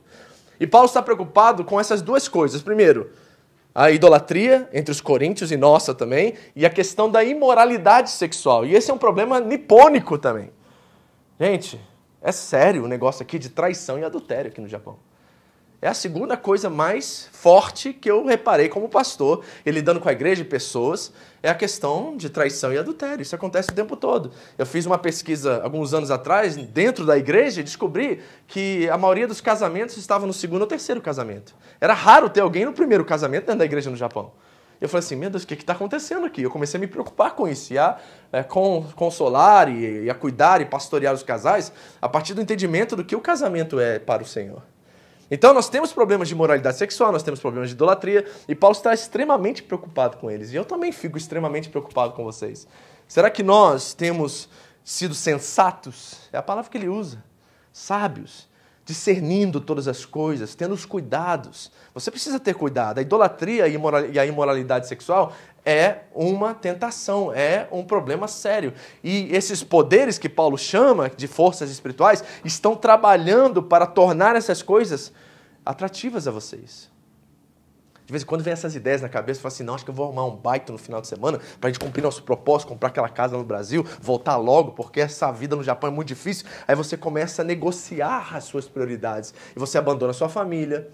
E 0.59 0.67
Paulo 0.67 0.87
está 0.87 1.01
preocupado 1.01 1.63
com 1.63 1.79
essas 1.79 2.01
duas 2.01 2.27
coisas. 2.27 2.61
Primeiro, 2.61 3.11
a 3.73 3.91
idolatria 3.91 4.67
entre 4.73 4.91
os 4.91 4.99
coríntios 4.99 5.51
e 5.51 5.57
nossa 5.57 5.93
também, 5.93 6.33
e 6.55 6.65
a 6.65 6.69
questão 6.69 7.09
da 7.09 7.23
imoralidade 7.23 8.09
sexual. 8.09 8.65
E 8.65 8.75
esse 8.75 8.91
é 8.91 8.93
um 8.93 8.97
problema 8.97 9.39
nipônico 9.39 10.17
também. 10.17 10.51
Gente, 11.39 11.79
é 12.21 12.31
sério 12.31 12.83
o 12.83 12.87
negócio 12.87 13.23
aqui 13.23 13.39
de 13.39 13.49
traição 13.49 13.97
e 13.97 14.03
adultério 14.03 14.51
aqui 14.51 14.59
no 14.59 14.67
Japão. 14.67 14.97
É 15.81 15.87
a 15.87 15.93
segunda 15.93 16.35
coisa 16.35 16.69
mais 16.69 17.29
forte 17.31 17.93
que 17.93 18.11
eu 18.11 18.25
reparei 18.25 18.67
como 18.67 18.89
pastor, 18.89 19.45
lidando 19.65 20.01
com 20.01 20.09
a 20.09 20.11
igreja 20.11 20.41
e 20.41 20.45
pessoas, 20.45 21.13
é 21.41 21.49
a 21.49 21.55
questão 21.55 22.17
de 22.17 22.29
traição 22.29 22.73
e 22.73 22.77
adultério. 22.77 23.21
Isso 23.21 23.33
acontece 23.33 23.69
o 23.69 23.73
tempo 23.73 23.95
todo. 23.95 24.29
Eu 24.57 24.65
fiz 24.65 24.85
uma 24.85 24.97
pesquisa 24.97 25.61
alguns 25.63 25.93
anos 25.93 26.11
atrás, 26.11 26.57
dentro 26.57 27.05
da 27.05 27.17
igreja, 27.17 27.61
e 27.61 27.63
descobri 27.63 28.21
que 28.45 28.89
a 28.89 28.97
maioria 28.97 29.25
dos 29.25 29.39
casamentos 29.39 29.95
estava 29.95 30.27
no 30.27 30.33
segundo 30.33 30.61
ou 30.61 30.67
terceiro 30.67 30.99
casamento. 30.99 31.55
Era 31.79 31.93
raro 31.93 32.29
ter 32.29 32.41
alguém 32.41 32.65
no 32.65 32.73
primeiro 32.73 33.05
casamento 33.05 33.45
dentro 33.45 33.59
da 33.59 33.65
igreja 33.65 33.89
no 33.89 33.95
Japão. 33.95 34.33
Eu 34.81 34.89
falei 34.89 35.05
assim, 35.05 35.15
meu 35.15 35.29
Deus, 35.29 35.43
o 35.43 35.47
que 35.47 35.53
está 35.53 35.71
acontecendo 35.71 36.25
aqui? 36.25 36.41
Eu 36.41 36.51
comecei 36.51 36.77
a 36.77 36.81
me 36.81 36.87
preocupar 36.87 37.35
com 37.35 37.47
isso, 37.47 37.71
e 37.71 37.77
a 37.77 37.97
é, 38.33 38.43
consolar 38.43 39.69
e, 39.69 40.03
e 40.03 40.09
a 40.09 40.15
cuidar 40.15 40.59
e 40.59 40.65
pastorear 40.65 41.13
os 41.13 41.23
casais 41.23 41.71
a 42.01 42.09
partir 42.09 42.33
do 42.33 42.41
entendimento 42.41 42.97
do 42.97 43.03
que 43.05 43.15
o 43.15 43.21
casamento 43.21 43.79
é 43.79 43.97
para 43.97 44.21
o 44.21 44.25
Senhor. 44.25 44.61
Então 45.31 45.53
nós 45.53 45.69
temos 45.69 45.93
problemas 45.93 46.27
de 46.27 46.35
moralidade 46.35 46.77
sexual, 46.77 47.11
nós 47.11 47.23
temos 47.23 47.39
problemas 47.39 47.69
de 47.69 47.75
idolatria, 47.75 48.25
e 48.47 48.55
Paulo 48.55 48.75
está 48.75 48.93
extremamente 48.93 49.61
preocupado 49.61 50.17
com 50.17 50.29
eles. 50.29 50.51
E 50.51 50.55
eu 50.55 50.65
também 50.65 50.91
fico 50.91 51.17
extremamente 51.17 51.69
preocupado 51.69 52.13
com 52.13 52.23
vocês. 52.23 52.67
Será 53.07 53.29
que 53.29 53.43
nós 53.43 53.93
temos 53.93 54.49
sido 54.83 55.13
sensatos? 55.13 56.29
É 56.33 56.37
a 56.37 56.43
palavra 56.43 56.69
que 56.69 56.77
ele 56.77 56.87
usa. 56.87 57.23
Sábios, 57.71 58.49
discernindo 58.83 59.61
todas 59.61 59.87
as 59.87 60.03
coisas, 60.03 60.55
tendo 60.55 60.73
os 60.73 60.83
cuidados. 60.83 61.71
Você 61.93 62.09
precisa 62.09 62.39
ter 62.39 62.55
cuidado. 62.55 62.97
A 62.97 63.01
idolatria 63.01 63.67
e 63.67 64.19
a 64.19 64.25
imoralidade 64.25 64.87
sexual 64.87 65.33
é 65.65 65.99
uma 66.13 66.53
tentação, 66.53 67.33
é 67.33 67.67
um 67.71 67.83
problema 67.83 68.27
sério. 68.27 68.73
E 69.03 69.33
esses 69.35 69.63
poderes 69.63 70.17
que 70.17 70.29
Paulo 70.29 70.57
chama 70.57 71.09
de 71.09 71.27
forças 71.27 71.69
espirituais 71.69 72.23
estão 72.43 72.75
trabalhando 72.75 73.61
para 73.61 73.85
tornar 73.85 74.35
essas 74.35 74.61
coisas 74.61 75.11
atrativas 75.65 76.27
a 76.27 76.31
vocês. 76.31 76.89
De 78.09 78.11
vez 78.11 78.23
em 78.23 78.25
quando 78.25 78.41
vem 78.41 78.51
essas 78.51 78.75
ideias 78.75 79.03
na 79.03 79.07
cabeça, 79.07 79.39
fala 79.39 79.53
assim, 79.53 79.63
não, 79.63 79.75
acho 79.75 79.83
que 79.83 79.91
eu 79.91 79.93
vou 79.93 80.07
arrumar 80.07 80.25
um 80.25 80.35
baita 80.35 80.71
no 80.71 80.79
final 80.79 80.99
de 80.99 81.07
semana 81.07 81.39
para 81.61 81.69
a 81.69 81.71
gente 81.71 81.79
cumprir 81.79 82.01
nosso 82.01 82.23
propósito, 82.23 82.69
comprar 82.69 82.89
aquela 82.89 83.07
casa 83.07 83.37
no 83.37 83.43
Brasil, 83.43 83.85
voltar 84.01 84.35
logo, 84.35 84.71
porque 84.71 84.99
essa 84.99 85.31
vida 85.31 85.55
no 85.55 85.63
Japão 85.63 85.91
é 85.91 85.93
muito 85.93 86.07
difícil. 86.07 86.47
Aí 86.67 86.73
você 86.73 86.97
começa 86.97 87.43
a 87.43 87.45
negociar 87.45 88.35
as 88.35 88.45
suas 88.45 88.67
prioridades 88.67 89.31
e 89.55 89.59
você 89.59 89.77
abandona 89.77 90.09
a 90.09 90.13
sua 90.15 90.27
família. 90.27 90.89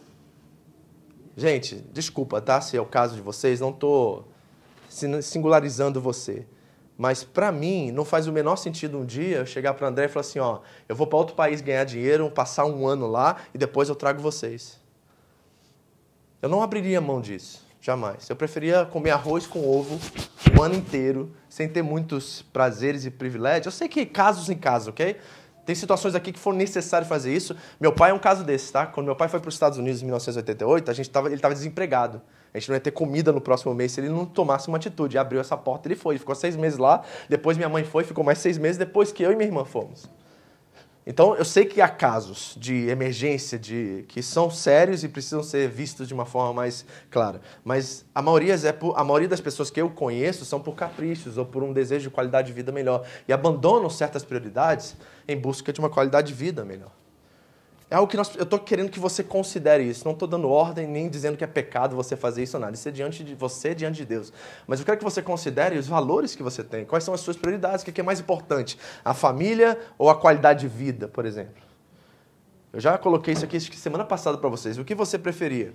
Gente, 1.37 1.75
desculpa, 1.93 2.41
tá? 2.41 2.59
Se 2.59 2.75
é 2.75 2.81
o 2.81 2.85
caso 2.85 3.15
de 3.15 3.21
vocês, 3.21 3.61
não 3.61 3.69
estou 3.69 4.27
singularizando 5.21 5.99
você. 5.99 6.45
Mas 6.97 7.23
para 7.23 7.51
mim 7.51 7.91
não 7.91 8.05
faz 8.05 8.27
o 8.27 8.31
menor 8.31 8.55
sentido 8.55 8.97
um 8.97 9.05
dia 9.05 9.37
eu 9.37 9.45
chegar 9.45 9.73
para 9.73 9.87
André 9.87 10.05
e 10.05 10.07
falar 10.07 10.21
assim, 10.21 10.39
ó, 10.39 10.59
eu 10.87 10.95
vou 10.95 11.05
para 11.05 11.17
outro 11.17 11.35
país 11.35 11.59
ganhar 11.61 11.83
dinheiro, 11.83 12.29
passar 12.31 12.65
um 12.65 12.87
ano 12.87 13.05
lá 13.05 13.37
e 13.53 13.57
depois 13.57 13.89
eu 13.89 13.95
trago 13.95 14.21
vocês. 14.21 14.79
Eu 16.41 16.47
não 16.47 16.61
abriria 16.61 17.01
mão 17.01 17.19
disso, 17.19 17.65
jamais. 17.81 18.29
Eu 18.29 18.35
preferia 18.35 18.85
comer 18.85 19.11
arroz 19.11 19.45
com 19.45 19.67
ovo 19.67 19.99
o 20.57 20.61
ano 20.61 20.75
inteiro, 20.75 21.35
sem 21.49 21.67
ter 21.67 21.81
muitos 21.81 22.43
prazeres 22.53 23.05
e 23.05 23.11
privilégios. 23.11 23.65
Eu 23.65 23.71
sei 23.71 23.89
que 23.89 24.05
casos 24.05 24.49
em 24.49 24.55
casos, 24.55 24.89
ok? 24.89 25.17
Tem 25.65 25.75
situações 25.75 26.13
aqui 26.13 26.31
que 26.31 26.39
for 26.39 26.53
necessário 26.53 27.07
fazer 27.07 27.35
isso. 27.35 27.55
Meu 27.79 27.91
pai 27.91 28.11
é 28.11 28.13
um 28.13 28.19
caso 28.19 28.43
desse, 28.43 28.71
tá? 28.71 28.85
Quando 28.85 29.07
meu 29.07 29.15
pai 29.15 29.27
foi 29.27 29.39
para 29.39 29.49
os 29.49 29.55
Estados 29.55 29.77
Unidos 29.79 30.01
em 30.01 30.05
1988, 30.05 30.91
a 30.91 30.93
gente 30.93 31.09
tava, 31.09 31.27
ele 31.27 31.35
estava 31.35 31.55
desempregado. 31.55 32.21
A 32.55 32.59
gente 32.59 32.69
não 32.69 32.75
ia 32.75 32.79
ter 32.79 32.91
comida 32.91 33.33
no 33.33 33.41
próximo 33.41 33.73
mês 33.73 33.91
se 33.91 33.99
ele 33.99 34.07
não 34.07 34.25
tomasse 34.25 34.69
uma 34.69 34.77
atitude. 34.77 35.17
Abriu 35.17 35.41
essa 35.41 35.57
porta, 35.57 35.89
ele 35.89 35.95
foi. 35.95 36.17
Ficou 36.17 36.33
seis 36.33 36.55
meses 36.55 36.79
lá. 36.79 37.03
Depois 37.27 37.57
minha 37.57 37.67
mãe 37.67 37.83
foi, 37.83 38.05
ficou 38.05 38.23
mais 38.23 38.37
seis 38.37 38.57
meses 38.57 38.77
depois 38.77 39.11
que 39.11 39.23
eu 39.23 39.31
e 39.33 39.35
minha 39.35 39.49
irmã 39.49 39.65
fomos. 39.65 40.09
Então, 41.05 41.35
eu 41.35 41.43
sei 41.43 41.65
que 41.65 41.81
há 41.81 41.89
casos 41.89 42.55
de 42.57 42.87
emergência 42.87 43.59
de 43.59 44.05
que 44.07 44.23
são 44.23 44.49
sérios 44.49 45.03
e 45.03 45.09
precisam 45.09 45.43
ser 45.43 45.69
vistos 45.69 46.07
de 46.07 46.13
uma 46.13 46.25
forma 46.25 46.53
mais 46.53 46.85
clara. 47.11 47.41
Mas 47.61 48.05
a 48.15 48.21
maioria, 48.21 48.55
é 48.55 48.71
por, 48.71 48.97
a 48.97 49.03
maioria 49.03 49.27
das 49.27 49.41
pessoas 49.41 49.69
que 49.69 49.81
eu 49.81 49.89
conheço 49.89 50.45
são 50.45 50.61
por 50.61 50.75
caprichos 50.75 51.37
ou 51.37 51.45
por 51.45 51.61
um 51.61 51.73
desejo 51.73 52.09
de 52.09 52.09
qualidade 52.09 52.47
de 52.47 52.53
vida 52.53 52.71
melhor. 52.71 53.05
E 53.27 53.33
abandonam 53.33 53.89
certas 53.89 54.23
prioridades 54.23 54.95
em 55.27 55.37
busca 55.37 55.73
de 55.73 55.79
uma 55.81 55.89
qualidade 55.89 56.29
de 56.29 56.33
vida 56.33 56.63
melhor. 56.63 56.91
É 57.89 57.95
algo 57.95 58.09
que 58.09 58.17
nós, 58.17 58.35
eu 58.35 58.43
estou 58.43 58.57
querendo 58.57 58.89
que 58.89 58.99
você 58.99 59.23
considere 59.23 59.83
isso. 59.83 60.03
Não 60.05 60.13
estou 60.13 60.27
dando 60.27 60.49
ordem 60.49 60.87
nem 60.87 61.07
dizendo 61.07 61.37
que 61.37 61.43
é 61.43 61.47
pecado 61.47 61.95
você 61.95 62.15
fazer 62.15 62.41
isso 62.41 62.57
ou 62.57 62.61
nada. 62.61 62.73
Isso 62.73 62.87
é 62.89 62.91
diante 62.91 63.23
de 63.23 63.35
você, 63.35 63.75
diante 63.75 63.97
de 63.97 64.05
Deus. 64.05 64.33
Mas 64.65 64.79
eu 64.79 64.85
quero 64.85 64.97
que 64.97 65.03
você 65.03 65.21
considere 65.21 65.77
os 65.77 65.87
valores 65.87 66.35
que 66.35 66.41
você 66.41 66.63
tem. 66.63 66.83
Quais 66.83 67.03
são 67.03 67.13
as 67.13 67.21
suas 67.21 67.37
prioridades? 67.37 67.83
O 67.83 67.91
que 67.91 68.01
é 68.01 68.03
mais 68.03 68.19
importante? 68.19 68.77
A 69.03 69.13
família 69.13 69.77
ou 69.99 70.09
a 70.09 70.15
qualidade 70.15 70.61
de 70.61 70.67
vida, 70.67 71.07
por 71.07 71.25
exemplo? 71.25 71.63
Eu 72.73 72.81
já 72.81 72.97
coloquei 72.97 73.33
isso 73.33 73.45
aqui 73.45 73.59
semana 73.59 74.03
passada 74.03 74.37
para 74.37 74.49
vocês. 74.49 74.77
O 74.77 74.83
que 74.83 74.95
você 74.95 75.17
preferia? 75.19 75.73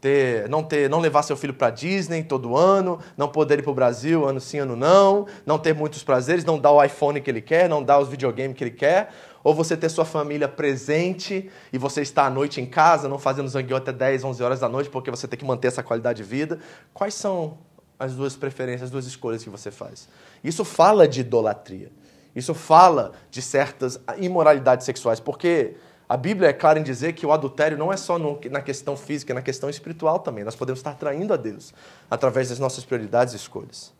Ter, 0.00 0.48
não 0.48 0.62
ter, 0.62 0.88
não 0.88 1.00
levar 1.00 1.22
seu 1.22 1.36
filho 1.36 1.52
para 1.52 1.70
Disney 1.70 2.22
todo 2.22 2.56
ano, 2.56 2.98
não 3.16 3.28
poder 3.28 3.58
ir 3.58 3.62
para 3.62 3.70
o 3.70 3.74
Brasil 3.74 4.26
ano 4.26 4.38
sim, 4.40 4.58
ano 4.58 4.76
não, 4.76 5.26
não 5.46 5.58
ter 5.58 5.74
muitos 5.74 6.02
prazeres, 6.02 6.44
não 6.44 6.58
dar 6.58 6.72
o 6.72 6.82
iPhone 6.82 7.20
que 7.20 7.30
ele 7.30 7.40
quer, 7.40 7.68
não 7.68 7.82
dar 7.82 7.98
os 7.98 8.08
videogames 8.08 8.56
que 8.56 8.64
ele 8.64 8.70
quer, 8.70 9.10
ou 9.44 9.54
você 9.54 9.76
ter 9.76 9.90
sua 9.90 10.06
família 10.06 10.48
presente 10.48 11.50
e 11.70 11.76
você 11.76 12.00
estar 12.00 12.24
à 12.24 12.30
noite 12.30 12.62
em 12.62 12.66
casa, 12.66 13.08
não 13.10 13.18
fazendo 13.18 13.46
zangueio 13.46 13.76
até 13.76 13.92
10, 13.92 14.24
11 14.24 14.42
horas 14.42 14.60
da 14.60 14.68
noite, 14.70 14.88
porque 14.88 15.10
você 15.10 15.28
tem 15.28 15.38
que 15.38 15.44
manter 15.44 15.68
essa 15.68 15.82
qualidade 15.82 16.22
de 16.22 16.28
vida. 16.28 16.58
Quais 16.94 17.12
são 17.12 17.58
as 17.98 18.14
duas 18.14 18.34
preferências, 18.34 18.84
as 18.84 18.90
duas 18.90 19.04
escolhas 19.04 19.44
que 19.44 19.50
você 19.50 19.70
faz? 19.70 20.08
Isso 20.42 20.64
fala 20.64 21.06
de 21.06 21.20
idolatria. 21.20 21.92
Isso 22.34 22.54
fala 22.54 23.12
de 23.30 23.42
certas 23.42 24.00
imoralidades 24.16 24.86
sexuais, 24.86 25.20
porque 25.20 25.76
a 26.08 26.16
Bíblia 26.16 26.48
é 26.48 26.52
clara 26.52 26.78
em 26.78 26.82
dizer 26.82 27.12
que 27.12 27.26
o 27.26 27.32
adultério 27.32 27.76
não 27.76 27.92
é 27.92 27.98
só 27.98 28.18
no, 28.18 28.40
na 28.50 28.62
questão 28.62 28.96
física, 28.96 29.32
é 29.32 29.34
na 29.34 29.42
questão 29.42 29.68
espiritual 29.68 30.18
também. 30.20 30.42
Nós 30.42 30.56
podemos 30.56 30.80
estar 30.80 30.94
traindo 30.94 31.34
a 31.34 31.36
Deus 31.36 31.74
através 32.10 32.48
das 32.48 32.58
nossas 32.58 32.82
prioridades 32.84 33.34
e 33.34 33.36
escolhas. 33.36 33.92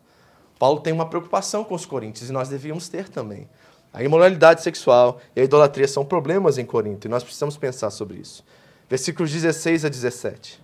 Paulo 0.57 0.79
tem 0.79 0.91
uma 0.91 1.07
preocupação 1.07 1.63
com 1.63 1.75
os 1.75 1.85
coríntios 1.85 2.29
e 2.29 2.33
nós 2.33 2.49
devíamos 2.49 2.89
ter 2.89 3.09
também. 3.09 3.47
A 3.95 4.03
imoralidade 4.03 4.61
sexual 4.61 5.21
e 5.33 5.39
a 5.39 5.43
idolatria 5.45 5.87
são 5.87 6.03
problemas 6.03 6.57
em 6.57 6.65
Corinto 6.65 7.07
e 7.07 7.09
nós 7.09 7.23
precisamos 7.23 7.55
pensar 7.55 7.89
sobre 7.89 8.17
isso. 8.17 8.43
Versículos 8.89 9.31
16 9.31 9.85
a 9.85 9.89
17. 9.89 10.61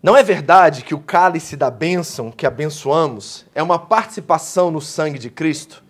Não 0.00 0.16
é 0.16 0.22
verdade 0.22 0.84
que 0.84 0.94
o 0.94 1.00
cálice 1.00 1.56
da 1.56 1.68
bênção 1.68 2.30
que 2.30 2.46
abençoamos 2.46 3.44
é 3.52 3.60
uma 3.60 3.80
participação 3.80 4.70
no 4.70 4.80
sangue 4.80 5.18
de 5.18 5.28
Cristo? 5.28 5.82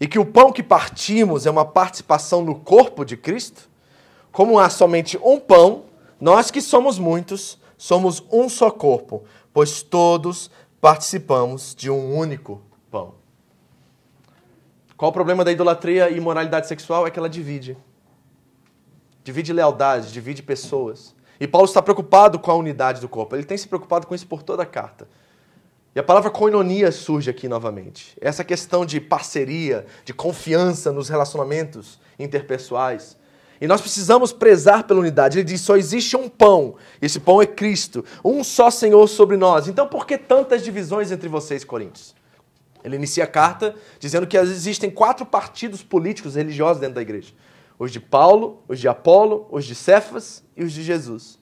E 0.00 0.06
que 0.06 0.20
o 0.20 0.24
pão 0.24 0.52
que 0.52 0.62
partimos 0.62 1.46
é 1.46 1.50
uma 1.50 1.64
participação 1.64 2.44
no 2.44 2.54
corpo 2.54 3.04
de 3.04 3.16
Cristo? 3.16 3.68
Como 4.30 4.56
há 4.56 4.70
somente 4.70 5.18
um 5.18 5.40
pão, 5.40 5.82
nós 6.20 6.48
que 6.48 6.62
somos 6.62 6.96
muitos, 6.96 7.58
somos 7.76 8.22
um 8.30 8.48
só 8.48 8.70
corpo, 8.70 9.24
pois 9.52 9.82
todos 9.82 10.48
participamos 10.80 11.74
de 11.74 11.90
um 11.90 12.16
único. 12.16 12.62
Qual 15.02 15.10
o 15.10 15.12
problema 15.12 15.44
da 15.44 15.50
idolatria 15.50 16.10
e 16.10 16.16
imoralidade 16.16 16.68
sexual? 16.68 17.04
É 17.04 17.10
que 17.10 17.18
ela 17.18 17.28
divide. 17.28 17.76
Divide 19.24 19.52
lealdade, 19.52 20.12
divide 20.12 20.44
pessoas. 20.44 21.12
E 21.40 21.48
Paulo 21.48 21.66
está 21.66 21.82
preocupado 21.82 22.38
com 22.38 22.52
a 22.52 22.54
unidade 22.54 23.00
do 23.00 23.08
corpo. 23.08 23.34
Ele 23.34 23.42
tem 23.42 23.58
se 23.58 23.66
preocupado 23.66 24.06
com 24.06 24.14
isso 24.14 24.28
por 24.28 24.44
toda 24.44 24.62
a 24.62 24.64
carta. 24.64 25.08
E 25.92 25.98
a 25.98 26.04
palavra 26.04 26.30
koinonia 26.30 26.92
surge 26.92 27.28
aqui 27.28 27.48
novamente. 27.48 28.16
Essa 28.20 28.44
questão 28.44 28.86
de 28.86 29.00
parceria, 29.00 29.86
de 30.04 30.14
confiança 30.14 30.92
nos 30.92 31.08
relacionamentos 31.08 31.98
interpessoais. 32.16 33.18
E 33.60 33.66
nós 33.66 33.80
precisamos 33.80 34.32
prezar 34.32 34.84
pela 34.84 35.00
unidade. 35.00 35.36
Ele 35.36 35.44
diz: 35.44 35.62
só 35.62 35.76
existe 35.76 36.16
um 36.16 36.28
pão. 36.28 36.76
Esse 37.00 37.18
pão 37.18 37.42
é 37.42 37.46
Cristo. 37.46 38.04
Um 38.24 38.44
só 38.44 38.70
Senhor 38.70 39.08
sobre 39.08 39.36
nós. 39.36 39.66
Então 39.66 39.88
por 39.88 40.06
que 40.06 40.16
tantas 40.16 40.62
divisões 40.62 41.10
entre 41.10 41.28
vocês, 41.28 41.64
Coríntios? 41.64 42.21
Ele 42.84 42.96
inicia 42.96 43.24
a 43.24 43.26
carta 43.26 43.74
dizendo 43.98 44.26
que 44.26 44.36
existem 44.36 44.90
quatro 44.90 45.24
partidos 45.24 45.82
políticos 45.82 46.34
religiosos 46.34 46.80
dentro 46.80 46.96
da 46.96 47.02
igreja: 47.02 47.32
os 47.78 47.92
de 47.92 48.00
Paulo, 48.00 48.62
os 48.68 48.78
de 48.78 48.88
Apolo, 48.88 49.46
os 49.50 49.64
de 49.64 49.74
Cefas 49.74 50.42
e 50.56 50.64
os 50.64 50.72
de 50.72 50.82
Jesus. 50.82 51.38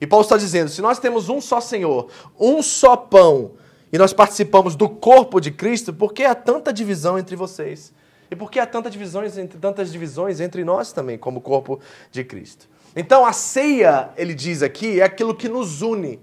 E 0.00 0.06
Paulo 0.06 0.24
está 0.24 0.36
dizendo: 0.36 0.70
se 0.70 0.80
nós 0.80 0.98
temos 0.98 1.28
um 1.28 1.40
só 1.40 1.60
Senhor, 1.60 2.08
um 2.38 2.62
só 2.62 2.96
pão, 2.96 3.52
e 3.92 3.98
nós 3.98 4.12
participamos 4.12 4.76
do 4.76 4.88
corpo 4.88 5.40
de 5.40 5.50
Cristo, 5.50 5.92
por 5.92 6.12
que 6.12 6.24
há 6.24 6.34
tanta 6.34 6.72
divisão 6.72 7.18
entre 7.18 7.36
vocês? 7.36 7.92
E 8.30 8.36
por 8.36 8.50
que 8.50 8.60
há 8.60 8.66
tantas 8.66 8.92
divisões 8.92 9.36
entre, 9.36 9.58
tantas 9.58 9.90
divisões 9.90 10.40
entre 10.40 10.64
nós 10.64 10.92
também, 10.92 11.18
como 11.18 11.40
corpo 11.40 11.80
de 12.12 12.22
Cristo? 12.22 12.68
Então, 12.94 13.24
a 13.24 13.32
ceia, 13.32 14.10
ele 14.16 14.34
diz 14.34 14.62
aqui, 14.62 15.00
é 15.00 15.04
aquilo 15.04 15.34
que 15.34 15.48
nos 15.48 15.82
une. 15.82 16.20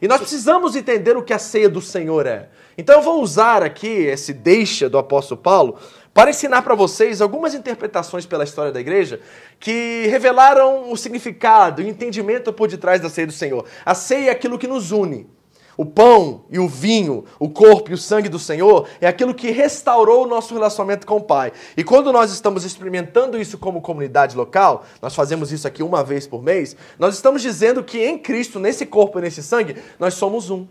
E 0.00 0.08
nós 0.08 0.18
precisamos 0.18 0.76
entender 0.76 1.16
o 1.16 1.22
que 1.22 1.32
a 1.32 1.38
ceia 1.38 1.68
do 1.68 1.80
Senhor 1.80 2.26
é. 2.26 2.48
Então 2.76 2.96
eu 2.96 3.02
vou 3.02 3.20
usar 3.20 3.62
aqui 3.62 3.88
esse 3.88 4.32
deixa 4.32 4.88
do 4.88 4.98
apóstolo 4.98 5.40
Paulo 5.40 5.78
para 6.14 6.30
ensinar 6.30 6.62
para 6.62 6.74
vocês 6.74 7.20
algumas 7.20 7.54
interpretações 7.54 8.26
pela 8.26 8.44
história 8.44 8.72
da 8.72 8.80
igreja 8.80 9.20
que 9.58 10.06
revelaram 10.08 10.90
o 10.90 10.96
significado 10.96 11.82
o 11.82 11.86
entendimento 11.86 12.52
por 12.52 12.68
detrás 12.68 13.00
da 13.00 13.08
ceia 13.08 13.26
do 13.26 13.32
Senhor. 13.32 13.64
A 13.84 13.94
ceia 13.94 14.28
é 14.28 14.30
aquilo 14.30 14.58
que 14.58 14.66
nos 14.66 14.92
une. 14.92 15.28
O 15.78 15.86
pão 15.86 16.44
e 16.50 16.58
o 16.58 16.66
vinho, 16.66 17.24
o 17.38 17.48
corpo 17.48 17.92
e 17.92 17.94
o 17.94 17.96
sangue 17.96 18.28
do 18.28 18.36
Senhor 18.36 18.88
é 19.00 19.06
aquilo 19.06 19.32
que 19.32 19.52
restaurou 19.52 20.24
o 20.24 20.26
nosso 20.26 20.52
relacionamento 20.52 21.06
com 21.06 21.18
o 21.18 21.22
Pai. 21.22 21.52
E 21.76 21.84
quando 21.84 22.12
nós 22.12 22.32
estamos 22.32 22.64
experimentando 22.64 23.40
isso 23.40 23.56
como 23.56 23.80
comunidade 23.80 24.36
local, 24.36 24.84
nós 25.00 25.14
fazemos 25.14 25.52
isso 25.52 25.68
aqui 25.68 25.80
uma 25.80 26.02
vez 26.02 26.26
por 26.26 26.42
mês, 26.42 26.76
nós 26.98 27.14
estamos 27.14 27.42
dizendo 27.42 27.84
que 27.84 28.04
em 28.04 28.18
Cristo, 28.18 28.58
nesse 28.58 28.84
corpo 28.84 29.20
e 29.20 29.22
nesse 29.22 29.40
sangue, 29.40 29.76
nós 30.00 30.14
somos 30.14 30.50
um. 30.50 30.66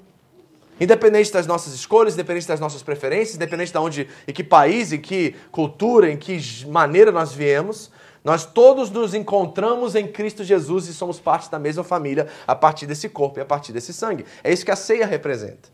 Independente 0.77 1.31
das 1.31 1.47
nossas 1.47 1.73
escolhas, 1.73 2.13
independente 2.13 2.47
das 2.49 2.59
nossas 2.59 2.83
preferências, 2.83 3.37
independente 3.37 3.71
de 3.71 3.77
onde, 3.77 4.09
em 4.27 4.33
que 4.33 4.43
país, 4.43 4.91
em 4.91 4.99
que 4.99 5.35
cultura, 5.53 6.11
em 6.11 6.17
que 6.17 6.37
maneira 6.67 7.13
nós 7.13 7.31
viemos, 7.31 7.89
nós 8.27 8.43
todos 8.43 8.91
nos 8.91 9.13
encontramos 9.13 9.95
em 9.95 10.05
Cristo 10.05 10.43
Jesus 10.43 10.85
e 10.89 10.93
somos 10.93 11.17
parte 11.17 11.49
da 11.49 11.57
mesma 11.57 11.81
família 11.81 12.27
a 12.45 12.53
partir 12.53 12.85
desse 12.85 13.07
corpo 13.07 13.39
e 13.39 13.41
a 13.41 13.45
partir 13.45 13.71
desse 13.71 13.93
sangue. 13.93 14.25
É 14.43 14.51
isso 14.51 14.65
que 14.65 14.71
a 14.71 14.75
ceia 14.75 15.05
representa. 15.05 15.69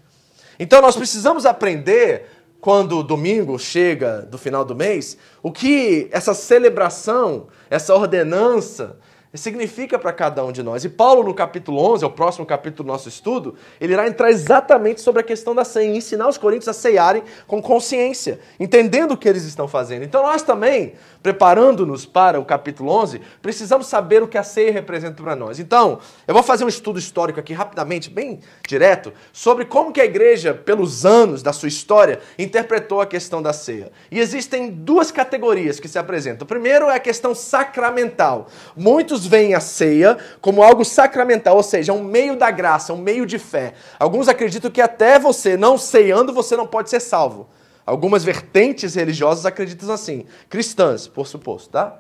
Então 0.60 0.80
nós 0.80 0.96
precisamos 0.96 1.48
aprender, 1.48 2.28
quando 2.62 3.00
o 3.00 3.04
domingo 3.04 3.58
chega 3.58 4.22
do 4.22 4.38
final 4.38 4.64
do 4.64 4.76
mês, 4.76 5.18
o 5.42 5.52
que 5.52 6.08
essa 6.12 6.36
celebração, 6.36 7.48
essa 7.72 7.96
ordenança, 7.96 9.00
significa 9.38 9.98
para 9.98 10.14
cada 10.14 10.46
um 10.46 10.52
de 10.52 10.62
nós. 10.62 10.86
E 10.86 10.90
Paulo, 10.90 11.24
no 11.24 11.34
capítulo 11.34 11.80
11, 11.94 12.04
é 12.04 12.08
o 12.08 12.12
próximo 12.12 12.46
capítulo 12.46 12.86
do 12.86 12.92
nosso 12.92 13.10
estudo, 13.10 13.56
ele 13.82 13.94
irá 13.94 14.08
entrar 14.08 14.30
exatamente 14.30 15.02
sobre 15.02 15.22
a 15.22 15.24
questão 15.24 15.56
da 15.56 15.66
ceia 15.66 15.92
e 15.92 15.98
ensinar 15.98 16.28
os 16.28 16.38
coríntios 16.38 16.68
a 16.68 16.74
ceiarem 16.74 17.24
com 17.48 17.62
consciência, 17.62 18.40
entendendo 18.60 19.14
o 19.14 19.18
que 19.18 19.28
eles 19.28 19.44
estão 19.44 19.68
fazendo. 19.68 20.04
Então 20.04 20.22
nós 20.22 20.44
também, 20.44 20.94
preparando-nos 21.24 22.06
para 22.06 22.40
o 22.40 22.46
capítulo 22.46 22.92
11, 22.92 23.22
precisamos 23.42 23.88
saber 23.88 24.22
o 24.22 24.28
que 24.28 24.38
a 24.38 24.44
ceia 24.44 24.72
representa 24.72 25.24
para 25.24 25.36
nós. 25.36 25.60
Então, 25.60 26.00
eu 26.28 26.34
vou 26.34 26.44
fazer 26.44 26.64
um 26.64 26.68
estudo 26.70 27.00
histórico 27.00 27.40
aqui 27.40 27.54
rapidamente, 27.54 28.10
bem 28.10 28.40
direto, 28.68 29.12
sobre 29.32 29.66
como 29.66 29.92
que 29.92 30.02
a 30.02 30.06
igreja, 30.06 30.54
pelos 30.54 31.06
anos 31.06 31.42
da 31.42 31.52
sua 31.52 31.68
história, 31.68 32.20
interpretou 32.38 33.02
a 33.02 33.06
questão 33.06 33.42
da 33.42 33.54
ceia. 33.54 33.92
E 34.12 34.20
existem 34.20 34.70
duas 34.70 35.12
categorias 35.12 35.80
que 35.80 35.88
se 35.88 35.98
apresentam. 35.98 36.46
O 36.46 36.48
primeiro 36.48 36.90
é 36.90 36.96
a 36.96 37.00
questão 37.00 37.34
sacramental. 37.34 38.48
Muitos 38.76 39.23
Muitos 39.24 39.28
veem 39.28 39.54
a 39.54 39.60
ceia 39.60 40.18
como 40.42 40.64
algo 40.64 40.84
sacramental, 40.84 41.56
ou 41.56 41.64
seja, 41.64 41.94
um 41.94 42.04
meio 42.04 42.36
da 42.36 42.52
graça, 42.52 42.94
um 42.94 42.98
meio 42.98 43.26
de 43.26 43.40
fé. 43.40 43.74
Alguns 43.98 44.28
acreditam 44.28 44.70
que 44.70 44.82
até 44.82 45.18
você 45.18 45.56
não 45.56 45.78
ceando, 45.78 46.34
você 46.34 46.58
não 46.58 46.68
pode 46.68 46.90
ser 46.90 47.00
salvo. 47.00 47.48
Algumas 47.86 48.24
vertentes 48.24 48.96
religiosas 48.96 49.46
acreditam 49.46 49.92
assim, 49.92 50.26
cristãs, 50.50 51.08
por 51.08 51.28
suposto, 51.28 51.70
tá? 51.70 52.00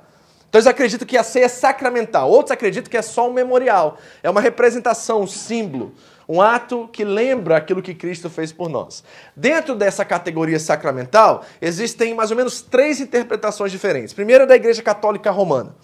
Então 0.50 0.60
eles 0.60 0.68
acreditam 0.68 1.08
que 1.08 1.18
a 1.18 1.24
ceia 1.24 1.46
é 1.46 1.48
sacramental, 1.48 2.30
outros 2.30 2.52
acreditam 2.52 2.90
que 2.90 2.98
é 2.98 3.02
só 3.02 3.30
um 3.30 3.34
memorial, 3.34 3.98
é 4.22 4.30
uma 4.30 4.42
representação, 4.42 5.22
um 5.22 5.28
símbolo, 5.28 5.94
um 6.28 6.42
ato 6.42 6.88
que 6.92 7.04
lembra 7.04 7.58
aquilo 7.58 7.82
que 7.82 7.94
Cristo 7.94 8.30
fez 8.30 8.52
por 8.52 8.70
nós. 8.70 9.04
Dentro 9.36 9.76
dessa 9.76 10.06
categoria 10.06 10.60
sacramental, 10.60 11.44
existem 11.62 12.14
mais 12.14 12.32
ou 12.32 12.38
menos 12.38 12.62
três 12.62 13.00
interpretações 13.00 13.72
diferentes. 13.72 14.14
Primeiro 14.14 14.44
é 14.44 14.48
da 14.48 14.56
Igreja 14.56 14.82
Católica 14.82 15.32
Romana. 15.32 15.76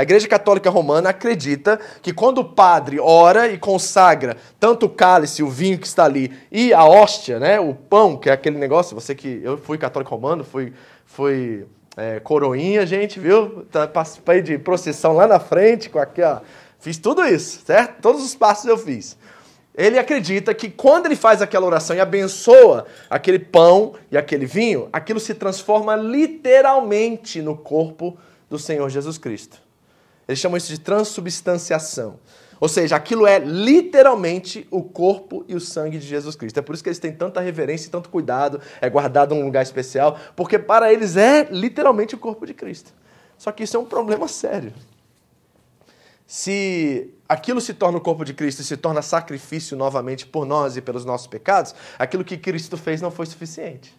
A 0.00 0.02
Igreja 0.02 0.26
Católica 0.26 0.70
Romana 0.70 1.10
acredita 1.10 1.78
que 2.00 2.10
quando 2.10 2.38
o 2.38 2.44
padre 2.44 2.98
ora 2.98 3.48
e 3.48 3.58
consagra 3.58 4.34
tanto 4.58 4.86
o 4.86 4.88
cálice, 4.88 5.42
o 5.42 5.50
vinho 5.50 5.78
que 5.78 5.86
está 5.86 6.06
ali, 6.06 6.32
e 6.50 6.72
a 6.72 6.86
hóstia, 6.86 7.38
né, 7.38 7.60
o 7.60 7.74
pão, 7.74 8.16
que 8.16 8.30
é 8.30 8.32
aquele 8.32 8.56
negócio, 8.56 8.94
você 8.94 9.14
que 9.14 9.42
eu 9.44 9.58
fui 9.58 9.76
católico 9.76 10.10
romano, 10.10 10.42
fui, 10.42 10.72
fui 11.04 11.66
é, 11.98 12.18
coroinha, 12.18 12.86
gente, 12.86 13.20
viu? 13.20 13.66
Tá, 13.70 13.86
participei 13.86 14.40
de 14.40 14.56
procissão 14.56 15.12
lá 15.12 15.26
na 15.26 15.38
frente, 15.38 15.90
com 15.90 15.98
aqui, 15.98 16.22
ó, 16.22 16.40
fiz 16.78 16.96
tudo 16.96 17.22
isso, 17.26 17.60
certo? 17.66 18.00
Todos 18.00 18.24
os 18.24 18.34
passos 18.34 18.64
eu 18.64 18.78
fiz. 18.78 19.18
Ele 19.74 19.98
acredita 19.98 20.54
que 20.54 20.70
quando 20.70 21.04
ele 21.04 21.16
faz 21.16 21.42
aquela 21.42 21.66
oração 21.66 21.94
e 21.94 22.00
abençoa 22.00 22.86
aquele 23.10 23.38
pão 23.38 23.92
e 24.10 24.16
aquele 24.16 24.46
vinho, 24.46 24.88
aquilo 24.94 25.20
se 25.20 25.34
transforma 25.34 25.94
literalmente 25.94 27.42
no 27.42 27.54
corpo 27.54 28.16
do 28.48 28.58
Senhor 28.58 28.88
Jesus 28.88 29.18
Cristo. 29.18 29.68
Eles 30.30 30.38
chamam 30.38 30.56
isso 30.56 30.68
de 30.68 30.78
transubstanciação. 30.78 32.20
Ou 32.60 32.68
seja, 32.68 32.94
aquilo 32.94 33.26
é 33.26 33.40
literalmente 33.40 34.64
o 34.70 34.80
corpo 34.80 35.44
e 35.48 35.56
o 35.56 35.60
sangue 35.60 35.98
de 35.98 36.06
Jesus 36.06 36.36
Cristo. 36.36 36.56
É 36.58 36.62
por 36.62 36.72
isso 36.72 36.84
que 36.84 36.88
eles 36.88 37.00
têm 37.00 37.12
tanta 37.12 37.40
reverência 37.40 37.88
e 37.88 37.90
tanto 37.90 38.08
cuidado, 38.08 38.60
é 38.80 38.88
guardado 38.88 39.34
num 39.34 39.44
lugar 39.44 39.62
especial, 39.64 40.16
porque 40.36 40.56
para 40.56 40.92
eles 40.92 41.16
é 41.16 41.48
literalmente 41.50 42.14
o 42.14 42.18
corpo 42.18 42.46
de 42.46 42.54
Cristo. 42.54 42.94
Só 43.36 43.50
que 43.50 43.64
isso 43.64 43.76
é 43.76 43.80
um 43.80 43.84
problema 43.84 44.28
sério. 44.28 44.72
Se 46.28 47.12
aquilo 47.28 47.60
se 47.60 47.74
torna 47.74 47.98
o 47.98 48.00
corpo 48.00 48.24
de 48.24 48.32
Cristo 48.32 48.60
e 48.60 48.64
se 48.64 48.76
torna 48.76 49.02
sacrifício 49.02 49.76
novamente 49.76 50.26
por 50.28 50.46
nós 50.46 50.76
e 50.76 50.80
pelos 50.80 51.04
nossos 51.04 51.26
pecados, 51.26 51.74
aquilo 51.98 52.22
que 52.22 52.38
Cristo 52.38 52.76
fez 52.76 53.00
não 53.00 53.10
foi 53.10 53.26
suficiente. 53.26 53.98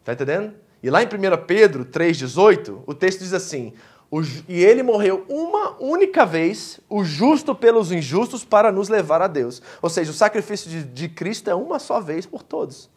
Está 0.00 0.12
entendendo? 0.12 0.52
E 0.82 0.90
lá 0.90 1.02
em 1.02 1.06
1 1.06 1.08
Pedro 1.46 1.86
3,18, 1.86 2.82
o 2.86 2.92
texto 2.92 3.20
diz 3.20 3.32
assim: 3.32 3.72
e 4.48 4.62
ele 4.62 4.82
morreu 4.82 5.24
uma 5.28 5.76
única 5.80 6.24
vez, 6.24 6.78
o 6.88 7.02
justo 7.02 7.54
pelos 7.54 7.90
injustos, 7.90 8.44
para 8.44 8.70
nos 8.70 8.88
levar 8.88 9.20
a 9.20 9.26
Deus. 9.26 9.60
Ou 9.82 9.90
seja, 9.90 10.10
o 10.10 10.14
sacrifício 10.14 10.70
de, 10.70 10.84
de 10.84 11.08
Cristo 11.08 11.50
é 11.50 11.54
uma 11.54 11.78
só 11.78 12.00
vez 12.00 12.24
por 12.24 12.42
todos. 12.42 12.88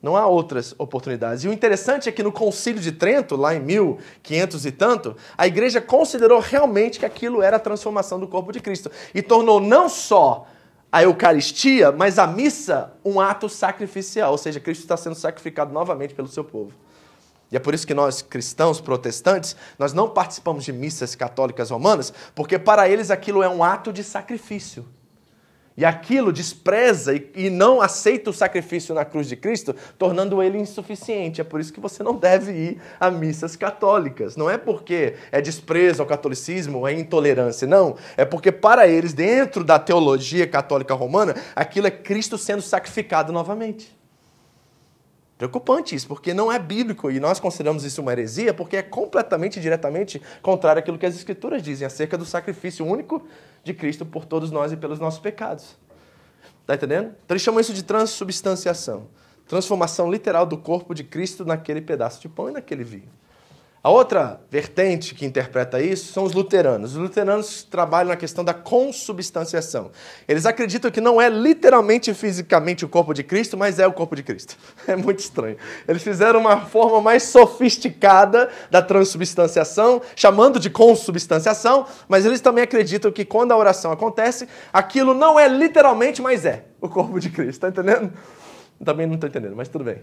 Não 0.00 0.16
há 0.16 0.26
outras 0.26 0.74
oportunidades. 0.78 1.42
E 1.42 1.48
o 1.48 1.52
interessante 1.52 2.08
é 2.08 2.12
que 2.12 2.22
no 2.22 2.30
Concílio 2.30 2.80
de 2.80 2.92
Trento, 2.92 3.34
lá 3.34 3.54
em 3.54 3.60
1500 3.60 4.66
e 4.66 4.70
tanto, 4.70 5.16
a 5.36 5.46
igreja 5.46 5.80
considerou 5.80 6.38
realmente 6.38 7.00
que 7.00 7.06
aquilo 7.06 7.42
era 7.42 7.56
a 7.56 7.60
transformação 7.60 8.20
do 8.20 8.28
corpo 8.28 8.52
de 8.52 8.60
Cristo. 8.60 8.90
E 9.12 9.20
tornou 9.20 9.58
não 9.60 9.88
só 9.88 10.46
a 10.90 11.02
Eucaristia, 11.02 11.90
mas 11.90 12.16
a 12.18 12.28
missa 12.28 12.92
um 13.04 13.20
ato 13.20 13.48
sacrificial. 13.48 14.30
Ou 14.30 14.38
seja, 14.38 14.60
Cristo 14.60 14.82
está 14.82 14.96
sendo 14.96 15.16
sacrificado 15.16 15.72
novamente 15.72 16.14
pelo 16.14 16.28
seu 16.28 16.44
povo. 16.44 16.72
E 17.50 17.56
é 17.56 17.58
por 17.58 17.74
isso 17.74 17.86
que 17.86 17.94
nós, 17.94 18.20
cristãos 18.20 18.80
protestantes, 18.80 19.56
nós 19.78 19.92
não 19.92 20.08
participamos 20.10 20.64
de 20.64 20.72
missas 20.72 21.14
católicas 21.14 21.70
romanas, 21.70 22.12
porque 22.34 22.58
para 22.58 22.88
eles 22.88 23.10
aquilo 23.10 23.42
é 23.42 23.48
um 23.48 23.64
ato 23.64 23.92
de 23.92 24.04
sacrifício. 24.04 24.84
E 25.78 25.84
aquilo 25.84 26.32
despreza 26.32 27.14
e, 27.14 27.48
não 27.48 27.80
aceita 27.80 28.30
o 28.30 28.32
sacrifício 28.32 28.92
na 28.96 29.04
cruz 29.04 29.28
de 29.28 29.36
Cristo, 29.36 29.76
tornando 29.96 30.42
ele 30.42 30.58
insuficiente. 30.58 31.40
É 31.40 31.44
por 31.44 31.60
isso 31.60 31.72
que 31.72 31.78
você 31.78 32.02
não 32.02 32.16
deve 32.16 32.50
ir 32.50 32.82
a 32.98 33.12
missas 33.12 33.54
católicas. 33.54 34.36
Não 34.36 34.50
é 34.50 34.58
porque 34.58 35.14
é 35.30 35.40
desprezo 35.40 36.02
ao 36.02 36.08
catolicismo, 36.08 36.84
é 36.84 36.92
intolerância. 36.94 37.64
Não. 37.64 37.94
É 38.16 38.24
porque 38.24 38.50
para 38.50 38.88
eles, 38.88 39.12
dentro 39.12 39.62
da 39.62 39.78
teologia 39.78 40.48
católica 40.48 40.94
romana, 40.94 41.36
aquilo 41.54 41.86
é 41.86 41.92
Cristo 41.92 42.36
sendo 42.36 42.60
sacrificado 42.60 43.32
novamente. 43.32 43.96
Preocupante 45.38 45.94
isso, 45.94 46.08
porque 46.08 46.34
não 46.34 46.50
é 46.50 46.58
bíblico 46.58 47.10
e 47.10 47.20
nós 47.20 47.38
consideramos 47.38 47.84
isso 47.84 48.02
uma 48.02 48.12
heresia 48.12 48.52
porque 48.52 48.76
é 48.76 48.82
completamente 48.82 49.60
diretamente 49.60 50.20
contrário 50.42 50.80
àquilo 50.80 50.98
que 50.98 51.06
as 51.06 51.14
Escrituras 51.14 51.62
dizem 51.62 51.86
acerca 51.86 52.18
do 52.18 52.26
sacrifício 52.26 52.84
único 52.84 53.26
de 53.62 53.72
Cristo 53.72 54.04
por 54.04 54.24
todos 54.24 54.50
nós 54.50 54.72
e 54.72 54.76
pelos 54.76 54.98
nossos 54.98 55.20
pecados. 55.20 55.78
Está 56.60 56.74
entendendo? 56.74 57.14
Então 57.24 57.34
eles 57.34 57.42
chamam 57.42 57.60
isso 57.60 57.72
de 57.72 57.84
transubstanciação 57.84 59.06
transformação 59.48 60.10
literal 60.10 60.44
do 60.46 60.58
corpo 60.58 60.94
de 60.94 61.02
Cristo 61.02 61.44
naquele 61.44 61.80
pedaço 61.80 62.20
de 62.20 62.28
pão 62.28 62.50
e 62.50 62.52
naquele 62.52 62.84
vinho. 62.84 63.08
A 63.82 63.90
outra 63.90 64.40
vertente 64.50 65.14
que 65.14 65.24
interpreta 65.24 65.80
isso 65.80 66.12
são 66.12 66.24
os 66.24 66.32
luteranos. 66.32 66.92
Os 66.92 66.96
luteranos 66.96 67.62
trabalham 67.62 68.08
na 68.08 68.16
questão 68.16 68.44
da 68.44 68.52
consubstanciação. 68.52 69.92
Eles 70.26 70.46
acreditam 70.46 70.90
que 70.90 71.00
não 71.00 71.20
é 71.20 71.28
literalmente 71.28 72.12
fisicamente 72.12 72.84
o 72.84 72.88
corpo 72.88 73.14
de 73.14 73.22
Cristo, 73.22 73.56
mas 73.56 73.78
é 73.78 73.86
o 73.86 73.92
corpo 73.92 74.16
de 74.16 74.22
Cristo. 74.22 74.56
É 74.88 74.96
muito 74.96 75.18
estranho. 75.20 75.56
Eles 75.86 76.02
fizeram 76.02 76.40
uma 76.40 76.62
forma 76.62 77.00
mais 77.00 77.24
sofisticada 77.24 78.48
da 78.70 78.80
transubstanciação, 78.80 80.00
chamando 80.16 80.58
de 80.58 80.70
consubstanciação, 80.70 81.86
mas 82.08 82.24
eles 82.24 82.40
também 82.40 82.64
acreditam 82.64 83.12
que 83.12 83.22
quando 83.22 83.52
a 83.52 83.56
oração 83.56 83.92
acontece, 83.92 84.48
aquilo 84.72 85.12
não 85.12 85.38
é 85.38 85.46
literalmente, 85.46 86.22
mas 86.22 86.46
é 86.46 86.64
o 86.80 86.88
corpo 86.88 87.20
de 87.20 87.28
Cristo. 87.28 87.50
Está 87.50 87.68
entendendo? 87.68 88.12
Também 88.82 89.06
não 89.06 89.14
estou 89.14 89.28
entendendo, 89.28 89.54
mas 89.54 89.68
tudo 89.68 89.84
bem. 89.84 89.98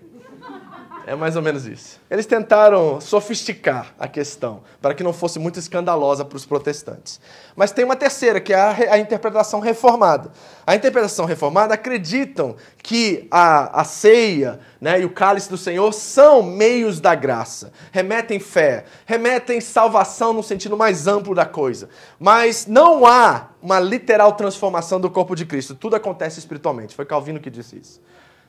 É 1.07 1.13
mais 1.13 1.35
ou 1.35 1.41
menos 1.43 1.67
isso. 1.67 1.99
Eles 2.09 2.25
tentaram 2.25 2.99
sofisticar 2.99 3.93
a 3.99 4.07
questão 4.07 4.63
para 4.81 4.95
que 4.95 5.03
não 5.03 5.13
fosse 5.13 5.37
muito 5.37 5.59
escandalosa 5.59 6.25
para 6.25 6.35
os 6.35 6.47
protestantes. 6.47 7.21
Mas 7.55 7.71
tem 7.71 7.85
uma 7.85 7.95
terceira, 7.95 8.41
que 8.41 8.51
é 8.51 8.59
a, 8.59 8.93
a 8.93 8.97
interpretação 8.97 9.59
reformada. 9.59 10.31
A 10.65 10.75
interpretação 10.75 11.25
reformada 11.25 11.75
acreditam 11.75 12.55
que 12.81 13.27
a, 13.29 13.81
a 13.81 13.83
ceia 13.83 14.59
né, 14.81 14.99
e 14.99 15.05
o 15.05 15.11
cálice 15.11 15.47
do 15.47 15.59
Senhor 15.59 15.93
são 15.93 16.41
meios 16.41 16.99
da 16.99 17.13
graça, 17.13 17.71
remetem 17.91 18.39
fé, 18.39 18.85
remetem 19.05 19.61
salvação 19.61 20.33
no 20.33 20.41
sentido 20.41 20.75
mais 20.75 21.05
amplo 21.05 21.35
da 21.35 21.45
coisa. 21.45 21.87
Mas 22.19 22.65
não 22.65 23.05
há 23.05 23.49
uma 23.61 23.79
literal 23.79 24.33
transformação 24.33 24.99
do 24.99 25.11
corpo 25.11 25.35
de 25.35 25.45
Cristo. 25.45 25.75
Tudo 25.75 25.95
acontece 25.95 26.39
espiritualmente. 26.39 26.95
Foi 26.95 27.05
Calvino 27.05 27.39
que 27.39 27.51
disse 27.51 27.77
isso 27.77 28.01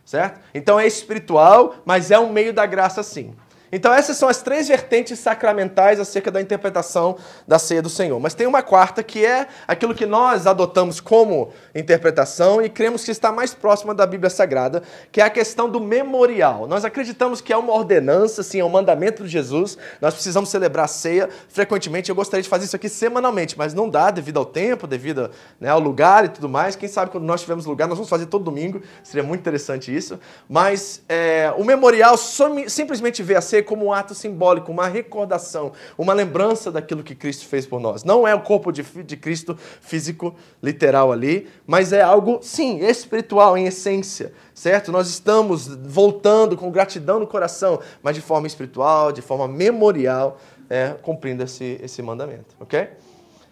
certo? 0.07 0.41
Então 0.55 0.81
é 0.81 0.87
espiritual, 0.87 1.75
mas 1.85 2.11
é 2.11 2.19
um 2.19 2.33
meio 2.33 2.55
da 2.55 2.65
graça 2.65 3.03
sim. 3.03 3.35
Então, 3.73 3.93
essas 3.93 4.17
são 4.17 4.29
as 4.29 4.43
três 4.43 4.69
vertentes 4.69 5.19
sacramentais 5.19 5.99
acerca 5.99 6.31
da 6.31 6.41
interpretação 6.41 7.17
da 7.47 7.59
ceia 7.59 7.83
do 7.83 7.91
Senhor. 7.91 8.19
Mas 8.21 8.35
tem 8.35 8.47
uma 8.47 8.63
quarta 8.63 9.03
que 9.03 9.25
é 9.25 9.47
aquilo 9.67 9.95
que 9.95 10.07
nós 10.07 10.47
adotamos 10.47 11.01
como 11.01 11.53
interpretação 11.75 12.63
e 12.63 12.69
cremos 12.69 13.05
que 13.05 13.11
está 13.11 13.33
mais 13.33 13.55
próxima 13.55 13.95
da 13.95 14.07
Bíblia 14.07 14.31
Sagrada, 14.31 14.83
que 15.11 15.21
é 15.21 15.25
a 15.25 15.31
questão 15.31 15.69
do 15.69 15.81
memorial. 15.81 16.67
Nós 16.67 16.85
acreditamos 16.85 17.41
que 17.41 17.53
é 17.53 17.57
uma 17.57 17.73
ordenança, 17.73 18.43
sim, 18.43 18.61
é 18.61 18.65
um 18.65 18.69
mandamento 18.69 19.25
de 19.25 19.29
Jesus. 19.29 19.77
Nós 20.01 20.15
precisamos 20.15 20.49
celebrar 20.49 20.85
a 20.85 20.89
ceia 20.89 21.29
frequentemente. 21.49 22.09
Eu 22.09 22.15
gostaria 22.15 22.43
de 22.43 22.49
fazer 22.49 22.67
isso 22.67 22.77
aqui 22.77 22.89
semanalmente, 22.89 23.59
mas 23.59 23.75
não 23.75 23.89
dá 23.89 24.11
devido 24.11 24.39
ao 24.39 24.47
tempo, 24.47 24.87
devido 24.87 25.31
né, 25.61 25.69
ao 25.69 25.81
lugar 25.81 26.25
e 26.25 26.29
tudo 26.29 26.49
mais. 26.49 26.77
Quem 26.77 26.89
sabe 26.89 27.11
quando 27.11 27.25
nós 27.25 27.41
tivermos 27.41 27.67
lugar, 27.67 27.89
nós 27.89 27.99
vamos 27.99 28.09
fazer 28.09 28.27
todo 28.27 28.45
domingo. 28.45 28.81
Seria 29.03 29.23
muito 29.23 29.41
interessante 29.41 29.95
isso. 29.95 30.19
Mas 30.49 31.03
é, 31.09 31.53
o 31.57 31.65
memorial 31.65 32.17
simplesmente 32.17 33.23
vê 33.23 33.35
a 33.35 33.41
ceia 33.41 33.56
como 33.63 33.87
um 33.87 33.93
ato 33.93 34.15
simbólico, 34.15 34.71
uma 34.71 34.89
recordação, 34.89 35.73
uma 35.97 36.13
lembrança 36.13 36.71
daquilo 36.71 37.03
que 37.03 37.15
Cristo 37.15 37.47
fez 37.47 37.67
por 37.67 37.81
nós. 37.81 38.05
Não 38.05 38.27
é 38.27 38.35
o 38.35 38.41
corpo 38.41 38.73
de, 38.73 38.83
de 38.83 39.17
Cristo 39.17 39.57
físico, 39.81 40.35
literal 40.63 41.13
ali, 41.13 41.49
mas 41.67 41.93
é 41.93 42.03
algo, 42.03 42.39
sim, 42.43 42.81
espiritual 42.81 43.57
em 43.57 43.67
essência, 43.67 44.33
certo? 44.55 44.91
Nós 44.91 45.09
estamos 45.09 45.67
voltando 45.67 46.57
com 46.57 46.71
gratidão 46.71 47.19
no 47.19 47.27
coração, 47.27 47.81
mas 48.03 48.15
de 48.15 48.21
forma 48.21 48.47
espiritual, 48.47 49.13
de 49.13 49.23
forma 49.23 49.47
memorial, 49.49 50.39
é, 50.69 50.95
cumprindo 51.03 51.45
esse, 51.45 51.79
esse 51.83 52.03
mandamento, 52.03 52.55
ok? 52.59 52.89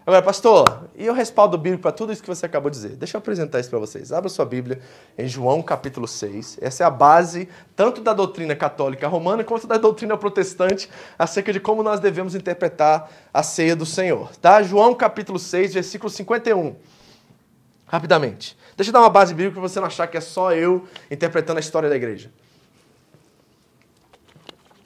Agora, 0.06 0.20
pastor, 0.20 0.90
e 0.94 1.08
o 1.08 1.14
respaldo 1.14 1.56
bíblico 1.56 1.80
para 1.80 1.90
tudo 1.90 2.12
isso 2.12 2.20
que 2.20 2.28
você 2.28 2.44
acabou 2.44 2.70
de 2.70 2.76
dizer? 2.76 2.90
Deixa 2.90 3.16
eu 3.16 3.20
apresentar 3.20 3.58
isso 3.58 3.70
para 3.70 3.78
vocês. 3.78 4.12
Abra 4.12 4.28
sua 4.28 4.44
Bíblia 4.44 4.80
em 5.16 5.26
João 5.26 5.62
capítulo 5.62 6.06
6. 6.06 6.58
Essa 6.60 6.84
é 6.84 6.86
a 6.86 6.90
base 6.90 7.48
tanto 7.74 8.02
da 8.02 8.12
doutrina 8.12 8.54
católica 8.54 9.08
romana 9.08 9.42
quanto 9.42 9.66
da 9.66 9.78
doutrina 9.78 10.14
protestante 10.14 10.90
acerca 11.18 11.54
de 11.54 11.58
como 11.58 11.82
nós 11.82 12.00
devemos 12.00 12.34
interpretar 12.34 13.10
a 13.32 13.42
ceia 13.42 13.74
do 13.74 13.86
Senhor. 13.86 14.30
Tá? 14.36 14.62
João 14.62 14.94
capítulo 14.94 15.38
6, 15.38 15.72
versículo 15.72 16.10
51. 16.10 16.76
Rapidamente. 17.86 18.58
Deixa 18.76 18.90
eu 18.90 18.92
dar 18.92 19.00
uma 19.00 19.08
base 19.08 19.32
bíblica 19.32 19.58
para 19.58 19.66
você 19.66 19.80
não 19.80 19.86
achar 19.86 20.06
que 20.06 20.18
é 20.18 20.20
só 20.20 20.52
eu 20.52 20.86
interpretando 21.10 21.56
a 21.56 21.60
história 21.60 21.88
da 21.88 21.96
igreja. 21.96 22.30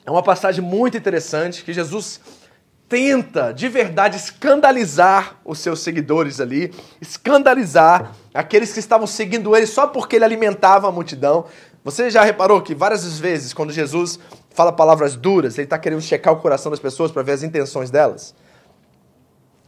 É 0.07 0.11
uma 0.13 0.23
passagem 0.23 0.63
muito 0.63 0.97
interessante 0.97 1.65
que 1.65 1.73
Jesus 1.73 2.21
tenta 2.89 3.53
de 3.53 3.69
verdade 3.69 4.17
escandalizar 4.17 5.37
os 5.45 5.59
seus 5.59 5.81
seguidores 5.81 6.41
ali, 6.41 6.73
escandalizar 7.01 8.13
aqueles 8.33 8.73
que 8.73 8.81
estavam 8.81 9.07
seguindo 9.07 9.55
ele 9.55 9.67
só 9.67 9.87
porque 9.87 10.17
ele 10.17 10.25
alimentava 10.25 10.89
a 10.89 10.93
multidão. 10.93 11.45
Você 11.85 12.11
já 12.11 12.23
reparou 12.23 12.61
que 12.63 12.75
várias 12.75 13.19
vezes, 13.19 13.53
quando 13.53 13.73
Jesus 13.73 14.19
fala 14.51 14.73
palavras 14.73 15.17
duras, 15.17 15.59
ele 15.59 15.67
está 15.67 15.79
querendo 15.79 16.01
checar 16.01 16.33
o 16.33 16.41
coração 16.41 16.71
das 16.71 16.81
pessoas 16.81 17.13
para 17.13 17.23
ver 17.23 17.33
as 17.33 17.43
intenções 17.43 17.91
delas? 17.91 18.35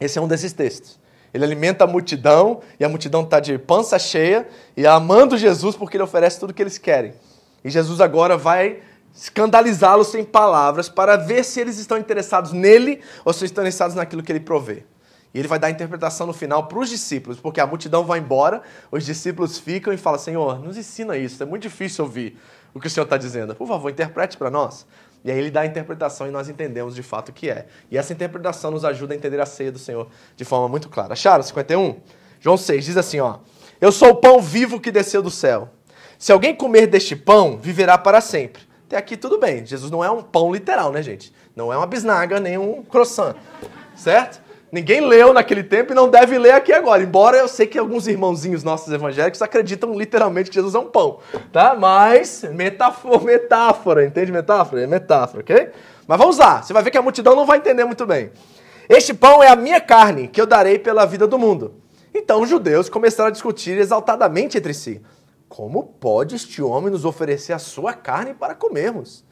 Esse 0.00 0.18
é 0.18 0.22
um 0.22 0.26
desses 0.26 0.52
textos. 0.52 0.98
Ele 1.32 1.44
alimenta 1.44 1.84
a 1.84 1.86
multidão 1.86 2.60
e 2.78 2.84
a 2.84 2.88
multidão 2.88 3.22
está 3.22 3.38
de 3.38 3.56
pança 3.58 3.98
cheia 3.98 4.48
e 4.76 4.86
amando 4.86 5.38
Jesus 5.38 5.76
porque 5.76 5.96
ele 5.96 6.04
oferece 6.04 6.40
tudo 6.40 6.50
o 6.50 6.54
que 6.54 6.62
eles 6.62 6.78
querem. 6.78 7.12
E 7.62 7.70
Jesus 7.70 8.00
agora 8.00 8.36
vai 8.36 8.80
escandalizá-los 9.14 10.08
sem 10.08 10.24
palavras 10.24 10.88
para 10.88 11.16
ver 11.16 11.44
se 11.44 11.60
eles 11.60 11.78
estão 11.78 11.98
interessados 11.98 12.52
nele 12.52 13.00
ou 13.24 13.32
se 13.32 13.44
estão 13.44 13.62
interessados 13.62 13.94
naquilo 13.94 14.22
que 14.22 14.32
ele 14.32 14.40
provê. 14.40 14.84
E 15.32 15.38
ele 15.38 15.46
vai 15.46 15.58
dar 15.58 15.68
a 15.68 15.70
interpretação 15.70 16.26
no 16.26 16.32
final 16.32 16.66
para 16.66 16.78
os 16.78 16.88
discípulos, 16.88 17.38
porque 17.38 17.60
a 17.60 17.66
multidão 17.66 18.04
vai 18.04 18.18
embora, 18.18 18.62
os 18.90 19.06
discípulos 19.06 19.58
ficam 19.58 19.92
e 19.92 19.96
falam: 19.96 20.18
Senhor, 20.18 20.58
nos 20.58 20.76
ensina 20.76 21.16
isso, 21.16 21.42
é 21.42 21.46
muito 21.46 21.62
difícil 21.62 22.04
ouvir 22.04 22.36
o 22.74 22.80
que 22.80 22.88
o 22.88 22.90
Senhor 22.90 23.04
está 23.04 23.16
dizendo. 23.16 23.54
Por 23.54 23.66
favor, 23.66 23.90
interprete 23.90 24.36
para 24.36 24.50
nós. 24.50 24.86
E 25.24 25.30
aí 25.30 25.38
ele 25.38 25.50
dá 25.50 25.60
a 25.60 25.66
interpretação 25.66 26.26
e 26.26 26.30
nós 26.30 26.48
entendemos 26.48 26.94
de 26.94 27.02
fato 27.02 27.28
o 27.28 27.32
que 27.32 27.50
é. 27.50 27.66
E 27.90 27.98
essa 27.98 28.12
interpretação 28.12 28.70
nos 28.70 28.84
ajuda 28.84 29.14
a 29.14 29.16
entender 29.16 29.40
a 29.40 29.46
ceia 29.46 29.70
do 29.70 29.78
Senhor 29.78 30.08
de 30.34 30.44
forma 30.44 30.68
muito 30.68 30.88
clara. 30.88 31.12
Acharam 31.12 31.42
51? 31.42 32.00
João 32.40 32.56
6 32.56 32.84
diz 32.84 32.96
assim: 32.96 33.20
ó. 33.20 33.38
Eu 33.80 33.92
sou 33.92 34.10
o 34.10 34.16
pão 34.16 34.40
vivo 34.40 34.80
que 34.80 34.90
desceu 34.90 35.22
do 35.22 35.30
céu. 35.30 35.70
Se 36.18 36.32
alguém 36.32 36.54
comer 36.54 36.86
deste 36.86 37.16
pão, 37.16 37.56
viverá 37.56 37.96
para 37.96 38.20
sempre. 38.20 38.62
Até 38.90 38.96
aqui 38.96 39.16
tudo 39.16 39.38
bem. 39.38 39.64
Jesus 39.64 39.88
não 39.88 40.02
é 40.02 40.10
um 40.10 40.20
pão 40.20 40.52
literal, 40.52 40.90
né, 40.90 41.00
gente? 41.00 41.32
Não 41.54 41.72
é 41.72 41.76
uma 41.76 41.86
bisnaga, 41.86 42.40
nem 42.40 42.58
um 42.58 42.82
croissant. 42.82 43.36
Certo? 43.94 44.42
Ninguém 44.72 45.00
leu 45.00 45.32
naquele 45.32 45.62
tempo 45.62 45.92
e 45.92 45.94
não 45.94 46.08
deve 46.08 46.36
ler 46.36 46.54
aqui 46.54 46.72
agora. 46.72 47.00
Embora 47.00 47.36
eu 47.36 47.46
sei 47.46 47.68
que 47.68 47.78
alguns 47.78 48.08
irmãozinhos 48.08 48.64
nossos 48.64 48.92
evangélicos 48.92 49.40
acreditam 49.42 49.96
literalmente 49.96 50.50
que 50.50 50.56
Jesus 50.56 50.74
é 50.74 50.78
um 50.80 50.88
pão, 50.88 51.20
tá? 51.52 51.76
Mas 51.78 52.42
metáfora, 52.52 53.20
metáfora, 53.20 54.04
entende 54.04 54.32
metáfora? 54.32 54.82
É 54.82 54.88
metáfora, 54.88 55.42
ok? 55.42 55.68
Mas 56.04 56.18
vamos 56.18 56.38
lá. 56.38 56.60
Você 56.60 56.72
vai 56.72 56.82
ver 56.82 56.90
que 56.90 56.98
a 56.98 57.02
multidão 57.02 57.36
não 57.36 57.46
vai 57.46 57.58
entender 57.58 57.84
muito 57.84 58.04
bem. 58.04 58.32
Este 58.88 59.14
pão 59.14 59.40
é 59.40 59.46
a 59.46 59.54
minha 59.54 59.80
carne 59.80 60.26
que 60.26 60.40
eu 60.40 60.46
darei 60.46 60.80
pela 60.80 61.06
vida 61.06 61.28
do 61.28 61.38
mundo. 61.38 61.74
Então 62.12 62.42
os 62.42 62.48
judeus 62.48 62.88
começaram 62.88 63.28
a 63.28 63.32
discutir 63.32 63.78
exaltadamente 63.78 64.58
entre 64.58 64.74
si. 64.74 65.00
Como 65.50 65.82
pode 65.82 66.36
este 66.36 66.62
homem 66.62 66.92
nos 66.92 67.04
oferecer 67.04 67.52
a 67.52 67.58
sua 67.58 67.92
carne 67.92 68.32
para 68.32 68.54
comermos? 68.54 69.24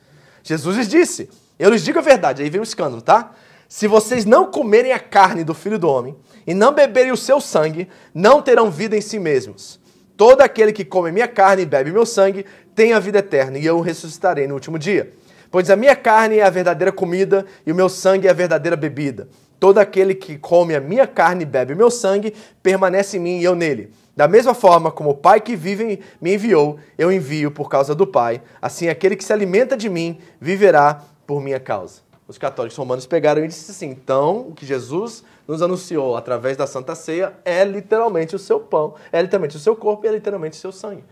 Jesus 0.42 0.76
lhes 0.76 0.88
disse: 0.88 1.30
Eu 1.56 1.70
lhes 1.70 1.84
digo 1.84 2.00
a 2.00 2.02
verdade. 2.02 2.42
Aí 2.42 2.50
vem 2.50 2.60
um 2.60 2.64
escândalo, 2.64 3.00
tá? 3.00 3.30
Se 3.68 3.86
vocês 3.86 4.24
não 4.24 4.50
comerem 4.50 4.90
a 4.90 4.98
carne 4.98 5.44
do 5.44 5.54
filho 5.54 5.78
do 5.78 5.88
homem 5.88 6.16
e 6.44 6.52
não 6.54 6.74
beberem 6.74 7.12
o 7.12 7.16
seu 7.16 7.40
sangue, 7.40 7.88
não 8.12 8.42
terão 8.42 8.68
vida 8.68 8.96
em 8.96 9.00
si 9.00 9.16
mesmos. 9.16 9.78
Todo 10.16 10.40
aquele 10.40 10.72
que 10.72 10.84
come 10.84 11.12
minha 11.12 11.28
carne 11.28 11.62
e 11.62 11.66
bebe 11.66 11.92
meu 11.92 12.04
sangue 12.04 12.44
tem 12.74 12.92
a 12.92 12.98
vida 12.98 13.20
eterna, 13.20 13.56
e 13.56 13.64
eu 13.64 13.78
o 13.78 13.80
ressuscitarei 13.80 14.48
no 14.48 14.54
último 14.54 14.76
dia. 14.76 15.14
Pois 15.52 15.70
a 15.70 15.76
minha 15.76 15.94
carne 15.94 16.38
é 16.38 16.42
a 16.42 16.50
verdadeira 16.50 16.90
comida 16.90 17.46
e 17.64 17.70
o 17.70 17.74
meu 17.76 17.88
sangue 17.88 18.26
é 18.26 18.30
a 18.30 18.34
verdadeira 18.34 18.76
bebida. 18.76 19.28
Todo 19.60 19.78
aquele 19.78 20.16
que 20.16 20.36
come 20.36 20.74
a 20.74 20.80
minha 20.80 21.06
carne 21.06 21.44
e 21.44 21.46
bebe 21.46 21.74
o 21.74 21.76
meu 21.76 21.92
sangue 21.92 22.34
permanece 22.60 23.18
em 23.18 23.20
mim 23.20 23.38
e 23.38 23.44
eu 23.44 23.54
nele. 23.54 23.92
Da 24.18 24.26
mesma 24.26 24.52
forma 24.52 24.90
como 24.90 25.10
o 25.10 25.14
Pai 25.14 25.40
que 25.40 25.54
vive 25.54 26.00
me 26.20 26.34
enviou, 26.34 26.76
eu 26.98 27.12
envio 27.12 27.52
por 27.52 27.68
causa 27.68 27.94
do 27.94 28.04
Pai. 28.04 28.42
Assim, 28.60 28.88
aquele 28.88 29.14
que 29.14 29.22
se 29.22 29.32
alimenta 29.32 29.76
de 29.76 29.88
mim 29.88 30.18
viverá 30.40 31.04
por 31.24 31.40
minha 31.40 31.60
causa 31.60 32.08
os 32.26 32.36
católicos 32.36 32.76
romanos 32.76 33.06
pegaram 33.06 33.44
e 33.44 33.46
disseram 33.46 33.70
assim: 33.74 33.90
então, 33.90 34.48
o 34.48 34.54
que 34.54 34.66
Jesus 34.66 35.22
nos 35.46 35.62
anunciou 35.62 36.16
através 36.16 36.56
da 36.56 36.66
Santa 36.66 36.96
Ceia 36.96 37.32
é 37.44 37.64
literalmente 37.64 38.34
o 38.34 38.40
seu 38.40 38.58
pão, 38.58 38.96
é 39.12 39.22
literalmente 39.22 39.56
o 39.56 39.60
seu 39.60 39.76
corpo 39.76 40.04
e 40.04 40.08
é 40.08 40.12
literalmente 40.12 40.58
o 40.58 40.60
seu 40.60 40.72
sangue. 40.72 41.04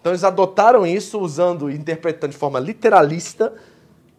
Então, 0.00 0.12
eles 0.12 0.22
adotaram 0.22 0.86
isso 0.86 1.20
usando 1.20 1.68
e 1.68 1.74
interpretando 1.74 2.30
de 2.30 2.36
forma 2.36 2.60
literalista, 2.60 3.52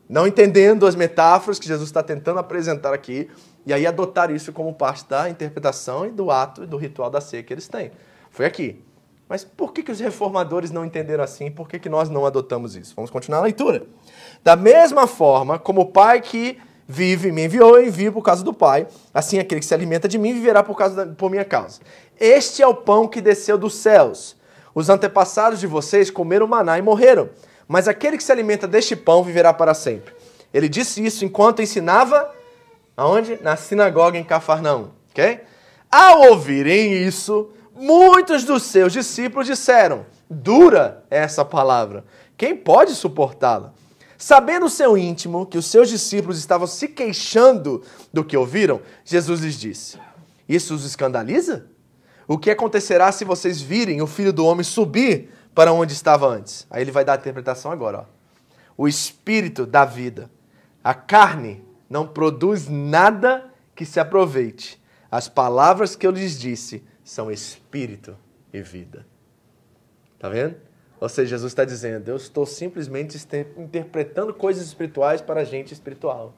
não 0.07 0.27
entendendo 0.27 0.85
as 0.85 0.95
metáforas 0.95 1.59
que 1.59 1.67
Jesus 1.67 1.87
está 1.87 2.03
tentando 2.03 2.39
apresentar 2.39 2.93
aqui, 2.93 3.29
e 3.65 3.73
aí 3.73 3.87
adotaram 3.87 4.35
isso 4.35 4.51
como 4.51 4.73
parte 4.73 5.07
da 5.07 5.29
interpretação 5.29 6.05
e 6.05 6.11
do 6.11 6.29
ato 6.29 6.65
e 6.65 6.67
do 6.67 6.75
ritual 6.75 7.09
da 7.09 7.21
ceia 7.21 7.41
que 7.41 7.53
eles 7.53 7.69
têm. 7.69 7.89
Foi 8.33 8.47
aqui. 8.47 8.83
Mas 9.29 9.43
por 9.43 9.71
que, 9.71 9.83
que 9.83 9.91
os 9.91 9.99
reformadores 9.99 10.71
não 10.71 10.83
entenderam 10.83 11.23
assim? 11.23 11.49
Por 11.49 11.67
que, 11.67 11.79
que 11.79 11.87
nós 11.87 12.09
não 12.09 12.25
adotamos 12.25 12.75
isso? 12.75 12.93
Vamos 12.95 13.09
continuar 13.09 13.39
a 13.39 13.43
leitura. 13.43 13.85
Da 14.43 14.55
mesma 14.55 15.07
forma 15.07 15.57
como 15.57 15.81
o 15.81 15.85
Pai 15.85 16.19
que 16.19 16.59
vive 16.87 17.31
me 17.31 17.45
enviou, 17.45 17.77
eu 17.77 17.87
envio 17.87 18.11
por 18.11 18.23
causa 18.23 18.43
do 18.43 18.53
Pai. 18.53 18.87
Assim 19.13 19.37
aquele 19.39 19.61
que 19.61 19.65
se 19.65 19.73
alimenta 19.73 20.07
de 20.07 20.17
mim 20.17 20.33
viverá 20.33 20.63
por, 20.63 20.75
causa 20.75 21.05
da, 21.05 21.13
por 21.13 21.29
minha 21.29 21.45
causa. 21.45 21.79
Este 22.19 22.63
é 22.63 22.67
o 22.67 22.73
pão 22.73 23.07
que 23.07 23.21
desceu 23.21 23.57
dos 23.57 23.75
céus. 23.75 24.35
Os 24.73 24.89
antepassados 24.89 25.59
de 25.59 25.67
vocês 25.67 26.09
comeram 26.09 26.47
maná 26.47 26.77
e 26.79 26.81
morreram. 26.81 27.29
Mas 27.67 27.87
aquele 27.87 28.17
que 28.17 28.23
se 28.23 28.31
alimenta 28.31 28.67
deste 28.67 28.95
pão 28.95 29.23
viverá 29.23 29.53
para 29.53 29.75
sempre. 29.75 30.11
Ele 30.51 30.67
disse 30.67 31.05
isso 31.05 31.23
enquanto 31.23 31.61
ensinava 31.61 32.33
aonde? 32.97 33.39
Na 33.41 33.55
sinagoga 33.55 34.17
em 34.17 34.23
Cafarnaum, 34.23 34.89
ok? 35.11 35.39
Ao 35.91 36.29
ouvirem 36.29 36.93
isso, 36.93 37.49
muitos 37.75 38.43
dos 38.43 38.63
seus 38.63 38.93
discípulos 38.93 39.47
disseram: 39.47 40.05
Dura 40.29 41.03
é 41.09 41.19
essa 41.19 41.43
palavra. 41.43 42.05
Quem 42.37 42.55
pode 42.55 42.95
suportá-la? 42.95 43.73
Sabendo 44.17 44.67
o 44.67 44.69
seu 44.69 44.97
íntimo 44.97 45.45
que 45.45 45.57
os 45.57 45.65
seus 45.65 45.89
discípulos 45.89 46.37
estavam 46.37 46.65
se 46.65 46.87
queixando 46.87 47.83
do 48.11 48.23
que 48.23 48.37
ouviram, 48.37 48.81
Jesus 49.03 49.41
lhes 49.41 49.59
disse: 49.59 49.99
Isso 50.47 50.73
os 50.73 50.85
escandaliza? 50.85 51.65
O 52.27 52.37
que 52.37 52.49
acontecerá 52.49 53.11
se 53.11 53.25
vocês 53.25 53.61
virem 53.61 54.01
o 54.01 54.07
filho 54.07 54.31
do 54.31 54.45
homem 54.45 54.63
subir 54.63 55.29
para 55.53 55.73
onde 55.73 55.93
estava 55.93 56.27
antes? 56.27 56.65
Aí 56.69 56.81
ele 56.81 56.91
vai 56.91 57.03
dar 57.03 57.13
a 57.13 57.17
interpretação 57.17 57.71
agora. 57.71 57.99
Ó. 57.99 58.05
O 58.77 58.87
espírito 58.87 59.65
da 59.65 59.83
vida. 59.83 60.31
A 60.83 60.93
carne 60.93 61.63
não 61.89 62.07
produz 62.07 62.67
nada 62.69 63.51
que 63.75 63.85
se 63.85 63.99
aproveite. 63.99 64.81
As 65.11 65.27
palavras 65.27 65.95
que 65.95 66.07
eu 66.07 66.11
lhes 66.11 66.39
disse 66.39 66.83
são 67.03 67.31
espírito 67.31 68.17
e 68.51 68.61
vida. 68.61 69.05
Tá 70.19 70.29
vendo? 70.29 70.55
Ou 70.99 71.09
seja, 71.09 71.31
Jesus 71.31 71.51
está 71.51 71.65
dizendo: 71.65 72.07
eu 72.09 72.15
estou 72.15 72.45
simplesmente 72.45 73.17
interpretando 73.57 74.33
coisas 74.33 74.65
espirituais 74.65 75.21
para 75.21 75.43
gente 75.43 75.73
espiritual. 75.73 76.33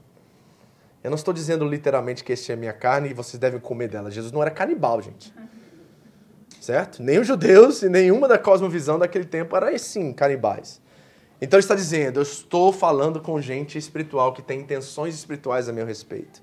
Eu 1.03 1.11
não 1.11 1.15
estou 1.15 1.31
dizendo 1.31 1.67
literalmente 1.67 2.23
que 2.23 2.33
este 2.33 2.51
é 2.51 2.55
minha 2.55 2.73
carne 2.73 3.09
e 3.09 3.13
vocês 3.13 3.39
devem 3.39 3.59
comer 3.59 3.89
dela. 3.89 4.09
Jesus 4.09 4.31
não 4.31 4.41
era 4.41 4.49
canibal, 4.49 4.99
gente. 5.03 5.31
Certo? 6.59 7.03
Nem 7.03 7.19
os 7.19 7.27
judeus 7.27 7.83
e 7.83 7.89
nenhuma 7.89 8.27
da 8.27 8.39
cosmovisão 8.39 8.97
daquele 8.97 9.25
tempo 9.25 9.55
era 9.55 9.69
assim, 9.69 10.11
canibais. 10.11 10.81
Então 11.39 11.59
ele 11.59 11.63
está 11.63 11.75
dizendo: 11.75 12.17
eu 12.17 12.23
estou 12.23 12.73
falando 12.73 13.21
com 13.21 13.39
gente 13.39 13.77
espiritual 13.77 14.33
que 14.33 14.41
tem 14.41 14.61
intenções 14.61 15.13
espirituais 15.13 15.69
a 15.69 15.73
meu 15.73 15.85
respeito. 15.85 16.41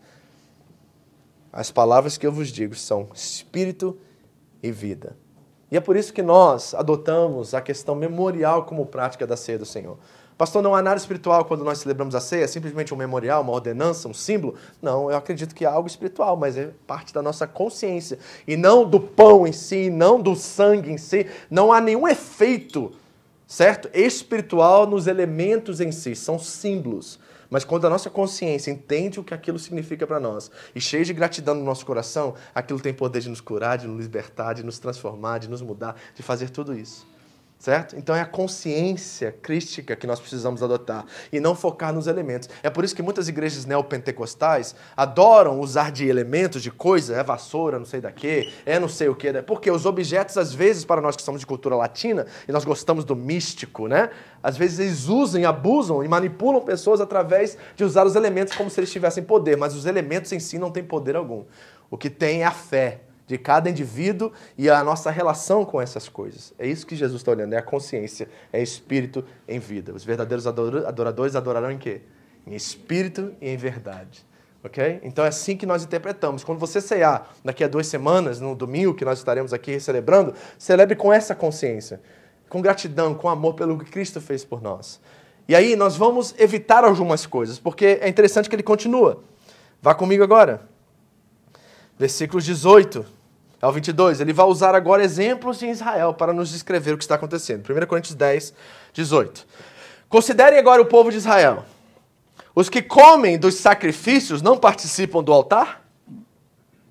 As 1.52 1.72
palavras 1.72 2.16
que 2.16 2.24
eu 2.24 2.30
vos 2.30 2.48
digo 2.48 2.76
são 2.76 3.08
espírito 3.12 3.98
e 3.98 4.11
vida. 4.70 5.16
E 5.70 5.76
é 5.76 5.80
por 5.80 5.96
isso 5.96 6.12
que 6.12 6.22
nós 6.22 6.74
adotamos 6.74 7.54
a 7.54 7.60
questão 7.62 7.94
memorial 7.94 8.64
como 8.64 8.84
prática 8.84 9.26
da 9.26 9.36
ceia 9.36 9.58
do 9.58 9.64
Senhor. 9.64 9.98
Pastor, 10.36 10.62
não 10.62 10.74
há 10.74 10.82
nada 10.82 10.96
espiritual 10.96 11.44
quando 11.44 11.64
nós 11.64 11.78
celebramos 11.78 12.14
a 12.14 12.20
ceia? 12.20 12.44
É 12.44 12.46
simplesmente 12.46 12.92
um 12.92 12.96
memorial, 12.96 13.42
uma 13.42 13.52
ordenança, 13.52 14.08
um 14.08 14.14
símbolo? 14.14 14.54
Não, 14.82 15.10
eu 15.10 15.16
acredito 15.16 15.54
que 15.54 15.64
é 15.64 15.68
algo 15.68 15.86
espiritual, 15.86 16.36
mas 16.36 16.56
é 16.56 16.70
parte 16.86 17.14
da 17.14 17.22
nossa 17.22 17.46
consciência. 17.46 18.18
E 18.46 18.56
não 18.56 18.88
do 18.88 19.00
pão 19.00 19.46
em 19.46 19.52
si, 19.52 19.88
não 19.88 20.20
do 20.20 20.34
sangue 20.34 20.90
em 20.90 20.98
si. 20.98 21.26
Não 21.50 21.72
há 21.72 21.80
nenhum 21.80 22.08
efeito, 22.08 22.92
certo? 23.52 23.90
Espiritual 23.92 24.86
nos 24.86 25.06
elementos 25.06 25.78
em 25.78 25.92
si, 25.92 26.16
são 26.16 26.38
símbolos. 26.38 27.20
Mas 27.50 27.64
quando 27.64 27.86
a 27.86 27.90
nossa 27.90 28.08
consciência 28.08 28.70
entende 28.70 29.20
o 29.20 29.24
que 29.24 29.34
aquilo 29.34 29.58
significa 29.58 30.06
para 30.06 30.18
nós 30.18 30.50
e 30.74 30.80
cheio 30.80 31.04
de 31.04 31.12
gratidão 31.12 31.54
no 31.54 31.62
nosso 31.62 31.84
coração, 31.84 32.34
aquilo 32.54 32.80
tem 32.80 32.94
poder 32.94 33.20
de 33.20 33.28
nos 33.28 33.42
curar, 33.42 33.76
de 33.76 33.86
nos 33.86 34.02
libertar, 34.02 34.54
de 34.54 34.62
nos 34.62 34.78
transformar, 34.78 35.36
de 35.36 35.50
nos 35.50 35.60
mudar, 35.60 35.96
de 36.14 36.22
fazer 36.22 36.48
tudo 36.48 36.74
isso 36.74 37.11
certo? 37.62 37.96
Então 37.96 38.12
é 38.12 38.20
a 38.20 38.26
consciência 38.26 39.30
crística 39.40 39.94
que 39.94 40.04
nós 40.04 40.18
precisamos 40.18 40.64
adotar 40.64 41.06
e 41.32 41.38
não 41.38 41.54
focar 41.54 41.92
nos 41.92 42.08
elementos. 42.08 42.48
É 42.60 42.68
por 42.68 42.82
isso 42.82 42.92
que 42.92 43.02
muitas 43.02 43.28
igrejas 43.28 43.64
neopentecostais 43.64 44.74
adoram 44.96 45.60
usar 45.60 45.92
de 45.92 46.08
elementos, 46.08 46.60
de 46.60 46.72
coisa, 46.72 47.14
é 47.14 47.22
vassoura, 47.22 47.78
não 47.78 47.86
sei 47.86 48.00
da 48.00 48.10
quê, 48.10 48.52
é 48.66 48.80
não 48.80 48.88
sei 48.88 49.08
o 49.08 49.14
quê, 49.14 49.32
porque 49.46 49.70
os 49.70 49.86
objetos, 49.86 50.36
às 50.36 50.52
vezes, 50.52 50.84
para 50.84 51.00
nós 51.00 51.14
que 51.14 51.22
somos 51.22 51.40
de 51.40 51.46
cultura 51.46 51.76
latina 51.76 52.26
e 52.48 52.50
nós 52.50 52.64
gostamos 52.64 53.04
do 53.04 53.14
místico, 53.14 53.86
né? 53.86 54.10
Às 54.42 54.56
vezes 54.56 54.80
eles 54.80 55.06
usam, 55.06 55.48
abusam 55.48 56.02
e 56.02 56.08
manipulam 56.08 56.62
pessoas 56.62 57.00
através 57.00 57.56
de 57.76 57.84
usar 57.84 58.04
os 58.04 58.16
elementos 58.16 58.56
como 58.56 58.68
se 58.70 58.80
eles 58.80 58.90
tivessem 58.90 59.22
poder, 59.22 59.56
mas 59.56 59.72
os 59.76 59.86
elementos 59.86 60.32
em 60.32 60.40
si 60.40 60.58
não 60.58 60.72
têm 60.72 60.82
poder 60.82 61.14
algum. 61.14 61.44
O 61.88 61.96
que 61.96 62.10
tem 62.10 62.42
é 62.42 62.44
a 62.44 62.50
fé, 62.50 63.02
de 63.26 63.38
cada 63.38 63.70
indivíduo 63.70 64.32
e 64.58 64.68
a 64.68 64.82
nossa 64.82 65.10
relação 65.10 65.64
com 65.64 65.80
essas 65.80 66.08
coisas. 66.08 66.52
É 66.58 66.66
isso 66.66 66.86
que 66.86 66.96
Jesus 66.96 67.20
está 67.20 67.30
olhando, 67.30 67.52
é 67.52 67.58
a 67.58 67.62
consciência, 67.62 68.28
é 68.52 68.62
espírito 68.62 69.24
em 69.48 69.58
vida. 69.58 69.92
Os 69.92 70.04
verdadeiros 70.04 70.46
adoradores 70.46 71.36
adorarão 71.36 71.70
em 71.70 71.78
quê? 71.78 72.02
Em 72.46 72.54
espírito 72.54 73.32
e 73.40 73.48
em 73.48 73.56
verdade. 73.56 74.26
Ok? 74.64 75.00
Então 75.02 75.24
é 75.24 75.28
assim 75.28 75.56
que 75.56 75.66
nós 75.66 75.82
interpretamos. 75.82 76.44
Quando 76.44 76.58
você 76.58 76.80
cear 76.80 77.34
daqui 77.44 77.64
a 77.64 77.68
duas 77.68 77.86
semanas, 77.86 78.38
no 78.38 78.54
domingo 78.54 78.94
que 78.94 79.04
nós 79.04 79.18
estaremos 79.18 79.52
aqui 79.52 79.80
celebrando, 79.80 80.34
celebre 80.56 80.94
com 80.94 81.12
essa 81.12 81.34
consciência, 81.34 82.00
com 82.48 82.62
gratidão, 82.62 83.14
com 83.14 83.28
amor 83.28 83.54
pelo 83.54 83.76
que 83.78 83.90
Cristo 83.90 84.20
fez 84.20 84.44
por 84.44 84.62
nós. 84.62 85.00
E 85.48 85.56
aí 85.56 85.74
nós 85.74 85.96
vamos 85.96 86.32
evitar 86.38 86.84
algumas 86.84 87.26
coisas, 87.26 87.58
porque 87.58 87.98
é 88.00 88.08
interessante 88.08 88.48
que 88.48 88.54
ele 88.54 88.62
continua. 88.62 89.24
Vá 89.80 89.94
comigo 89.94 90.22
agora. 90.22 90.71
Versículos 92.02 92.44
18 92.44 93.06
ao 93.60 93.70
22, 93.70 94.20
ele 94.20 94.32
vai 94.32 94.44
usar 94.46 94.74
agora 94.74 95.04
exemplos 95.04 95.60
de 95.60 95.66
Israel 95.66 96.12
para 96.12 96.32
nos 96.32 96.50
descrever 96.50 96.94
o 96.94 96.98
que 96.98 97.04
está 97.04 97.14
acontecendo. 97.14 97.62
1 97.64 97.86
Coríntios 97.86 98.16
10, 98.16 98.52
18. 98.92 99.46
Considerem 100.08 100.58
agora 100.58 100.82
o 100.82 100.86
povo 100.86 101.12
de 101.12 101.18
Israel. 101.18 101.64
Os 102.56 102.68
que 102.68 102.82
comem 102.82 103.38
dos 103.38 103.54
sacrifícios 103.54 104.42
não 104.42 104.58
participam 104.58 105.22
do 105.22 105.32
altar? 105.32 105.86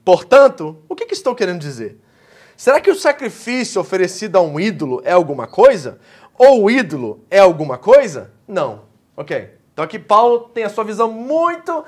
Portanto, 0.05 0.81
o 0.87 0.95
que, 0.95 1.05
que 1.05 1.13
estou 1.13 1.35
querendo 1.35 1.59
dizer? 1.59 1.99
Será 2.55 2.79
que 2.79 2.89
o 2.89 2.95
sacrifício 2.95 3.81
oferecido 3.81 4.37
a 4.37 4.41
um 4.41 4.57
ídolo 4.57 5.01
é 5.03 5.11
alguma 5.11 5.45
coisa? 5.45 5.99
Ou 6.37 6.63
o 6.63 6.71
ídolo 6.71 7.21
é 7.29 7.39
alguma 7.39 7.77
coisa? 7.77 8.31
Não. 8.47 8.83
Ok. 9.17 9.59
Então 9.73 9.83
aqui 9.83 9.99
Paulo 9.99 10.49
tem 10.53 10.63
a 10.63 10.69
sua 10.69 10.85
visão 10.85 11.11
muito 11.11 11.83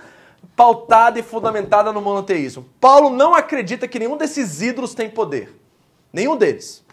pautada 0.56 1.20
e 1.20 1.24
fundamentada 1.24 1.92
no 1.92 2.02
monoteísmo. 2.02 2.66
Paulo 2.80 3.10
não 3.10 3.34
acredita 3.34 3.88
que 3.88 4.00
nenhum 4.00 4.18
desses 4.18 4.62
ídolos 4.62 4.94
tem 4.94 5.10
poder. 5.10 5.54
Nenhum 6.12 6.38
deles. 6.38 6.84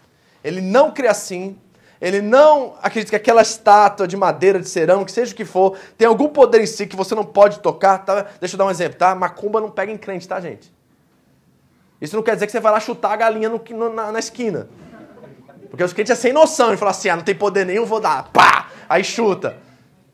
Ele 0.43 0.61
não 0.61 0.91
crê 0.91 1.07
assim. 1.07 1.57
Ele 1.99 2.19
não 2.19 2.73
acredita 2.81 3.11
que 3.11 3.15
aquela 3.15 3.43
estátua 3.43 4.07
de 4.07 4.17
madeira, 4.17 4.59
de 4.59 4.67
cerâmica, 4.67 5.11
seja 5.11 5.33
o 5.33 5.35
que 5.35 5.45
for, 5.45 5.77
tem 5.95 6.07
algum 6.07 6.29
poder 6.29 6.59
em 6.59 6.65
si 6.65 6.87
que 6.87 6.95
você 6.95 7.13
não 7.13 7.23
pode 7.23 7.59
tocar. 7.59 7.99
Tá? 7.99 8.25
Deixa 8.39 8.55
eu 8.55 8.57
dar 8.57 8.65
um 8.65 8.71
exemplo, 8.71 8.97
tá? 8.97 9.13
Macumba 9.13 9.61
não 9.61 9.69
pega 9.69 9.91
em 9.91 9.97
crente, 9.97 10.27
tá, 10.27 10.39
gente? 10.39 10.73
Isso 12.01 12.15
não 12.15 12.23
quer 12.23 12.33
dizer 12.33 12.47
que 12.47 12.51
você 12.51 12.59
vai 12.59 12.71
lá 12.71 12.79
chutar 12.79 13.11
a 13.11 13.15
galinha 13.15 13.47
no, 13.47 13.61
no, 13.69 13.93
na, 13.93 14.11
na, 14.11 14.17
esquina. 14.17 14.67
Porque 15.69 15.83
os 15.83 15.93
crentes 15.93 16.11
é 16.11 16.15
sem 16.15 16.33
noção. 16.33 16.69
Ele 16.69 16.77
fala 16.77 16.89
assim, 16.89 17.09
ah, 17.09 17.15
não 17.15 17.23
tem 17.23 17.35
poder 17.35 17.67
nenhum, 17.67 17.85
vou 17.85 17.99
dar. 17.99 18.29
Pá! 18.33 18.71
Aí 18.89 19.03
chuta. 19.03 19.57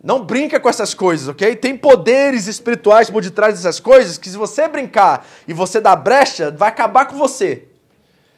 Não 0.03 0.23
brinca 0.23 0.59
com 0.59 0.69
essas 0.69 0.93
coisas, 0.93 1.27
ok? 1.27 1.55
Tem 1.55 1.75
poderes 1.75 2.47
espirituais 2.47 3.09
por 3.09 3.21
detrás 3.21 3.55
dessas 3.55 3.79
coisas 3.79 4.17
que 4.17 4.29
se 4.29 4.37
você 4.37 4.67
brincar 4.67 5.25
e 5.47 5.53
você 5.53 5.81
dar 5.81 5.95
brecha, 5.95 6.51
vai 6.51 6.69
acabar 6.69 7.05
com 7.05 7.17
você. 7.17 7.67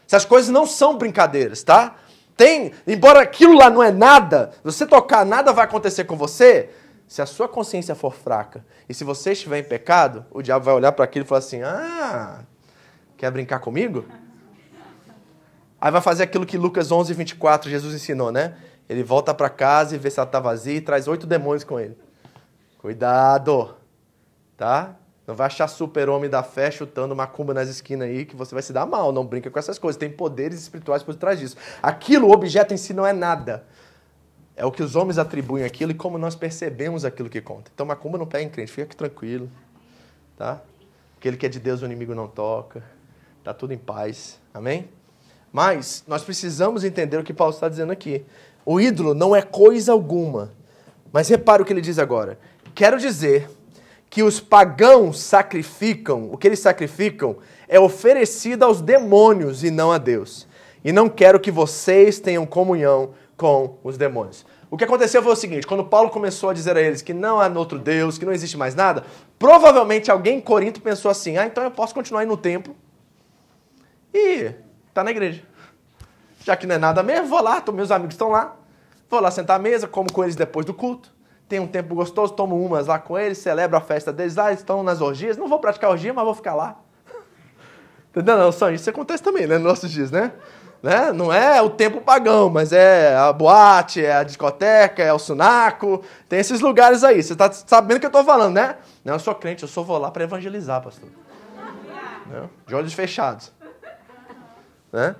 Essas 0.08 0.26
coisas 0.26 0.50
não 0.50 0.66
são 0.66 0.98
brincadeiras, 0.98 1.62
tá? 1.62 1.96
Tem, 2.36 2.72
embora 2.88 3.22
aquilo 3.22 3.54
lá 3.54 3.70
não 3.70 3.84
é 3.84 3.92
nada, 3.92 4.52
você 4.64 4.86
tocar, 4.86 5.26
nada 5.26 5.52
vai 5.52 5.66
acontecer 5.66 6.06
com 6.06 6.16
você. 6.16 6.70
Se 7.06 7.22
a 7.22 7.26
sua 7.26 7.48
consciência 7.48 7.94
for 7.96 8.16
fraca 8.16 8.64
e 8.88 8.94
se 8.94 9.04
você 9.04 9.34
estiver 9.34 9.60
em 9.60 9.64
pecado, 9.64 10.26
o 10.32 10.42
diabo 10.42 10.64
vai 10.64 10.74
olhar 10.74 10.92
para 10.92 11.04
aquilo 11.04 11.26
e 11.26 11.28
falar 11.28 11.40
assim: 11.40 11.62
Ah, 11.64 12.42
quer 13.18 13.30
brincar 13.32 13.60
comigo? 13.60 14.06
Aí 15.82 15.92
vai 15.92 16.02
fazer 16.02 16.24
aquilo 16.24 16.46
que 16.46 16.58
Lucas 16.58 16.92
11, 16.92 17.14
24, 17.14 17.70
Jesus 17.70 17.94
ensinou, 17.94 18.32
né? 18.32 18.56
Ele 18.90 19.04
volta 19.04 19.34
para 19.34 19.50
casa 19.50 19.96
e 19.96 20.00
vê 20.00 20.10
se 20.10 20.20
ela 20.20 20.28
está 20.28 20.40
vazia 20.40 20.74
e 20.74 20.82
traz 20.82 21.08
oito 21.08 21.28
demônios 21.28 21.64
com 21.64 21.80
ele. 21.80 21.96
Cuidado, 22.80 23.76
tá? 24.58 24.96
Não 25.28 25.36
vai 25.36 25.46
achar 25.46 25.68
super-homem 25.68 26.28
da 26.28 26.42
fé 26.42 26.72
chutando 26.72 27.16
macumba 27.16 27.54
nas 27.54 27.70
esquinas 27.70 28.10
aí 28.10 28.26
que 28.26 28.36
você 28.36 28.56
vai 28.56 28.64
se 28.64 28.74
dar 28.74 28.88
mal. 28.88 29.12
Não 29.12 29.24
brinca 29.24 29.52
com 29.52 29.60
essas 29.60 29.78
coisas. 29.78 29.96
Tem 29.96 30.10
poderes 30.10 30.60
espirituais 30.60 31.04
por 31.04 31.14
trás 31.14 31.38
disso. 31.38 31.56
Aquilo, 31.84 32.28
o 32.28 32.32
objeto 32.32 32.74
em 32.74 32.78
si, 32.78 32.94
não 32.94 33.06
é 33.06 33.14
nada. 33.14 33.64
É 34.56 34.66
o 34.66 34.72
que 34.72 34.82
os 34.82 34.96
homens 34.96 35.20
atribuem 35.20 35.64
aquilo 35.64 35.92
e 35.92 35.94
como 35.94 36.18
nós 36.18 36.36
percebemos 36.36 37.06
aquilo 37.06 37.30
que 37.30 37.42
conta. 37.42 37.70
Então, 37.72 37.86
macumba 37.86 38.18
não 38.18 38.26
pega 38.26 38.44
em 38.44 38.50
crente. 38.50 38.72
Fica 38.72 38.96
tranquilo. 38.96 39.48
Tá? 40.36 40.60
Aquele 41.16 41.38
que 41.38 41.46
é 41.46 41.50
de 41.50 41.60
Deus, 41.60 41.84
o 41.84 41.86
inimigo 41.86 42.16
não 42.16 42.28
toca. 42.28 42.84
Tá 43.44 43.54
tudo 43.54 43.72
em 43.72 43.78
paz. 43.78 44.40
Amém? 44.52 44.90
Mas 45.54 46.04
nós 46.08 46.24
precisamos 46.24 46.84
entender 46.84 47.18
o 47.18 47.24
que 47.24 47.36
Paulo 47.36 47.54
está 47.54 47.70
dizendo 47.70 47.92
aqui. 47.92 48.26
O 48.72 48.80
ídolo 48.80 49.16
não 49.16 49.36
é 49.36 49.42
coisa 49.42 49.92
alguma. 49.92 50.54
Mas 51.12 51.28
repare 51.28 51.64
o 51.64 51.66
que 51.66 51.74
ele 51.74 51.82
diz 51.82 51.98
agora. 51.98 52.38
Quero 52.76 53.00
dizer 53.00 53.50
que 54.12 54.22
os 54.22 54.40
pagãos 54.40 55.20
sacrificam, 55.20 56.32
o 56.32 56.38
que 56.38 56.48
eles 56.48 56.60
sacrificam 56.60 57.38
é 57.68 57.80
oferecido 57.80 58.64
aos 58.64 58.80
demônios 58.80 59.64
e 59.64 59.72
não 59.72 59.92
a 59.92 59.98
Deus. 59.98 60.48
E 60.86 60.92
não 60.92 61.10
quero 61.10 61.40
que 61.40 61.50
vocês 61.50 62.20
tenham 62.20 62.46
comunhão 62.46 63.16
com 63.36 63.80
os 63.84 63.98
demônios. 63.98 64.46
O 64.70 64.78
que 64.78 64.84
aconteceu 64.84 65.24
foi 65.24 65.34
o 65.34 65.36
seguinte: 65.36 65.66
quando 65.66 65.84
Paulo 65.84 66.12
começou 66.12 66.52
a 66.52 66.54
dizer 66.54 66.78
a 66.78 66.82
eles 66.82 67.02
que 67.02 67.12
não 67.12 67.42
há 67.42 67.48
outro 67.48 67.80
Deus, 67.80 68.20
que 68.20 68.26
não 68.26 68.34
existe 68.34 68.56
mais 68.56 68.76
nada, 68.76 69.04
provavelmente 69.40 70.12
alguém 70.12 70.38
em 70.38 70.42
Corinto 70.42 70.80
pensou 70.80 71.10
assim: 71.10 71.38
ah, 71.38 71.48
então 71.48 71.64
eu 71.64 71.72
posso 71.72 71.96
continuar 71.96 72.24
indo 72.24 72.30
no 72.30 72.38
templo 72.38 72.76
e 74.14 74.52
tá 74.94 75.04
na 75.04 75.10
igreja. 75.10 75.42
Já 76.46 76.56
que 76.56 76.68
não 76.68 76.76
é 76.76 76.78
nada 76.78 77.02
mesmo, 77.02 77.28
vou 77.28 77.42
lá, 77.42 77.64
meus 77.74 77.90
amigos 77.90 78.14
estão 78.14 78.30
lá, 78.30 78.59
vou 79.10 79.20
lá 79.20 79.32
sentar 79.32 79.58
à 79.58 79.60
mesa, 79.60 79.88
como 79.88 80.12
com 80.12 80.24
eles 80.24 80.36
depois 80.36 80.66
do 80.66 80.74
culto 80.74 81.12
tem 81.50 81.60
um 81.60 81.68
tempo 81.68 81.96
gostoso, 81.96 82.32
tomo 82.34 82.64
umas 82.64 82.86
lá 82.86 83.00
com 83.00 83.18
eles, 83.18 83.40
celebro 83.40 83.76
a 83.76 83.82
festa 83.82 84.14
deles, 84.14 84.38
ah, 84.38 84.50
eles 84.50 84.60
estão 84.60 84.84
nas 84.84 85.02
orgias, 85.02 85.36
não 85.36 85.48
vou 85.48 85.58
praticar 85.58 85.90
orgia, 85.90 86.14
mas 86.14 86.24
vou 86.24 86.36
ficar 86.36 86.54
lá. 86.54 86.78
Entendeu? 88.12 88.38
Não, 88.38 88.52
só 88.52 88.70
isso 88.70 88.88
acontece 88.88 89.24
também, 89.24 89.48
né, 89.48 89.56
nos 89.58 89.64
nossos 89.64 89.90
dias, 89.90 90.12
né? 90.12 90.32
né? 90.82 91.12
Não 91.12 91.34
é 91.34 91.60
o 91.60 91.72
tempo 91.72 92.02
pagão, 92.02 92.52
mas 92.52 92.72
é 92.72 93.16
a 93.16 93.34
boate, 93.34 94.06
é 94.06 94.14
a 94.14 94.24
discoteca, 94.24 95.02
é 95.02 95.12
o 95.12 95.18
sunaco, 95.18 96.04
tem 96.30 96.40
esses 96.40 96.62
lugares 96.62 97.04
aí. 97.04 97.22
Você 97.22 97.34
está 97.34 97.52
sabendo 97.52 97.98
o 97.98 98.00
que 98.00 98.06
eu 98.06 98.10
estou 98.10 98.24
falando, 98.24 98.54
né? 98.54 98.78
Não, 99.04 99.16
eu 99.16 99.20
sou 99.20 99.34
crente, 99.34 99.64
eu 99.64 99.70
só 99.70 99.82
vou 99.82 99.98
lá 99.98 100.12
para 100.12 100.24
evangelizar, 100.24 100.84
pastor. 100.84 101.10
Né? 102.28 102.48
De 102.68 102.76
olhos 102.76 102.94
fechados. 102.94 103.52
Né? 104.94 105.16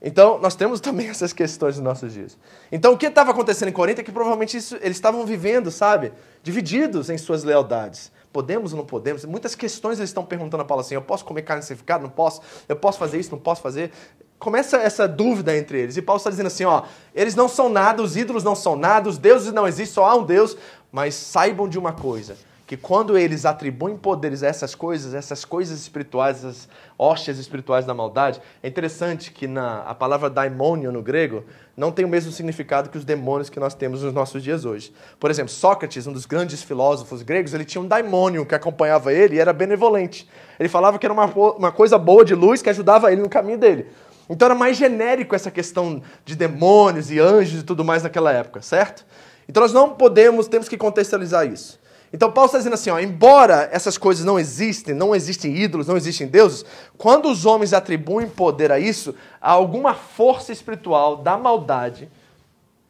Então, 0.00 0.38
nós 0.38 0.54
temos 0.54 0.80
também 0.80 1.08
essas 1.10 1.32
questões 1.32 1.76
nos 1.76 1.84
nossos 1.84 2.12
dias. 2.12 2.38
Então, 2.70 2.92
o 2.92 2.98
que 2.98 3.06
estava 3.06 3.30
acontecendo 3.30 3.68
em 3.68 3.72
Corinto 3.72 4.00
é 4.00 4.04
que 4.04 4.12
provavelmente 4.12 4.56
isso, 4.56 4.76
eles 4.76 4.96
estavam 4.96 5.24
vivendo, 5.26 5.70
sabe? 5.70 6.12
Divididos 6.42 7.10
em 7.10 7.18
suas 7.18 7.44
lealdades. 7.44 8.12
Podemos 8.32 8.72
ou 8.72 8.78
não 8.78 8.84
podemos? 8.84 9.24
Muitas 9.24 9.54
questões 9.54 9.98
eles 9.98 10.10
estão 10.10 10.24
perguntando 10.24 10.62
a 10.62 10.64
Paulo 10.64 10.82
assim: 10.82 10.94
eu 10.94 11.02
posso 11.02 11.24
comer 11.24 11.42
carne 11.42 11.62
sacrificada? 11.62 12.02
Não 12.02 12.10
posso? 12.10 12.42
Eu 12.68 12.76
posso 12.76 12.98
fazer 12.98 13.18
isso? 13.18 13.30
Não 13.30 13.38
posso 13.38 13.62
fazer? 13.62 13.90
Começa 14.38 14.76
essa 14.76 15.08
dúvida 15.08 15.56
entre 15.56 15.80
eles. 15.80 15.96
E 15.96 16.02
Paulo 16.02 16.18
está 16.18 16.30
dizendo 16.30 16.46
assim: 16.46 16.64
ó, 16.64 16.82
eles 17.14 17.34
não 17.34 17.48
são 17.48 17.68
nada, 17.68 18.02
os 18.02 18.16
ídolos 18.16 18.44
não 18.44 18.54
são 18.54 18.76
nada, 18.76 19.08
os 19.08 19.18
deuses 19.18 19.52
não 19.52 19.66
existem, 19.66 19.94
só 19.94 20.04
há 20.04 20.14
um 20.14 20.24
Deus. 20.24 20.56
Mas 20.92 21.14
saibam 21.14 21.66
de 21.66 21.78
uma 21.78 21.92
coisa: 21.92 22.36
que 22.68 22.76
quando 22.76 23.16
eles 23.16 23.46
atribuem 23.46 23.96
poderes 23.96 24.42
a 24.42 24.46
essas 24.46 24.74
coisas, 24.74 25.14
essas 25.14 25.42
coisas 25.42 25.80
espirituais, 25.80 26.36
essas 26.36 26.68
hóstias 26.98 27.38
espirituais 27.38 27.86
da 27.86 27.94
maldade, 27.94 28.42
é 28.62 28.68
interessante 28.68 29.32
que 29.32 29.46
na, 29.46 29.80
a 29.84 29.94
palavra 29.94 30.28
daimônio 30.28 30.92
no 30.92 31.02
grego 31.02 31.44
não 31.74 31.90
tem 31.90 32.04
o 32.04 32.08
mesmo 32.08 32.30
significado 32.30 32.90
que 32.90 32.98
os 32.98 33.06
demônios 33.06 33.48
que 33.48 33.58
nós 33.58 33.74
temos 33.74 34.02
nos 34.02 34.12
nossos 34.12 34.42
dias 34.42 34.66
hoje. 34.66 34.92
Por 35.18 35.30
exemplo, 35.30 35.50
Sócrates, 35.50 36.06
um 36.06 36.12
dos 36.12 36.26
grandes 36.26 36.62
filósofos 36.62 37.22
gregos, 37.22 37.54
ele 37.54 37.64
tinha 37.64 37.80
um 37.80 37.88
daimônio 37.88 38.44
que 38.44 38.54
acompanhava 38.54 39.14
ele 39.14 39.36
e 39.36 39.38
era 39.40 39.54
benevolente. 39.54 40.28
Ele 40.60 40.68
falava 40.68 40.98
que 40.98 41.06
era 41.06 41.12
uma, 41.14 41.24
uma 41.24 41.72
coisa 41.72 41.96
boa 41.96 42.22
de 42.22 42.34
luz 42.34 42.60
que 42.60 42.68
ajudava 42.68 43.10
ele 43.10 43.22
no 43.22 43.30
caminho 43.30 43.56
dele. 43.56 43.86
Então 44.28 44.44
era 44.44 44.54
mais 44.54 44.76
genérico 44.76 45.34
essa 45.34 45.50
questão 45.50 46.02
de 46.22 46.36
demônios 46.36 47.10
e 47.10 47.18
anjos 47.18 47.62
e 47.62 47.64
tudo 47.64 47.82
mais 47.82 48.02
naquela 48.02 48.30
época, 48.30 48.60
certo? 48.60 49.06
Então 49.48 49.62
nós 49.62 49.72
não 49.72 49.94
podemos, 49.94 50.48
temos 50.48 50.68
que 50.68 50.76
contextualizar 50.76 51.50
isso. 51.50 51.80
Então 52.12 52.32
Paulo 52.32 52.46
está 52.46 52.58
dizendo 52.58 52.74
assim, 52.74 52.90
ó, 52.90 52.98
embora 52.98 53.68
essas 53.70 53.98
coisas 53.98 54.24
não 54.24 54.38
existem, 54.38 54.94
não 54.94 55.14
existem 55.14 55.54
ídolos, 55.56 55.86
não 55.86 55.96
existem 55.96 56.26
deuses, 56.26 56.64
quando 56.96 57.28
os 57.28 57.44
homens 57.44 57.72
atribuem 57.72 58.28
poder 58.28 58.72
a 58.72 58.78
isso, 58.78 59.14
a 59.40 59.50
alguma 59.50 59.94
força 59.94 60.50
espiritual 60.50 61.16
da 61.16 61.36
maldade, 61.36 62.08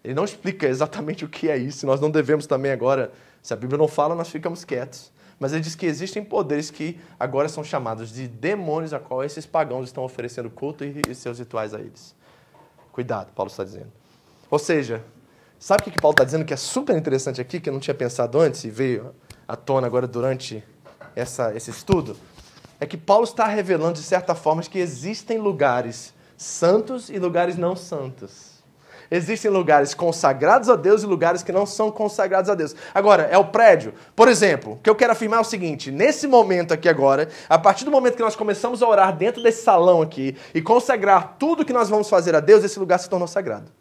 ele 0.04 0.14
não 0.14 0.24
explica 0.24 0.68
exatamente 0.68 1.24
o 1.26 1.28
que 1.28 1.50
é 1.50 1.56
isso, 1.56 1.86
nós 1.86 2.00
não 2.00 2.10
devemos 2.10 2.46
também 2.46 2.70
agora, 2.70 3.12
se 3.42 3.52
a 3.52 3.56
Bíblia 3.56 3.78
não 3.78 3.88
fala, 3.88 4.14
nós 4.14 4.28
ficamos 4.28 4.64
quietos. 4.64 5.10
Mas 5.40 5.52
ele 5.52 5.62
diz 5.62 5.76
que 5.76 5.86
existem 5.86 6.24
poderes 6.24 6.68
que 6.68 6.98
agora 7.18 7.48
são 7.48 7.62
chamados 7.62 8.12
de 8.12 8.26
demônios 8.26 8.92
a 8.92 8.98
qual 8.98 9.22
esses 9.22 9.46
pagãos 9.46 9.86
estão 9.86 10.02
oferecendo 10.02 10.50
culto 10.50 10.84
e 10.84 11.14
seus 11.14 11.38
rituais 11.38 11.72
a 11.72 11.78
eles. 11.78 12.14
Cuidado, 12.90 13.32
Paulo 13.32 13.48
está 13.48 13.62
dizendo. 13.62 13.92
Ou 14.50 14.58
seja, 14.58 15.04
Sabe 15.59 15.80
o 15.80 15.84
que, 15.84 15.90
que 15.90 16.00
Paulo 16.00 16.12
está 16.12 16.22
dizendo 16.22 16.44
que 16.44 16.54
é 16.54 16.56
super 16.56 16.96
interessante 16.96 17.40
aqui, 17.40 17.59
que 17.59 17.68
eu 17.68 17.72
não 17.72 17.80
tinha 17.80 17.94
pensado 17.94 18.38
antes 18.38 18.62
e 18.62 18.70
veio 18.70 19.12
à 19.46 19.56
tona 19.56 19.88
agora 19.88 20.06
durante 20.06 20.62
essa, 21.16 21.52
esse 21.54 21.70
estudo? 21.70 22.16
É 22.78 22.86
que 22.86 22.96
Paulo 22.96 23.24
está 23.24 23.44
revelando, 23.44 23.94
de 23.94 24.04
certa 24.04 24.36
forma, 24.36 24.62
que 24.62 24.78
existem 24.78 25.36
lugares 25.38 26.14
santos 26.36 27.11
e 27.11 27.18
lugares 27.18 27.56
não 27.56 27.74
santos. 27.74 28.59
Existem 29.11 29.50
lugares 29.50 29.94
consagrados 29.94 30.68
a 30.68 30.76
Deus 30.76 31.02
e 31.02 31.06
lugares 31.06 31.42
que 31.42 31.50
não 31.50 31.66
são 31.66 31.90
consagrados 31.90 32.48
a 32.48 32.54
Deus. 32.54 32.76
Agora, 32.94 33.24
é 33.24 33.38
o 33.38 33.46
prédio. 33.46 33.94
Por 34.14 34.28
exemplo, 34.28 34.74
o 34.74 34.76
que 34.76 34.88
eu 34.88 34.94
quero 34.94 35.12
afirmar 35.12 35.38
é 35.38 35.42
o 35.42 35.44
seguinte: 35.44 35.90
nesse 35.90 36.28
momento 36.28 36.72
aqui 36.72 36.88
agora, 36.88 37.28
a 37.48 37.59
partir 37.59 37.84
do 37.84 37.90
momento 37.90 38.16
que 38.16 38.22
nós 38.22 38.36
começamos 38.36 38.80
a 38.80 38.86
orar 38.86 39.16
dentro 39.16 39.42
desse 39.42 39.62
salão 39.64 40.02
aqui 40.02 40.36
e 40.54 40.62
consagrar 40.62 41.36
tudo 41.38 41.64
que 41.64 41.72
nós 41.72 41.88
vamos 41.88 42.09
fazer 42.09 42.36
a 42.36 42.40
Deus, 42.40 42.62
esse 42.62 42.78
lugar 42.78 42.98
se 42.98 43.09
tornou 43.09 43.26
sagrado. 43.26 43.77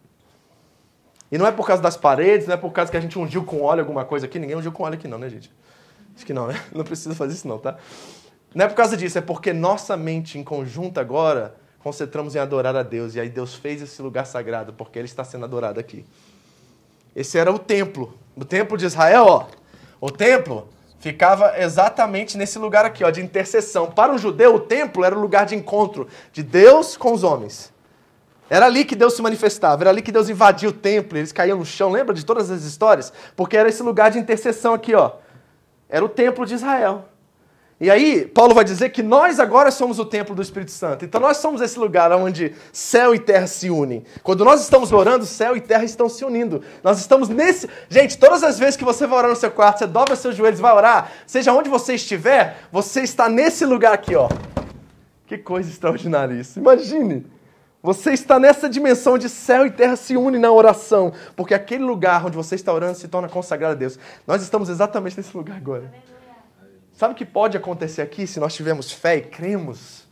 E 1.32 1.38
não 1.38 1.46
é 1.46 1.52
por 1.52 1.68
causa 1.68 1.82
das 1.82 1.98
paredes, 1.98 2.48
não 2.48 2.54
é 2.54 2.58
por 2.58 2.72
causa 2.72 2.90
que 2.90 2.98
a 2.98 3.02
gente 3.02 3.18
ungiu 3.20 3.44
com 3.44 3.62
óleo 3.62 3.82
alguma 3.82 4.06
coisa 4.06 4.26
aqui. 4.26 4.40
Ninguém 4.40 4.56
ungiu 4.56 4.72
com 4.72 4.84
óleo 4.84 4.96
aqui 4.96 5.08
não, 5.08 5.18
né, 5.18 5.30
gente? 5.30 5.52
Acho 6.16 6.26
que 6.26 6.34
não, 6.34 6.48
né? 6.48 6.60
Não 6.74 6.84
precisa 6.84 7.14
fazer 7.14 7.34
isso 7.34 7.48
não, 7.48 7.60
tá? 7.60 7.78
Não 8.56 8.66
é 8.66 8.68
por 8.68 8.76
causa 8.76 8.98
disso, 8.98 9.18
é 9.18 9.22
porque 9.22 9.54
nossa 9.54 9.96
mente 9.96 10.40
em 10.40 10.44
conjunto 10.44 11.00
agora 11.00 11.56
concentramos 11.80 12.36
em 12.36 12.40
adorar 12.40 12.76
a 12.76 12.82
Deus. 12.82 13.14
E 13.14 13.20
aí 13.20 13.30
Deus 13.30 13.54
fez 13.54 13.82
esse 13.82 14.02
lugar 14.02 14.26
sagrado, 14.26 14.74
porque 14.74 14.98
Ele 14.98 15.06
está 15.06 15.24
sendo 15.24 15.46
adorado 15.46 15.80
aqui. 15.80 16.06
Esse 17.16 17.38
era 17.38 17.52
o 17.52 17.60
templo. 17.60 18.18
O 18.36 18.46
templo 18.46 18.78
de 18.78 18.86
Israel, 18.86 19.26
ó. 19.28 19.48
O 20.00 20.10
templo 20.10 20.68
ficava 21.00 21.60
exatamente 21.60 22.38
nesse 22.38 22.58
lugar 22.58 22.86
aqui, 22.86 23.04
ó, 23.04 23.10
de 23.10 23.22
intercessão. 23.22 23.92
Para 23.92 24.12
um 24.12 24.18
judeu, 24.18 24.56
o 24.56 24.60
templo 24.60 25.04
era 25.04 25.16
o 25.16 25.22
lugar 25.22 25.46
de 25.46 25.56
encontro 25.56 26.08
de 26.32 26.42
Deus 26.42 26.98
com 26.98 27.14
os 27.14 27.24
homens. 27.24 27.72
Era 28.50 28.66
ali 28.66 28.86
que 28.86 28.96
Deus 28.96 29.14
se 29.14 29.22
manifestava, 29.22 29.84
era 29.84 29.90
ali 29.90 30.02
que 30.02 30.12
Deus 30.12 30.30
invadia 30.30 30.70
o 30.70 30.74
templo, 30.74 31.18
eles 31.18 31.32
caíam 31.32 31.58
no 31.58 31.66
chão, 31.66 31.92
lembra 31.92 32.14
de 32.14 32.26
todas 32.26 32.50
as 32.50 32.64
histórias? 32.64 33.12
Porque 33.36 33.58
era 33.58 33.68
esse 33.68 33.84
lugar 33.84 34.10
de 34.12 34.20
intercessão 34.20 34.74
aqui, 34.74 34.96
ó. 34.96 35.12
Era 35.90 36.04
o 36.04 36.10
templo 36.10 36.46
de 36.46 36.56
Israel. 36.56 37.06
E 37.80 37.92
aí, 37.92 38.26
Paulo 38.26 38.56
vai 38.56 38.64
dizer 38.64 38.90
que 38.90 39.04
nós 39.04 39.40
agora 39.40 39.70
somos 39.70 40.00
o 40.00 40.06
templo 40.06 40.34
do 40.34 40.42
Espírito 40.42 40.72
Santo. 40.72 41.06
Então 41.06 41.22
nós 41.22 41.38
somos 41.38 41.62
esse 41.62 41.78
lugar 41.78 42.12
onde 42.12 42.56
céu 42.72 43.14
e 43.14 43.20
terra 43.20 43.46
se 43.46 43.70
unem. 43.70 44.04
Quando 44.24 44.44
nós 44.44 44.62
estamos 44.62 44.92
orando, 44.92 45.28
céu 45.28 45.56
e 45.56 45.62
terra 45.62 45.84
estão 45.84 46.10
se 46.10 46.26
unindo. 46.26 46.64
Nós 46.84 47.00
estamos 47.00 47.30
nesse. 47.30 47.70
Gente, 47.88 48.18
todas 48.18 48.44
as 48.44 48.58
vezes 48.58 48.76
que 48.76 48.84
você 48.84 49.06
vai 49.06 49.20
orar 49.20 49.30
no 49.30 49.38
seu 49.38 49.52
quarto, 49.52 49.78
você 49.78 49.86
dobra 49.86 50.16
seus 50.16 50.36
joelhos 50.36 50.58
e 50.58 50.62
vai 50.62 50.74
orar, 50.74 51.12
seja 51.28 51.54
onde 51.54 51.70
você 51.70 51.94
estiver, 51.94 52.64
você 52.72 53.02
está 53.02 53.30
nesse 53.30 53.64
lugar 53.64 53.94
aqui, 53.94 54.16
ó. 54.16 54.28
Que 55.28 55.38
coisa 55.38 55.70
extraordinária 55.70 56.34
isso. 56.34 56.58
Imagine. 56.58 57.37
Você 57.88 58.12
está 58.12 58.38
nessa 58.38 58.70
dimensão 58.70 59.14
onde 59.14 59.30
céu 59.30 59.66
e 59.66 59.72
terra 59.72 59.96
se 59.96 60.18
unem 60.18 60.42
na 60.42 60.52
oração, 60.52 61.14
porque 61.38 61.54
aquele 61.54 61.86
lugar 61.86 62.26
onde 62.26 62.36
você 62.36 62.54
está 62.54 62.74
orando 62.74 62.98
se 62.98 63.08
torna 63.08 63.30
consagrado 63.30 63.72
a 63.72 63.78
Deus. 63.78 63.98
Nós 64.28 64.42
estamos 64.42 64.68
exatamente 64.68 65.16
nesse 65.16 65.38
lugar 65.38 65.56
agora. 65.56 65.90
Sabe 66.92 67.14
o 67.14 67.16
que 67.16 67.24
pode 67.24 67.56
acontecer 67.56 68.02
aqui 68.02 68.28
se 68.28 68.42
nós 68.42 68.54
tivermos 68.54 68.92
fé 68.92 69.16
e 69.16 69.22
cremos? 69.22 70.06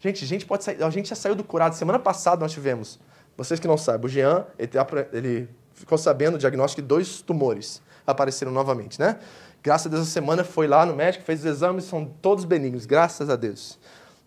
Gente, 0.00 0.24
a 0.24 0.26
gente 0.26 0.44
pode 0.44 0.64
sair, 0.64 0.82
a 0.82 0.90
gente 0.90 1.10
já 1.10 1.14
saiu 1.14 1.36
do 1.36 1.44
curado. 1.44 1.76
Semana 1.76 2.00
passada 2.00 2.40
nós 2.40 2.50
tivemos, 2.50 2.98
vocês 3.36 3.60
que 3.60 3.68
não 3.68 3.78
sabem, 3.78 4.06
o 4.06 4.08
Jean, 4.08 4.44
ele, 4.58 4.72
ele 5.12 5.48
ficou 5.74 5.96
sabendo 5.96 6.34
o 6.34 6.38
diagnóstico 6.38 6.82
de 6.82 6.88
dois 6.88 7.22
tumores 7.22 7.80
apareceram 8.04 8.50
novamente, 8.50 8.98
né? 8.98 9.20
Graças 9.62 9.86
a 9.86 9.90
Deus, 9.90 10.02
essa 10.02 10.10
semana 10.10 10.42
foi 10.42 10.66
lá 10.66 10.84
no 10.84 10.96
médico, 10.96 11.24
fez 11.24 11.38
os 11.38 11.46
exames, 11.46 11.84
são 11.84 12.04
todos 12.04 12.44
benignos, 12.44 12.84
graças 12.84 13.30
a 13.30 13.36
Deus. 13.36 13.78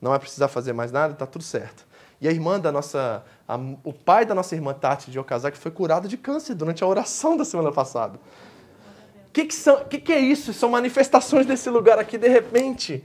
Não 0.01 0.11
vai 0.11 0.19
precisar 0.19 0.47
fazer 0.47 0.71
mais 0.71 0.93
nada, 0.93 1.11
está 1.11 1.25
tudo 1.25 1.43
certo. 1.43 1.91
E 2.23 2.27
a 2.29 2.31
irmã 2.31 2.57
da 2.57 2.71
nossa, 2.71 3.21
a, 3.45 3.59
o 3.83 3.91
pai 3.91 4.25
da 4.25 4.33
nossa 4.33 4.55
irmã 4.55 4.73
Tati 4.73 5.11
de 5.11 5.19
Okazaki 5.19 5.57
foi 5.57 5.69
curado 5.69 6.07
de 6.07 6.15
câncer 6.15 6.55
durante 6.55 6.81
a 6.81 6.87
oração 6.87 7.35
da 7.35 7.43
semana 7.43 7.69
passada. 7.69 8.17
O 9.27 9.31
que, 9.33 9.43
que, 9.43 9.53
são, 9.53 9.83
que, 9.83 9.97
que 9.97 10.13
é 10.13 10.19
isso? 10.19 10.53
São 10.53 10.69
manifestações 10.69 11.45
desse 11.45 11.69
lugar 11.69 11.99
aqui 11.99 12.17
de 12.17 12.29
repente 12.29 13.03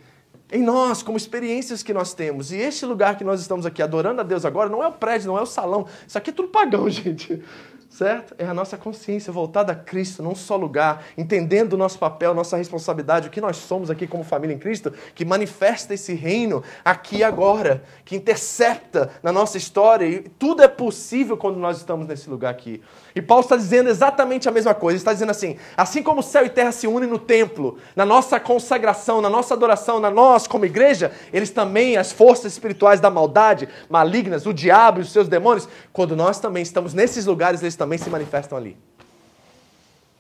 em 0.53 0.63
nós, 0.63 1.03
como 1.03 1.17
experiências 1.17 1.83
que 1.83 1.93
nós 1.93 2.15
temos. 2.15 2.53
E 2.53 2.59
este 2.59 2.87
lugar 2.87 3.19
que 3.19 3.25
nós 3.25 3.41
estamos 3.41 3.67
aqui 3.67 3.83
adorando 3.83 4.21
a 4.21 4.25
Deus 4.25 4.45
agora 4.45 4.71
não 4.71 4.85
é 4.85 4.87
o 4.87 4.93
prédio, 4.93 5.27
não 5.27 5.37
é 5.37 5.43
o 5.43 5.47
salão. 5.47 5.89
Isso 6.07 6.17
aqui 6.17 6.31
é 6.31 6.33
tudo 6.33 6.47
pagão, 6.47 6.87
gente 6.89 7.43
certo? 7.89 8.35
É 8.39 8.47
a 8.47 8.53
nossa 8.53 8.77
consciência 8.77 9.33
voltada 9.33 9.73
a 9.73 9.75
Cristo, 9.75 10.23
num 10.23 10.35
só 10.35 10.57
lugar, 10.57 11.05
entendendo 11.17 11.73
o 11.73 11.77
nosso 11.77 11.99
papel, 11.99 12.35
nossa 12.35 12.57
responsabilidade, 12.57 13.29
o 13.29 13.31
que 13.31 13.41
nós 13.41 13.57
somos 13.57 13.91
aqui 13.91 14.07
como 14.07 14.23
família 14.23 14.55
em 14.55 14.59
Cristo, 14.59 14.93
que 15.15 15.25
manifesta 15.25 15.95
esse 15.95 16.15
reino 16.15 16.63
aqui 16.85 17.19
e 17.19 17.25
agora, 17.25 17.83
que 18.05 18.15
intercepta 18.15 19.11
na 19.23 19.33
nossa 19.33 19.57
história, 19.57 20.07
e 20.07 20.21
tudo 20.21 20.63
é 20.63 20.69
possível 20.69 21.37
quando 21.37 21.59
nós 21.59 21.79
estamos 21.79 22.07
nesse 22.07 22.29
lugar 22.29 22.51
aqui. 22.51 22.83
E 23.15 23.23
Paulo 23.23 23.43
está 23.43 23.57
dizendo 23.57 23.89
exatamente 23.89 24.49
a 24.49 24.53
mesma 24.53 24.75
coisa, 24.75 24.97
ele 24.97 25.01
está 25.01 25.13
dizendo 25.13 25.31
assim: 25.31 25.57
assim 25.77 26.03
como 26.03 26.23
céu 26.23 26.45
e 26.45 26.51
terra 26.51 26.71
se 26.71 26.87
unem 26.87 27.09
no 27.09 27.19
templo, 27.19 27.79
na 27.97 28.05
nossa 28.05 28.39
consagração, 28.39 29.21
na 29.21 29.31
nossa 29.31 29.55
adoração, 29.55 29.99
na 29.99 30.11
nós 30.11 30.47
como 30.47 30.65
igreja, 30.65 31.11
eles 31.33 31.51
também, 31.51 31.97
as 31.97 32.13
forças 32.13 32.53
espirituais 32.53 33.01
da 33.01 33.11
maldade, 33.11 33.69
malignas, 33.89 34.47
o 34.47 34.53
diabo 34.53 35.01
e 35.01 35.03
os 35.03 35.11
seus 35.11 35.27
demônios, 35.27 35.69
quando 35.93 36.15
nós 36.15 36.39
também 36.39 36.63
estamos 36.63 36.95
nesses 36.95 37.25
lugares, 37.27 37.63
eles 37.63 37.78
também 37.79 37.99
se 37.99 38.11
manifestam 38.11 38.59
ali. 38.59 38.77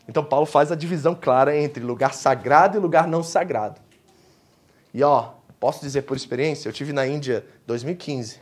Então 0.08 0.24
Paulo 0.24 0.46
faz 0.46 0.72
a 0.72 0.74
divisão 0.74 1.14
clara 1.14 1.54
entre 1.54 1.84
lugar 1.84 2.14
sagrado 2.14 2.78
e 2.78 2.80
lugar 2.80 3.06
não 3.06 3.22
sagrado. 3.22 3.78
E 4.94 5.02
ó, 5.02 5.32
posso 5.60 5.82
dizer 5.82 6.02
por 6.02 6.16
experiência, 6.16 6.68
eu 6.68 6.72
tive 6.72 6.92
na 6.92 7.06
Índia 7.06 7.44
2015. 7.66 8.40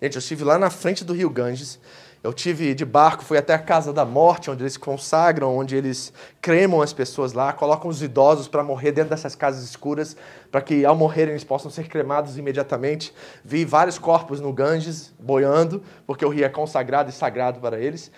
Gente, 0.00 0.16
eu 0.16 0.20
estive 0.20 0.42
lá 0.42 0.58
na 0.58 0.70
frente 0.70 1.04
do 1.04 1.12
Rio 1.12 1.28
Ganges. 1.28 1.78
Eu 2.24 2.32
tive 2.32 2.72
de 2.72 2.84
barco, 2.84 3.24
fui 3.24 3.36
até 3.36 3.52
a 3.52 3.58
casa 3.58 3.92
da 3.92 4.04
morte, 4.04 4.48
onde 4.48 4.62
eles 4.62 4.76
consagram, 4.76 5.56
onde 5.56 5.74
eles 5.74 6.12
cremam 6.40 6.80
as 6.80 6.92
pessoas 6.92 7.32
lá, 7.32 7.52
colocam 7.52 7.90
os 7.90 8.00
idosos 8.00 8.46
para 8.46 8.62
morrer 8.62 8.92
dentro 8.92 9.10
dessas 9.10 9.34
casas 9.34 9.64
escuras, 9.64 10.16
para 10.48 10.60
que 10.60 10.84
ao 10.84 10.94
morrerem 10.94 11.32
eles 11.32 11.42
possam 11.42 11.68
ser 11.68 11.88
cremados 11.88 12.38
imediatamente. 12.38 13.12
Vi 13.44 13.64
vários 13.64 13.98
corpos 13.98 14.40
no 14.40 14.52
Ganges 14.52 15.12
boiando, 15.18 15.82
porque 16.06 16.24
o 16.24 16.28
rio 16.28 16.44
é 16.44 16.48
consagrado 16.48 17.10
e 17.10 17.12
sagrado 17.12 17.58
para 17.58 17.80
eles. 17.80 18.10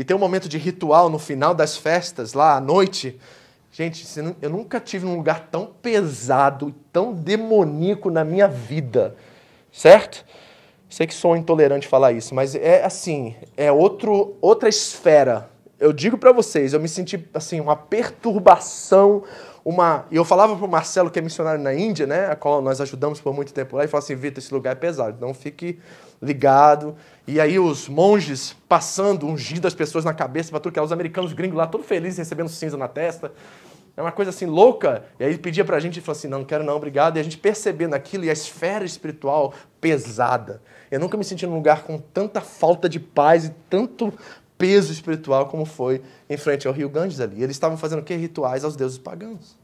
E 0.00 0.04
tem 0.04 0.16
um 0.16 0.18
momento 0.18 0.48
de 0.48 0.56
ritual 0.56 1.10
no 1.10 1.18
final 1.18 1.52
das 1.52 1.76
festas, 1.76 2.32
lá 2.32 2.56
à 2.56 2.60
noite. 2.60 3.20
Gente, 3.70 4.02
eu 4.40 4.48
nunca 4.48 4.80
tive 4.80 5.04
num 5.04 5.14
lugar 5.14 5.48
tão 5.50 5.66
pesado, 5.66 6.74
tão 6.90 7.12
demoníaco 7.12 8.08
na 8.10 8.24
minha 8.24 8.48
vida, 8.48 9.14
certo? 9.70 10.24
Sei 10.88 11.06
que 11.06 11.12
sou 11.12 11.36
intolerante 11.36 11.86
falar 11.86 12.12
isso, 12.12 12.34
mas 12.34 12.54
é 12.54 12.82
assim, 12.82 13.36
é 13.58 13.70
outro, 13.70 14.38
outra 14.40 14.70
esfera. 14.70 15.50
Eu 15.78 15.92
digo 15.92 16.16
para 16.16 16.32
vocês, 16.32 16.72
eu 16.72 16.80
me 16.80 16.88
senti 16.88 17.22
assim 17.34 17.60
uma 17.60 17.76
perturbação, 17.76 19.22
uma. 19.64 20.06
E 20.10 20.16
eu 20.16 20.24
falava 20.24 20.56
para 20.56 20.64
o 20.64 20.68
Marcelo 20.68 21.10
que 21.10 21.18
é 21.18 21.22
missionário 21.22 21.62
na 21.62 21.74
Índia, 21.74 22.06
né, 22.06 22.26
a 22.26 22.36
qual 22.36 22.60
nós 22.62 22.80
ajudamos 22.80 23.20
por 23.20 23.34
muito 23.34 23.52
tempo 23.52 23.76
lá, 23.76 23.84
e 23.84 23.88
falava 23.88 24.04
assim, 24.04 24.14
Vitor, 24.14 24.38
esse 24.38 24.52
lugar 24.52 24.72
é 24.72 24.74
pesado, 24.74 25.18
não 25.20 25.34
fique 25.34 25.78
ligado. 26.20 26.96
E 27.26 27.40
aí 27.40 27.58
os 27.58 27.88
monges 27.88 28.56
passando, 28.68 29.26
ungindo 29.26 29.66
as 29.66 29.74
pessoas 29.74 30.04
na 30.04 30.12
cabeça 30.12 30.50
para 30.50 30.60
tudo 30.60 30.72
que 30.72 30.78
é 30.78 30.82
os 30.82 30.92
americanos 30.92 31.32
gringos 31.32 31.56
lá, 31.56 31.66
todo 31.66 31.84
felizes, 31.84 32.18
recebendo 32.18 32.48
cinza 32.48 32.76
na 32.76 32.88
testa. 32.88 33.32
É 33.96 34.02
uma 34.02 34.12
coisa 34.12 34.30
assim 34.30 34.46
louca. 34.46 35.04
E 35.18 35.24
aí 35.24 35.30
ele 35.30 35.38
pedia 35.38 35.64
para 35.64 35.76
a 35.76 35.80
gente 35.80 35.98
e 35.98 36.00
falou 36.00 36.16
assim: 36.16 36.28
não, 36.28 36.38
não 36.38 36.44
quero 36.44 36.64
não, 36.64 36.74
obrigado. 36.74 37.16
E 37.16 37.20
a 37.20 37.22
gente 37.22 37.36
percebendo 37.36 37.94
aquilo 37.94 38.24
e 38.24 38.30
a 38.30 38.32
esfera 38.32 38.84
espiritual 38.84 39.52
pesada. 39.80 40.62
Eu 40.90 40.98
nunca 40.98 41.16
me 41.16 41.24
senti 41.24 41.46
num 41.46 41.54
lugar 41.54 41.82
com 41.82 41.98
tanta 41.98 42.40
falta 42.40 42.88
de 42.88 42.98
paz 42.98 43.44
e 43.44 43.50
tanto 43.68 44.12
peso 44.60 44.92
espiritual 44.92 45.48
como 45.48 45.64
foi 45.64 46.02
em 46.28 46.36
frente 46.36 46.68
ao 46.68 46.74
Rio 46.74 46.90
Ganges 46.90 47.18
ali. 47.18 47.42
Eles 47.42 47.56
estavam 47.56 47.78
fazendo 47.78 48.00
o 48.00 48.04
que? 48.04 48.14
Rituais 48.14 48.62
aos 48.62 48.76
deuses 48.76 48.98
pagãos. 48.98 49.58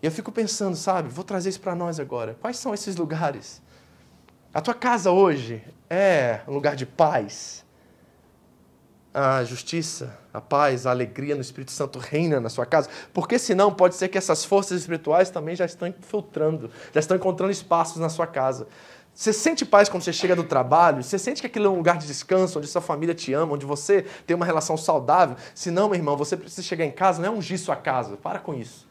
E 0.00 0.06
eu 0.06 0.12
fico 0.12 0.30
pensando, 0.30 0.76
sabe, 0.76 1.08
vou 1.08 1.24
trazer 1.24 1.48
isso 1.48 1.60
para 1.60 1.74
nós 1.74 1.98
agora. 1.98 2.36
Quais 2.40 2.56
são 2.58 2.72
esses 2.72 2.94
lugares? 2.94 3.60
A 4.54 4.60
tua 4.60 4.72
casa 4.72 5.10
hoje 5.10 5.64
é 5.90 6.42
um 6.46 6.52
lugar 6.52 6.76
de 6.76 6.86
paz. 6.86 7.64
A 9.12 9.42
justiça, 9.42 10.16
a 10.32 10.40
paz, 10.40 10.86
a 10.86 10.90
alegria 10.90 11.34
no 11.34 11.40
Espírito 11.40 11.72
Santo 11.72 11.98
reina 11.98 12.38
na 12.38 12.48
sua 12.48 12.64
casa. 12.64 12.88
Porque 13.12 13.36
senão 13.36 13.74
pode 13.74 13.96
ser 13.96 14.06
que 14.06 14.16
essas 14.16 14.44
forças 14.44 14.80
espirituais 14.80 15.28
também 15.28 15.56
já 15.56 15.64
estão 15.64 15.88
infiltrando, 15.88 16.70
já 16.94 17.00
estão 17.00 17.16
encontrando 17.16 17.50
espaços 17.50 17.96
na 17.96 18.08
sua 18.08 18.28
casa. 18.28 18.68
Você 19.18 19.32
sente 19.32 19.66
paz 19.66 19.88
quando 19.88 20.04
você 20.04 20.12
chega 20.12 20.36
do 20.36 20.44
trabalho? 20.44 21.02
Você 21.02 21.18
sente 21.18 21.40
que 21.40 21.46
aquilo 21.48 21.66
é 21.66 21.68
um 21.68 21.76
lugar 21.76 21.98
de 21.98 22.06
descanso, 22.06 22.58
onde 22.58 22.68
sua 22.68 22.80
família 22.80 23.16
te 23.16 23.32
ama, 23.32 23.54
onde 23.54 23.66
você 23.66 24.02
tem 24.24 24.36
uma 24.36 24.46
relação 24.46 24.76
saudável? 24.76 25.36
Se 25.56 25.72
não, 25.72 25.88
meu 25.88 25.96
irmão, 25.96 26.16
você 26.16 26.36
precisa 26.36 26.62
chegar 26.62 26.84
em 26.84 26.92
casa, 26.92 27.20
não 27.20 27.28
é 27.28 27.36
ungir 27.36 27.58
sua 27.58 27.74
casa. 27.74 28.16
Para 28.16 28.38
com 28.38 28.54
isso. 28.54 28.86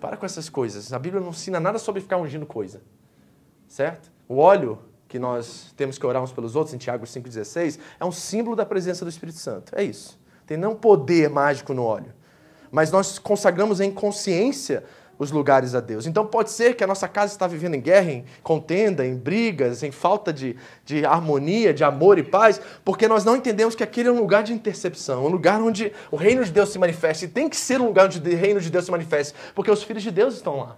Para 0.00 0.16
com 0.16 0.24
essas 0.24 0.48
coisas. 0.48 0.94
A 0.94 0.98
Bíblia 0.98 1.20
não 1.20 1.28
ensina 1.28 1.60
nada 1.60 1.78
sobre 1.78 2.00
ficar 2.00 2.16
ungindo 2.16 2.46
coisa 2.46 2.80
certo? 3.74 4.12
O 4.28 4.36
óleo 4.36 4.78
que 5.08 5.18
nós 5.18 5.72
temos 5.76 5.98
que 5.98 6.06
orar 6.06 6.22
uns 6.22 6.32
pelos 6.32 6.54
outros, 6.54 6.72
em 6.74 6.78
Tiago 6.78 7.04
5,16, 7.04 7.78
é 7.98 8.04
um 8.04 8.12
símbolo 8.12 8.54
da 8.54 8.64
presença 8.64 9.04
do 9.04 9.08
Espírito 9.08 9.38
Santo. 9.38 9.72
É 9.76 9.82
isso. 9.82 10.18
Tem 10.46 10.56
não 10.56 10.76
poder 10.76 11.28
mágico 11.28 11.74
no 11.74 11.82
óleo. 11.82 12.12
Mas 12.70 12.92
nós 12.92 13.18
consagramos 13.18 13.80
em 13.80 13.90
consciência 13.90 14.84
os 15.18 15.30
lugares 15.30 15.74
a 15.74 15.80
Deus. 15.80 16.06
Então 16.06 16.26
pode 16.26 16.50
ser 16.50 16.74
que 16.74 16.84
a 16.84 16.86
nossa 16.86 17.08
casa 17.08 17.32
está 17.32 17.46
vivendo 17.46 17.74
em 17.74 17.80
guerra, 17.80 18.10
em 18.10 18.24
contenda, 18.42 19.06
em 19.06 19.16
brigas, 19.16 19.82
em 19.82 19.90
falta 19.90 20.32
de, 20.32 20.56
de 20.84 21.04
harmonia, 21.04 21.72
de 21.72 21.84
amor 21.84 22.18
e 22.18 22.22
paz, 22.22 22.60
porque 22.84 23.08
nós 23.08 23.24
não 23.24 23.36
entendemos 23.36 23.74
que 23.74 23.82
aquele 23.82 24.08
é 24.08 24.12
um 24.12 24.20
lugar 24.20 24.42
de 24.42 24.52
intercepção, 24.52 25.24
um 25.24 25.28
lugar 25.28 25.60
onde 25.60 25.92
o 26.10 26.16
reino 26.16 26.44
de 26.44 26.50
Deus 26.50 26.70
se 26.70 26.78
manifesta. 26.78 27.24
E 27.24 27.28
tem 27.28 27.48
que 27.48 27.56
ser 27.56 27.80
um 27.80 27.86
lugar 27.86 28.06
onde 28.06 28.18
o 28.18 28.36
reino 28.36 28.60
de 28.60 28.70
Deus 28.70 28.84
se 28.84 28.90
manifeste, 28.90 29.34
porque 29.54 29.70
os 29.70 29.82
filhos 29.82 30.02
de 30.02 30.10
Deus 30.10 30.34
estão 30.34 30.58
lá. 30.58 30.76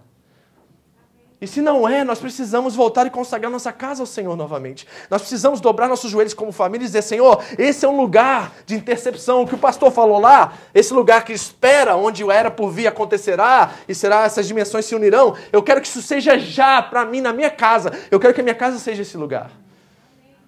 E 1.39 1.45
se 1.45 1.61
não 1.61 1.87
é, 1.87 2.03
nós 2.03 2.19
precisamos 2.19 2.75
voltar 2.75 3.05
e 3.05 3.11
consagrar 3.11 3.51
nossa 3.51 3.71
casa 3.71 4.01
ao 4.01 4.07
Senhor 4.07 4.35
novamente. 4.35 4.87
Nós 5.07 5.21
precisamos 5.21 5.61
dobrar 5.61 5.87
nossos 5.87 6.09
joelhos 6.09 6.33
como 6.33 6.51
família 6.51 6.83
e 6.83 6.87
dizer: 6.87 7.03
Senhor, 7.03 7.43
esse 7.59 7.85
é 7.85 7.87
um 7.89 7.95
lugar 7.95 8.53
de 8.65 8.73
intercepção. 8.73 9.43
O 9.43 9.47
que 9.47 9.53
o 9.53 9.57
pastor 9.57 9.91
falou 9.91 10.19
lá, 10.19 10.53
esse 10.73 10.91
lugar 10.93 11.23
que 11.23 11.31
espera, 11.31 11.95
onde 11.95 12.23
o 12.23 12.31
era 12.31 12.49
por 12.49 12.71
vir 12.71 12.87
acontecerá 12.87 13.71
e 13.87 13.93
será, 13.93 14.23
essas 14.23 14.47
dimensões 14.47 14.85
se 14.85 14.95
unirão. 14.95 15.35
Eu 15.51 15.61
quero 15.61 15.79
que 15.79 15.87
isso 15.87 16.01
seja 16.01 16.39
já 16.39 16.81
para 16.81 17.05
mim, 17.05 17.21
na 17.21 17.31
minha 17.31 17.51
casa. 17.51 17.91
Eu 18.09 18.19
quero 18.19 18.33
que 18.33 18.41
a 18.41 18.43
minha 18.43 18.55
casa 18.55 18.79
seja 18.79 19.03
esse 19.03 19.15
lugar. 19.15 19.51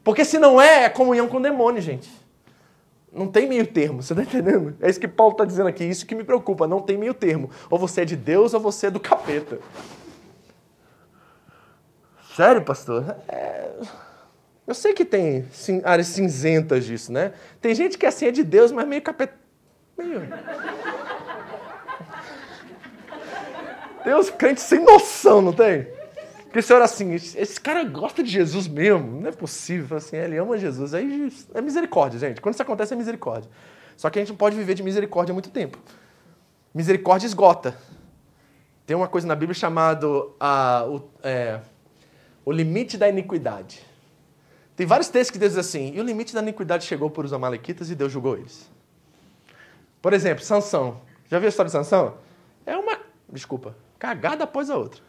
Porque 0.03 0.25
se 0.25 0.39
não 0.39 0.59
é, 0.59 0.85
é 0.85 0.89
comunhão 0.89 1.27
com 1.27 1.37
o 1.37 1.41
demônio, 1.41 1.83
gente. 1.83 2.09
Não 3.13 3.27
tem 3.27 3.47
meio 3.47 3.65
termo, 3.65 4.01
você 4.01 4.13
está 4.13 4.23
entendendo? 4.23 4.75
É 4.81 4.89
isso 4.89 4.99
que 4.99 5.07
Paulo 5.07 5.33
está 5.33 5.45
dizendo 5.45 5.67
aqui, 5.67 5.83
isso 5.83 6.05
que 6.05 6.15
me 6.15 6.23
preocupa, 6.23 6.67
não 6.67 6.79
tem 6.79 6.97
meio 6.97 7.13
termo. 7.13 7.49
Ou 7.69 7.77
você 7.77 8.01
é 8.01 8.05
de 8.05 8.15
Deus 8.15 8.53
ou 8.53 8.59
você 8.59 8.87
é 8.87 8.91
do 8.91 8.99
capeta. 8.99 9.59
Sério, 12.39 12.61
pastor? 12.61 13.17
É... 13.27 13.69
Eu 14.65 14.73
sei 14.73 14.93
que 14.93 15.03
tem 15.03 15.45
áreas 15.83 16.07
cinzentas 16.07 16.85
disso, 16.85 17.11
né? 17.11 17.33
Tem 17.59 17.75
gente 17.75 17.97
que 17.97 18.05
é 18.05 18.09
assim 18.09 18.27
é 18.27 18.31
de 18.31 18.45
Deus, 18.45 18.71
mas 18.71 18.87
meio 18.87 19.01
capeta. 19.01 19.33
Meio... 19.97 20.21
Tem 24.05 24.15
uns 24.15 24.29
crentes 24.29 24.63
sem 24.63 24.81
noção, 24.81 25.41
não 25.41 25.51
tem? 25.51 25.89
Porque 26.43 26.61
você 26.61 26.73
olha 26.73 26.85
assim, 26.85 27.13
esse 27.13 27.59
cara 27.59 27.83
gosta 27.83 28.23
de 28.23 28.29
Jesus 28.29 28.69
mesmo, 28.69 29.19
não 29.19 29.27
é 29.27 29.33
possível. 29.33 29.97
Assim, 29.97 30.15
ele 30.15 30.37
ama 30.37 30.57
Jesus. 30.57 30.93
Aí 30.93 31.29
é 31.53 31.59
misericórdia, 31.59 32.17
gente. 32.21 32.39
Quando 32.39 32.53
isso 32.53 32.63
acontece, 32.63 32.93
é 32.93 32.95
misericórdia. 32.95 33.51
Só 33.97 34.09
que 34.09 34.17
a 34.17 34.21
gente 34.21 34.29
não 34.29 34.37
pode 34.37 34.55
viver 34.55 34.75
de 34.75 34.81
misericórdia 34.81 35.33
há 35.33 35.35
muito 35.35 35.49
tempo. 35.49 35.77
Misericórdia 36.73 37.27
esgota. 37.27 37.77
Tem 38.85 38.95
uma 38.95 39.09
coisa 39.09 39.27
na 39.27 39.35
Bíblia 39.35 39.53
chamada 39.53 40.07
uh, 40.07 40.87
o, 40.87 41.09
é, 41.21 41.59
o 42.49 42.51
limite 42.51 42.97
da 42.97 43.07
iniquidade. 43.07 43.79
Tem 44.75 44.87
vários 44.87 45.07
textos 45.07 45.29
que 45.29 45.37
dizem 45.37 45.59
assim, 45.59 45.93
e 45.93 45.99
o 45.99 46.03
limite 46.03 46.33
da 46.33 46.41
iniquidade 46.41 46.83
chegou 46.83 47.07
por 47.07 47.23
os 47.23 47.31
amalequitas 47.31 47.91
e 47.91 47.95
Deus 47.95 48.11
julgou 48.11 48.35
eles. 48.35 48.67
Por 50.01 50.13
exemplo, 50.13 50.43
Sansão. 50.43 50.99
Já 51.29 51.37
viu 51.37 51.45
a 51.45 51.49
história 51.49 51.67
de 51.67 51.73
Sansão? 51.73 52.17
É 52.65 52.75
uma, 52.75 52.97
desculpa, 53.31 53.75
cagada 53.99 54.45
após 54.45 54.71
a 54.71 54.77
outra. 54.77 54.99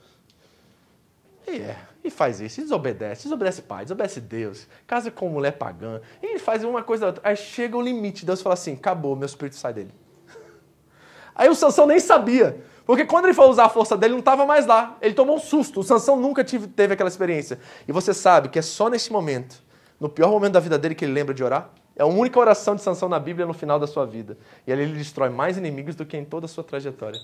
E 1.48 1.62
é, 1.62 1.78
e 2.04 2.10
faz 2.10 2.42
isso, 2.42 2.60
e 2.60 2.64
desobedece, 2.64 3.22
desobedece 3.22 3.62
pai, 3.62 3.84
desobedece 3.84 4.20
Deus, 4.20 4.68
casa 4.86 5.10
com 5.10 5.30
mulher 5.30 5.52
pagã, 5.52 6.02
e 6.22 6.26
ele 6.26 6.38
faz 6.38 6.62
uma 6.62 6.82
coisa 6.82 7.06
outra. 7.06 7.22
Aí 7.24 7.36
chega 7.36 7.74
o 7.74 7.80
limite, 7.80 8.26
Deus 8.26 8.42
fala 8.42 8.52
assim: 8.52 8.74
acabou, 8.74 9.16
meu 9.16 9.24
espírito 9.24 9.56
sai 9.56 9.72
dele. 9.72 9.94
Aí 11.34 11.48
o 11.48 11.54
Sansão 11.54 11.86
nem 11.86 12.00
sabia, 12.00 12.62
porque 12.90 13.04
quando 13.04 13.26
ele 13.26 13.34
foi 13.34 13.46
usar 13.46 13.66
a 13.66 13.68
força 13.68 13.96
dele, 13.96 14.14
não 14.14 14.18
estava 14.18 14.44
mais 14.44 14.66
lá. 14.66 14.98
Ele 15.00 15.14
tomou 15.14 15.36
um 15.36 15.38
susto. 15.38 15.78
O 15.78 15.82
Sansão 15.84 16.16
nunca 16.16 16.42
tive, 16.42 16.66
teve 16.66 16.92
aquela 16.92 17.08
experiência. 17.08 17.60
E 17.86 17.92
você 17.92 18.12
sabe 18.12 18.48
que 18.48 18.58
é 18.58 18.62
só 18.62 18.90
nesse 18.90 19.12
momento, 19.12 19.62
no 20.00 20.08
pior 20.08 20.28
momento 20.28 20.54
da 20.54 20.58
vida 20.58 20.76
dele, 20.76 20.96
que 20.96 21.04
ele 21.04 21.12
lembra 21.12 21.32
de 21.32 21.44
orar. 21.44 21.70
É 21.94 22.02
a 22.02 22.06
única 22.06 22.40
oração 22.40 22.74
de 22.74 22.82
Sansão 22.82 23.08
na 23.08 23.20
Bíblia 23.20 23.46
no 23.46 23.54
final 23.54 23.78
da 23.78 23.86
sua 23.86 24.04
vida. 24.04 24.36
E 24.66 24.72
ali 24.72 24.82
ele 24.82 24.98
destrói 24.98 25.28
mais 25.28 25.56
inimigos 25.56 25.94
do 25.94 26.04
que 26.04 26.16
em 26.16 26.24
toda 26.24 26.46
a 26.46 26.48
sua 26.48 26.64
trajetória. 26.64 27.20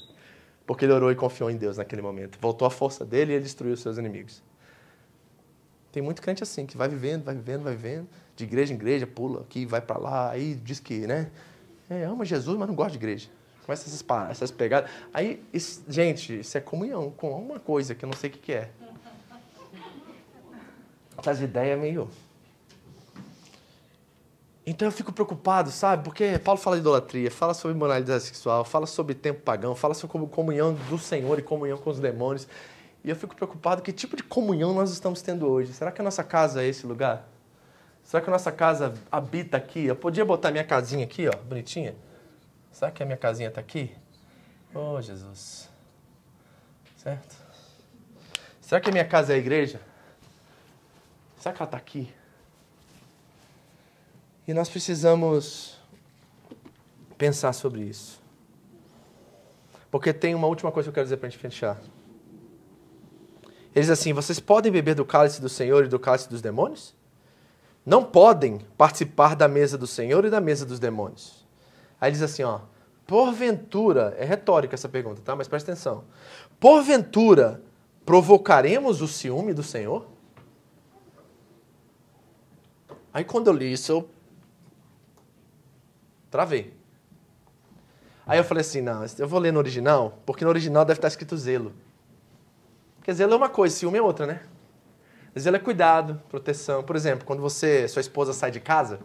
Porque 0.65 0.85
ele 0.85 0.93
orou 0.93 1.11
e 1.11 1.17
confiou 1.17 1.51
em 1.51 1.57
Deus 1.57 1.79
naquele 1.79 2.01
momento. 2.01 2.39
Voltou 2.41 2.65
a 2.65 2.71
força 2.71 3.05
dele 3.05 3.33
e 3.33 3.35
ele 3.35 3.43
destruiu 3.43 3.75
os 3.75 3.81
seus 3.81 3.99
inimigos. 3.99 4.45
Tem 5.91 6.01
muito 6.01 6.23
crente 6.23 6.45
assim, 6.45 6.65
que 6.65 6.77
vai 6.77 6.87
vivendo, 6.87 7.25
vai 7.25 7.35
vivendo, 7.35 7.65
vai 7.65 7.75
vivendo, 7.75 8.07
de 8.37 8.45
igreja 8.45 8.73
em 8.73 8.77
igreja, 8.77 9.05
pula 9.05 9.41
aqui, 9.41 9.67
vai 9.67 9.81
para 9.81 9.99
lá, 9.99 10.31
aí 10.31 10.55
diz 10.55 10.79
que, 10.79 11.09
né? 11.09 11.29
É, 11.91 12.05
ama 12.05 12.25
Jesus, 12.25 12.57
mas 12.57 12.69
não 12.69 12.75
gosta 12.77 12.93
de 12.93 12.99
igreja. 12.99 13.29
Começa 13.67 13.89
essas, 13.89 14.05
essas 14.31 14.51
pegadas. 14.53 14.89
Aí, 15.13 15.43
isso, 15.53 15.83
gente, 15.89 16.39
isso 16.39 16.57
é 16.57 16.61
comunhão 16.61 17.11
com 17.11 17.33
uma 17.33 17.59
coisa 17.59 17.97
que 17.97 18.05
eu 18.05 18.09
não 18.09 18.17
sei 18.17 18.31
o 18.31 18.33
que, 18.33 18.39
que 18.39 18.53
é. 18.53 18.71
Essas 21.19 21.41
ideias 21.41 21.79
meio. 21.79 22.09
Então 24.65 24.87
eu 24.87 24.93
fico 24.93 25.13
preocupado, 25.13 25.71
sabe? 25.73 26.05
Porque 26.05 26.39
Paulo 26.39 26.61
fala 26.61 26.77
de 26.77 26.81
idolatria, 26.81 27.29
fala 27.29 27.55
sobre 27.55 27.77
moralidade 27.77 28.23
sexual, 28.23 28.65
fala 28.65 28.87
sobre 28.87 29.15
tempo 29.15 29.41
pagão, 29.41 29.75
fala 29.75 29.95
sobre 29.95 30.27
comunhão 30.29 30.75
do 30.89 30.99
Senhor 30.99 31.37
e 31.39 31.43
comunhão 31.43 31.79
com 31.79 31.91
os 31.91 31.99
demônios. 31.99 32.47
E 33.05 33.11
eu 33.11 33.17
fico 33.17 33.35
preocupado 33.35 33.83
que 33.83 33.93
tipo 33.93 34.17
de 34.17 34.23
comunhão 34.23 34.73
nós 34.75 34.93
estamos 34.93 35.23
tendo 35.23 35.49
hoje. 35.49 35.73
Será 35.73 35.91
que 35.91 36.01
a 36.01 36.05
nossa 36.05 36.23
casa 36.23 36.63
é 36.63 36.67
esse 36.67 36.87
lugar? 36.87 37.29
Será 38.05 38.21
que 38.21 38.31
a 38.31 38.33
nossa 38.33 38.53
casa 38.53 38.95
habita 39.11 39.57
aqui? 39.57 39.87
Eu 39.87 39.97
podia 39.97 40.25
botar 40.25 40.53
minha 40.53 40.65
casinha 40.65 41.05
aqui, 41.05 41.29
ó, 41.29 41.37
bonitinha. 41.37 41.97
Será 42.77 42.91
que 42.91 43.03
a 43.03 43.07
minha 43.07 43.17
casinha 43.17 43.49
está 43.49 43.59
aqui? 43.59 43.91
Oh, 44.75 45.01
Jesus. 45.01 45.67
Certo? 46.99 47.35
Será 48.61 48.79
que 48.79 48.91
a 48.91 48.93
minha 48.93 49.05
casa 49.07 49.33
é 49.33 49.37
a 49.37 49.39
igreja? 49.39 49.81
Será 51.39 51.55
que 51.55 51.63
ela 51.63 51.69
está 51.69 51.79
aqui? 51.79 52.13
E 54.47 54.53
nós 54.53 54.69
precisamos 54.69 55.81
pensar 57.17 57.55
sobre 57.55 57.81
isso. 57.81 58.21
Porque 59.91 60.13
tem 60.13 60.35
uma 60.35 60.47
última 60.47 60.71
coisa 60.71 60.89
que 60.89 60.91
eu 60.91 60.95
quero 60.95 61.07
dizer 61.07 61.17
para 61.17 61.29
a 61.29 61.31
gente 61.31 61.41
fechar. 61.41 61.81
Ele 63.75 63.81
diz 63.81 63.89
assim: 63.89 64.13
Vocês 64.13 64.39
podem 64.39 64.71
beber 64.71 64.95
do 64.95 65.07
cálice 65.07 65.41
do 65.41 65.49
Senhor 65.49 65.87
e 65.87 65.89
do 65.89 65.99
cálice 65.99 66.29
dos 66.29 66.43
demônios? 66.43 66.95
Não 67.87 68.05
podem 68.05 68.59
participar 68.77 69.35
da 69.35 69.49
mesa 69.49 69.79
do 69.79 69.87
Senhor 69.87 70.27
e 70.27 70.31
da 70.31 70.43
mesa 70.43 70.67
dos 70.67 70.79
demônios. 70.79 71.46
Aí 72.01 72.11
diz 72.13 72.23
assim: 72.23 72.43
ó, 72.43 72.61
porventura, 73.07 74.15
é 74.19 74.25
retórica 74.25 74.75
essa 74.75 74.89
pergunta, 74.89 75.23
tá? 75.23 75.35
Mas 75.35 75.49
presta 75.49 75.73
atenção. 75.73 76.05
Porventura, 76.59 77.63
provocaremos 78.05 79.01
o 79.01 79.09
ciúme 79.09 79.53
do 79.53 79.63
Senhor? 79.63 80.07
Aí 83.13 83.25
quando 83.25 83.47
eu 83.49 83.55
li 83.55 83.73
isso, 83.73 83.93
eu 83.93 84.11
Travei. 86.37 86.75
Aí 88.27 88.39
eu 88.39 88.45
falei 88.45 88.61
assim, 88.61 88.83
não, 88.83 89.05
eu 89.19 89.27
vou 89.27 89.39
ler 89.39 89.53
no 89.53 89.59
original, 89.59 90.19
porque 90.27 90.45
no 90.45 90.51
original 90.51 90.85
deve 90.85 90.99
estar 90.99 91.09
escrito 91.09 91.35
zelo. 91.37 91.73
Porque 92.97 93.11
zelo 93.15 93.33
é 93.33 93.37
uma 93.37 93.49
coisa, 93.49 93.75
ciúme 93.75 93.97
é 93.97 94.03
outra, 94.03 94.27
né? 94.27 94.43
Zelo 95.39 95.57
é 95.57 95.59
cuidado, 95.59 96.21
proteção. 96.29 96.83
Por 96.83 96.95
exemplo, 96.97 97.25
quando 97.25 97.41
você, 97.41 97.87
sua 97.89 98.01
esposa 98.01 98.35
sai 98.35 98.51
de 98.51 98.61
casa, 98.61 99.01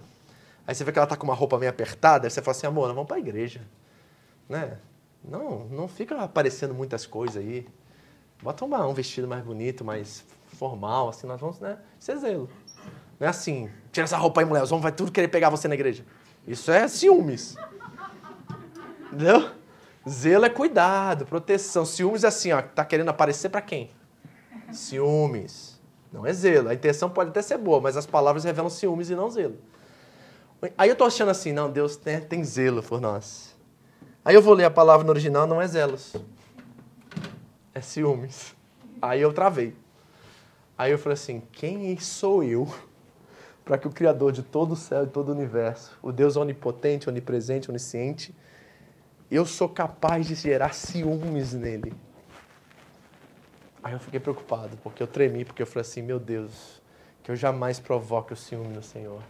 aí 0.71 0.75
você 0.75 0.83
vê 0.85 0.91
que 0.91 0.97
ela 0.97 1.07
tá 1.07 1.17
com 1.17 1.25
uma 1.25 1.35
roupa 1.35 1.59
meio 1.59 1.69
apertada, 1.69 2.25
aí 2.25 2.31
você 2.31 2.41
fala 2.41 2.55
assim, 2.55 2.65
amor, 2.65 2.87
vamos 2.87 3.05
para 3.05 3.17
a 3.17 3.19
igreja. 3.19 3.61
Né? 4.47 4.77
Não, 5.23 5.65
não 5.65 5.87
fica 5.87 6.17
aparecendo 6.21 6.73
muitas 6.73 7.05
coisas 7.05 7.37
aí. 7.37 7.67
Bota 8.41 8.63
uma, 8.65 8.87
um 8.87 8.93
vestido 8.93 9.27
mais 9.27 9.43
bonito, 9.43 9.83
mais 9.83 10.25
formal, 10.57 11.09
assim, 11.09 11.27
nós 11.27 11.39
vamos, 11.39 11.59
né? 11.59 11.77
Isso 11.99 12.11
é 12.11 12.15
zelo. 12.15 12.49
Não 13.19 13.27
é 13.27 13.29
assim, 13.29 13.69
tira 13.91 14.05
essa 14.05 14.17
roupa 14.17 14.41
aí, 14.41 14.45
mulher, 14.45 14.63
os 14.63 14.71
homens 14.71 14.83
vão 14.83 14.91
tudo 14.93 15.11
querer 15.11 15.27
pegar 15.27 15.49
você 15.49 15.67
na 15.67 15.75
igreja. 15.75 16.05
Isso 16.47 16.71
é 16.71 16.87
ciúmes. 16.87 17.55
Entendeu? 19.07 19.51
Zelo 20.09 20.45
é 20.45 20.49
cuidado, 20.49 21.25
proteção. 21.25 21.85
Ciúmes 21.85 22.23
é 22.23 22.27
assim, 22.27 22.51
ó, 22.53 22.61
tá 22.61 22.83
querendo 22.85 23.09
aparecer 23.09 23.49
para 23.49 23.61
quem? 23.61 23.91
Ciúmes. 24.71 25.79
Não 26.11 26.25
é 26.25 26.33
zelo. 26.33 26.69
A 26.69 26.73
intenção 26.73 27.09
pode 27.09 27.29
até 27.29 27.41
ser 27.41 27.57
boa, 27.57 27.79
mas 27.81 27.95
as 27.97 28.05
palavras 28.05 28.45
revelam 28.45 28.69
ciúmes 28.69 29.09
e 29.09 29.15
não 29.15 29.29
zelo. 29.29 29.57
Aí 30.77 30.89
eu 30.89 30.95
tô 30.95 31.05
achando 31.05 31.29
assim, 31.29 31.51
não, 31.51 31.71
Deus 31.71 31.95
tem, 31.95 32.21
tem 32.21 32.43
zelo 32.43 32.83
por 32.83 33.01
nós. 33.01 33.55
Aí 34.23 34.35
eu 34.35 34.41
vou 34.41 34.53
ler 34.53 34.65
a 34.65 34.71
palavra 34.71 35.03
no 35.03 35.09
original, 35.09 35.47
não 35.47 35.59
é 35.61 35.67
zelos. 35.67 36.15
É 37.73 37.81
ciúmes. 37.81 38.55
Aí 39.01 39.21
eu 39.21 39.33
travei. 39.33 39.73
Aí 40.77 40.91
eu 40.91 40.99
falei 40.99 41.15
assim, 41.15 41.41
quem 41.51 41.97
sou 41.99 42.43
eu 42.43 42.71
para 43.65 43.77
que 43.77 43.87
o 43.87 43.91
Criador 43.91 44.31
de 44.31 44.43
todo 44.43 44.73
o 44.73 44.75
céu 44.75 45.03
e 45.03 45.07
todo 45.07 45.29
o 45.29 45.31
universo, 45.31 45.97
o 46.01 46.11
Deus 46.11 46.35
onipotente, 46.35 47.09
onipresente, 47.09 47.69
onisciente, 47.69 48.35
eu 49.29 49.45
sou 49.45 49.69
capaz 49.69 50.27
de 50.27 50.35
gerar 50.35 50.73
ciúmes 50.73 51.53
nele. 51.53 51.93
Aí 53.81 53.93
eu 53.93 53.99
fiquei 53.99 54.19
preocupado, 54.19 54.77
porque 54.83 55.01
eu 55.01 55.07
tremi, 55.07 55.45
porque 55.45 55.61
eu 55.61 55.67
falei 55.67 55.81
assim, 55.81 56.01
meu 56.01 56.19
Deus, 56.19 56.81
que 57.23 57.31
eu 57.31 57.35
jamais 57.35 57.79
provoque 57.79 58.33
o 58.33 58.35
ciúme 58.35 58.75
no 58.75 58.83
Senhor. 58.83 59.21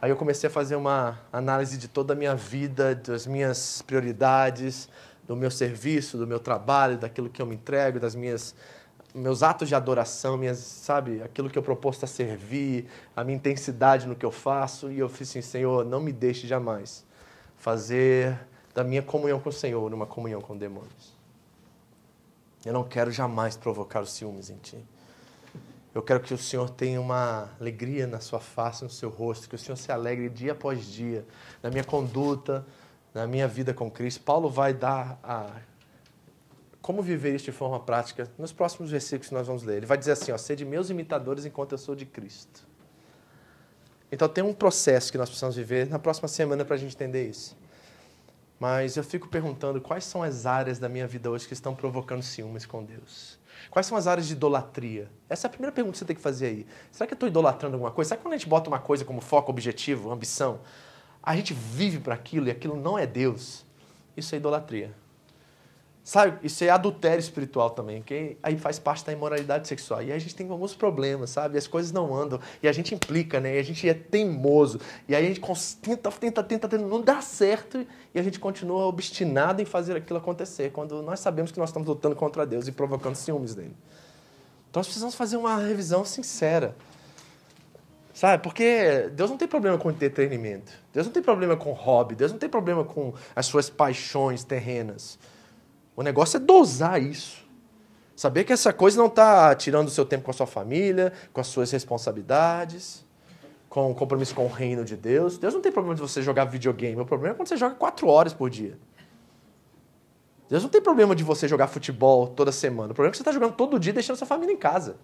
Aí 0.00 0.10
eu 0.10 0.16
comecei 0.16 0.48
a 0.48 0.50
fazer 0.50 0.76
uma 0.76 1.18
análise 1.32 1.76
de 1.76 1.88
toda 1.88 2.12
a 2.12 2.16
minha 2.16 2.34
vida, 2.34 2.94
das 2.94 3.26
minhas 3.26 3.82
prioridades, 3.82 4.88
do 5.26 5.34
meu 5.34 5.50
serviço, 5.50 6.16
do 6.16 6.26
meu 6.26 6.38
trabalho, 6.38 6.96
daquilo 6.96 7.28
que 7.28 7.42
eu 7.42 7.46
me 7.46 7.56
entrego, 7.56 7.98
das 7.98 8.14
minhas 8.14 8.54
meus 9.14 9.42
atos 9.42 9.68
de 9.68 9.74
adoração, 9.74 10.36
minhas, 10.36 10.58
sabe, 10.58 11.22
aquilo 11.22 11.48
que 11.48 11.58
eu 11.58 11.62
proposto 11.62 12.04
a 12.04 12.06
servir, 12.06 12.86
a 13.16 13.24
minha 13.24 13.36
intensidade 13.36 14.06
no 14.06 14.14
que 14.14 14.24
eu 14.24 14.30
faço, 14.30 14.90
e 14.92 14.98
eu 14.98 15.08
fiz 15.08 15.30
assim, 15.30 15.42
Senhor, 15.42 15.84
não 15.84 16.00
me 16.00 16.12
deixe 16.12 16.46
jamais 16.46 17.04
fazer 17.56 18.38
da 18.74 18.84
minha 18.84 19.02
comunhão 19.02 19.40
com 19.40 19.48
o 19.48 19.52
Senhor 19.52 19.92
uma 19.92 20.06
comunhão 20.06 20.40
com 20.40 20.56
demônios. 20.56 21.16
Eu 22.64 22.72
não 22.72 22.84
quero 22.84 23.10
jamais 23.10 23.56
provocar 23.56 24.00
os 24.02 24.12
ciúmes 24.12 24.50
em 24.50 24.56
ti. 24.56 24.78
Eu 25.94 26.02
quero 26.02 26.20
que 26.20 26.34
o 26.34 26.38
Senhor 26.38 26.68
tenha 26.70 27.00
uma 27.00 27.50
alegria 27.58 28.06
na 28.06 28.20
sua 28.20 28.40
face, 28.40 28.84
no 28.84 28.90
seu 28.90 29.08
rosto, 29.08 29.48
que 29.48 29.54
o 29.54 29.58
Senhor 29.58 29.76
se 29.76 29.90
alegre 29.90 30.28
dia 30.28 30.52
após 30.52 30.84
dia 30.86 31.26
na 31.62 31.70
minha 31.70 31.84
conduta, 31.84 32.64
na 33.14 33.26
minha 33.26 33.48
vida 33.48 33.72
com 33.72 33.90
Cristo. 33.90 34.22
Paulo 34.22 34.48
vai 34.50 34.74
dar 34.74 35.18
a 35.22 35.46
como 36.80 37.02
viver 37.02 37.34
isso 37.34 37.44
de 37.44 37.52
forma 37.52 37.78
prática 37.80 38.30
nos 38.38 38.50
próximos 38.50 38.90
versículos 38.90 39.28
que 39.28 39.34
nós 39.34 39.46
vamos 39.46 39.62
ler. 39.62 39.78
Ele 39.78 39.86
vai 39.86 39.98
dizer 39.98 40.12
assim: 40.12 40.32
ó, 40.32 40.38
sede 40.38 40.64
meus 40.64 40.88
imitadores 40.88 41.44
enquanto 41.44 41.72
eu 41.72 41.78
sou 41.78 41.94
de 41.94 42.06
Cristo. 42.06 42.66
Então 44.10 44.28
tem 44.28 44.42
um 44.42 44.54
processo 44.54 45.12
que 45.12 45.18
nós 45.18 45.28
precisamos 45.28 45.56
viver 45.56 45.88
na 45.88 45.98
próxima 45.98 46.28
semana 46.28 46.64
para 46.64 46.76
a 46.76 46.78
gente 46.78 46.94
entender 46.94 47.28
isso. 47.28 47.56
Mas 48.58 48.96
eu 48.96 49.04
fico 49.04 49.28
perguntando 49.28 49.80
quais 49.80 50.04
são 50.04 50.22
as 50.22 50.46
áreas 50.46 50.78
da 50.78 50.88
minha 50.88 51.06
vida 51.06 51.30
hoje 51.30 51.46
que 51.46 51.52
estão 51.52 51.74
provocando 51.74 52.22
ciúmes 52.22 52.64
com 52.64 52.82
Deus. 52.82 53.38
Quais 53.70 53.86
são 53.86 53.96
as 53.96 54.06
áreas 54.06 54.26
de 54.26 54.32
idolatria? 54.32 55.10
Essa 55.28 55.46
é 55.46 55.48
a 55.48 55.50
primeira 55.50 55.72
pergunta 55.72 55.92
que 55.92 55.98
você 55.98 56.04
tem 56.04 56.16
que 56.16 56.22
fazer 56.22 56.46
aí. 56.46 56.66
Será 56.90 57.06
que 57.06 57.12
eu 57.12 57.16
estou 57.16 57.28
idolatrando 57.28 57.74
alguma 57.74 57.90
coisa? 57.90 58.08
Será 58.08 58.18
que 58.18 58.22
quando 58.24 58.34
a 58.34 58.36
gente 58.36 58.48
bota 58.48 58.68
uma 58.68 58.78
coisa 58.78 59.04
como 59.04 59.20
foco, 59.20 59.50
objetivo, 59.50 60.10
ambição, 60.10 60.60
a 61.22 61.36
gente 61.36 61.52
vive 61.52 61.98
para 61.98 62.14
aquilo 62.14 62.48
e 62.48 62.50
aquilo 62.50 62.76
não 62.76 62.98
é 62.98 63.06
Deus? 63.06 63.64
Isso 64.16 64.34
é 64.34 64.38
idolatria. 64.38 64.94
Sabe, 66.08 66.38
isso 66.42 66.64
é 66.64 66.70
adultério 66.70 67.20
espiritual 67.20 67.68
também, 67.68 68.00
que 68.00 68.38
aí 68.42 68.56
faz 68.56 68.78
parte 68.78 69.04
da 69.04 69.12
imoralidade 69.12 69.68
sexual. 69.68 70.00
E 70.00 70.06
aí 70.06 70.12
a 70.12 70.18
gente 70.18 70.34
tem 70.34 70.48
alguns 70.48 70.74
problemas, 70.74 71.28
sabe? 71.28 71.58
As 71.58 71.66
coisas 71.66 71.92
não 71.92 72.16
andam. 72.16 72.40
E 72.62 72.66
a 72.66 72.72
gente 72.72 72.94
implica, 72.94 73.38
né? 73.38 73.56
E 73.56 73.58
a 73.58 73.62
gente 73.62 73.86
é 73.86 73.92
teimoso. 73.92 74.80
E 75.06 75.14
aí 75.14 75.22
a 75.22 75.28
gente 75.28 75.42
tenta, 75.82 76.10
tenta, 76.10 76.42
tenta, 76.42 76.66
tenta, 76.66 76.78
não 76.78 77.02
dá 77.02 77.20
certo. 77.20 77.86
E 78.14 78.18
a 78.18 78.22
gente 78.22 78.40
continua 78.40 78.86
obstinado 78.86 79.60
em 79.60 79.66
fazer 79.66 79.98
aquilo 79.98 80.18
acontecer, 80.18 80.72
quando 80.72 81.02
nós 81.02 81.20
sabemos 81.20 81.52
que 81.52 81.58
nós 81.58 81.68
estamos 81.68 81.86
lutando 81.86 82.16
contra 82.16 82.46
Deus 82.46 82.66
e 82.66 82.72
provocando 82.72 83.14
ciúmes 83.14 83.54
dele. 83.54 83.76
Então 84.70 84.80
nós 84.80 84.86
precisamos 84.86 85.14
fazer 85.14 85.36
uma 85.36 85.58
revisão 85.58 86.06
sincera. 86.06 86.74
Sabe? 88.14 88.42
Porque 88.42 89.10
Deus 89.12 89.28
não 89.28 89.36
tem 89.36 89.46
problema 89.46 89.76
com 89.76 89.90
entretenimento. 89.90 90.72
Deus 90.90 91.04
não 91.04 91.12
tem 91.12 91.22
problema 91.22 91.54
com 91.54 91.70
hobby. 91.72 92.14
Deus 92.14 92.32
não 92.32 92.38
tem 92.38 92.48
problema 92.48 92.82
com 92.82 93.12
as 93.36 93.44
suas 93.44 93.68
paixões 93.68 94.42
terrenas. 94.42 95.18
O 95.98 96.02
negócio 96.04 96.36
é 96.36 96.40
dosar 96.40 97.02
isso. 97.02 97.44
Saber 98.14 98.44
que 98.44 98.52
essa 98.52 98.72
coisa 98.72 98.96
não 98.96 99.08
está 99.08 99.52
tirando 99.56 99.88
o 99.88 99.90
seu 99.90 100.06
tempo 100.06 100.22
com 100.22 100.30
a 100.30 100.34
sua 100.34 100.46
família, 100.46 101.12
com 101.32 101.40
as 101.40 101.48
suas 101.48 101.72
responsabilidades, 101.72 103.04
com 103.68 103.90
o 103.90 103.94
compromisso 103.96 104.32
com 104.32 104.44
o 104.44 104.48
reino 104.48 104.84
de 104.84 104.96
Deus. 104.96 105.38
Deus 105.38 105.52
não 105.54 105.60
tem 105.60 105.72
problema 105.72 105.96
de 105.96 106.00
você 106.00 106.22
jogar 106.22 106.44
videogame. 106.44 107.02
O 107.02 107.04
problema 107.04 107.34
é 107.34 107.36
quando 107.36 107.48
você 107.48 107.56
joga 107.56 107.74
quatro 107.74 108.06
horas 108.06 108.32
por 108.32 108.48
dia. 108.48 108.78
Deus 110.48 110.62
não 110.62 110.70
tem 110.70 110.80
problema 110.80 111.16
de 111.16 111.24
você 111.24 111.48
jogar 111.48 111.66
futebol 111.66 112.28
toda 112.28 112.52
semana. 112.52 112.92
O 112.92 112.94
problema 112.94 113.08
é 113.08 113.10
que 113.10 113.16
você 113.16 113.22
está 113.22 113.32
jogando 113.32 113.56
todo 113.56 113.76
dia 113.76 113.92
deixando 113.92 114.14
sua 114.14 114.26
família 114.28 114.52
em 114.52 114.56
casa. 114.56 114.98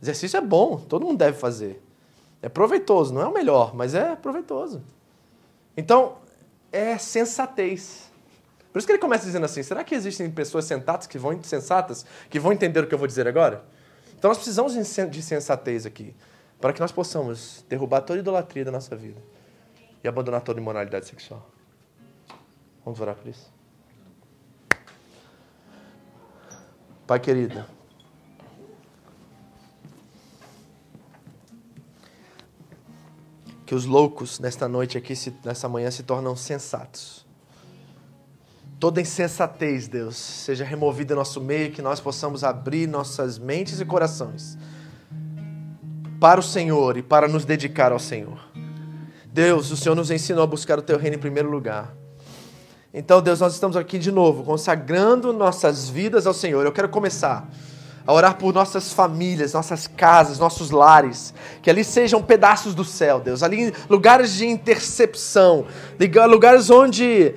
Exercício 0.00 0.36
é 0.36 0.40
bom, 0.40 0.76
todo 0.76 1.04
mundo 1.04 1.18
deve 1.18 1.36
fazer. 1.36 1.82
É 2.40 2.48
proveitoso, 2.48 3.12
não 3.12 3.20
é 3.20 3.26
o 3.26 3.32
melhor, 3.32 3.74
mas 3.74 3.96
é 3.96 4.14
proveitoso. 4.14 4.80
Então, 5.76 6.18
é 6.70 6.96
sensatez. 6.98 8.14
Por 8.76 8.80
isso 8.80 8.86
que 8.86 8.92
ele 8.92 9.00
começa 9.00 9.24
dizendo 9.24 9.46
assim: 9.46 9.62
será 9.62 9.82
que 9.82 9.94
existem 9.94 10.30
pessoas 10.30 10.66
sensatas 10.66 11.06
que 11.06 11.16
vão, 11.16 11.42
sensatas 11.42 12.04
que 12.28 12.38
vão 12.38 12.52
entender 12.52 12.84
o 12.84 12.86
que 12.86 12.92
eu 12.92 12.98
vou 12.98 13.06
dizer 13.06 13.26
agora? 13.26 13.64
Então 14.18 14.28
nós 14.28 14.36
precisamos 14.36 14.74
de 14.74 15.22
sensatez 15.22 15.86
aqui, 15.86 16.14
para 16.60 16.74
que 16.74 16.80
nós 16.80 16.92
possamos 16.92 17.64
derrubar 17.70 18.02
toda 18.02 18.18
idolatria 18.18 18.66
da 18.66 18.70
nossa 18.70 18.94
vida 18.94 19.18
e 20.04 20.06
abandonar 20.06 20.42
toda 20.42 20.60
imoralidade 20.60 21.06
sexual. 21.06 21.50
Vamos 22.84 23.00
orar 23.00 23.14
por 23.14 23.26
isso? 23.26 23.50
Pai 27.06 27.18
querido, 27.18 27.64
que 33.64 33.74
os 33.74 33.86
loucos 33.86 34.38
nesta 34.38 34.68
noite 34.68 34.98
aqui, 34.98 35.14
nessa 35.42 35.66
manhã, 35.66 35.90
se 35.90 36.02
tornam 36.02 36.36
sensatos. 36.36 37.25
Toda 38.78 39.00
insensatez, 39.00 39.88
Deus, 39.88 40.16
seja 40.16 40.62
removida 40.62 41.14
em 41.14 41.16
nosso 41.16 41.40
meio, 41.40 41.72
que 41.72 41.80
nós 41.80 41.98
possamos 41.98 42.44
abrir 42.44 42.86
nossas 42.86 43.38
mentes 43.38 43.80
e 43.80 43.84
corações 43.86 44.58
para 46.20 46.40
o 46.40 46.42
Senhor 46.42 46.96
e 46.98 47.02
para 47.02 47.26
nos 47.26 47.46
dedicar 47.46 47.90
ao 47.90 47.98
Senhor. 47.98 48.38
Deus, 49.24 49.70
o 49.70 49.76
Senhor 49.76 49.94
nos 49.94 50.10
ensinou 50.10 50.44
a 50.44 50.46
buscar 50.46 50.78
o 50.78 50.82
Teu 50.82 50.98
reino 50.98 51.16
em 51.16 51.18
primeiro 51.18 51.50
lugar. 51.50 51.94
Então, 52.92 53.22
Deus, 53.22 53.40
nós 53.40 53.54
estamos 53.54 53.76
aqui 53.76 53.98
de 53.98 54.12
novo, 54.12 54.44
consagrando 54.44 55.32
nossas 55.32 55.88
vidas 55.88 56.26
ao 56.26 56.34
Senhor. 56.34 56.64
Eu 56.64 56.72
quero 56.72 56.88
começar 56.88 57.48
a 58.06 58.12
orar 58.12 58.36
por 58.36 58.54
nossas 58.54 58.92
famílias, 58.92 59.54
nossas 59.54 59.86
casas, 59.86 60.38
nossos 60.38 60.70
lares, 60.70 61.34
que 61.60 61.68
ali 61.68 61.82
sejam 61.82 62.22
pedaços 62.22 62.74
do 62.74 62.84
céu, 62.84 63.20
Deus, 63.20 63.42
ali 63.42 63.72
lugares 63.88 64.34
de 64.34 64.46
intercepção, 64.46 65.66
lugares 66.28 66.70
onde 66.70 67.34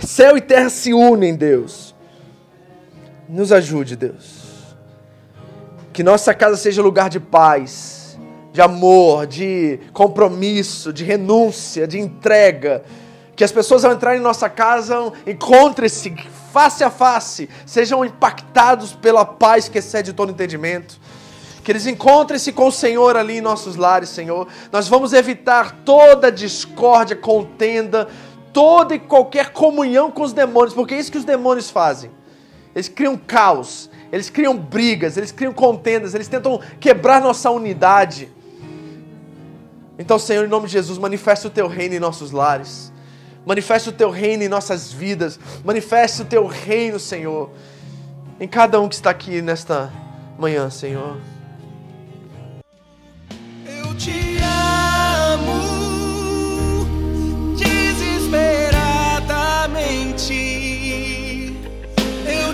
céu 0.00 0.36
e 0.36 0.40
terra 0.40 0.70
se 0.70 0.92
unem, 0.92 1.34
Deus. 1.34 1.94
Nos 3.28 3.52
ajude, 3.52 3.96
Deus. 3.96 4.40
Que 5.92 6.02
nossa 6.02 6.32
casa 6.34 6.56
seja 6.56 6.82
lugar 6.82 7.08
de 7.08 7.20
paz, 7.20 8.18
de 8.52 8.60
amor, 8.60 9.26
de 9.26 9.78
compromisso, 9.92 10.92
de 10.92 11.04
renúncia, 11.04 11.86
de 11.86 11.98
entrega. 11.98 12.82
Que 13.36 13.44
as 13.44 13.52
pessoas 13.52 13.84
ao 13.84 13.92
entrarem 13.92 14.20
em 14.20 14.22
nossa 14.22 14.48
casa 14.48 15.12
encontrem-se 15.26 16.14
face 16.52 16.82
a 16.82 16.90
face, 16.90 17.48
sejam 17.64 18.04
impactados 18.04 18.92
pela 18.92 19.24
paz 19.24 19.68
que 19.68 19.78
excede 19.78 20.12
todo 20.12 20.32
entendimento. 20.32 20.98
Que 21.62 21.72
eles 21.72 21.86
encontrem-se 21.86 22.52
com 22.52 22.68
o 22.68 22.72
Senhor 22.72 23.16
ali 23.16 23.38
em 23.38 23.40
nossos 23.40 23.76
lares, 23.76 24.08
Senhor. 24.08 24.48
Nós 24.72 24.88
vamos 24.88 25.12
evitar 25.12 25.82
toda 25.84 26.32
discórdia, 26.32 27.14
contenda, 27.14 28.08
toda 28.52 28.94
e 28.94 28.98
qualquer 28.98 29.50
comunhão 29.50 30.10
com 30.10 30.22
os 30.22 30.32
demônios, 30.32 30.74
porque 30.74 30.94
é 30.94 30.98
isso 30.98 31.12
que 31.12 31.18
os 31.18 31.24
demônios 31.24 31.70
fazem. 31.70 32.10
Eles 32.74 32.88
criam 32.88 33.16
caos, 33.16 33.90
eles 34.12 34.30
criam 34.30 34.56
brigas, 34.56 35.16
eles 35.16 35.32
criam 35.32 35.52
contendas, 35.52 36.14
eles 36.14 36.28
tentam 36.28 36.60
quebrar 36.78 37.20
nossa 37.20 37.50
unidade. 37.50 38.28
Então, 39.98 40.18
Senhor, 40.18 40.44
em 40.44 40.48
nome 40.48 40.66
de 40.66 40.72
Jesus, 40.72 40.98
manifesta 40.98 41.48
o 41.48 41.50
teu 41.50 41.66
reino 41.66 41.94
em 41.94 41.98
nossos 41.98 42.30
lares. 42.30 42.92
Manifeste 43.44 43.88
o 43.88 43.92
teu 43.92 44.10
reino 44.10 44.42
em 44.42 44.48
nossas 44.48 44.92
vidas. 44.92 45.38
Manifeste 45.64 46.22
o 46.22 46.24
teu 46.24 46.46
reino, 46.46 46.98
Senhor, 46.98 47.50
em 48.38 48.48
cada 48.48 48.80
um 48.80 48.88
que 48.88 48.94
está 48.94 49.10
aqui 49.10 49.42
nesta 49.42 49.92
manhã, 50.38 50.70
Senhor. 50.70 51.16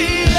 she 0.00 0.29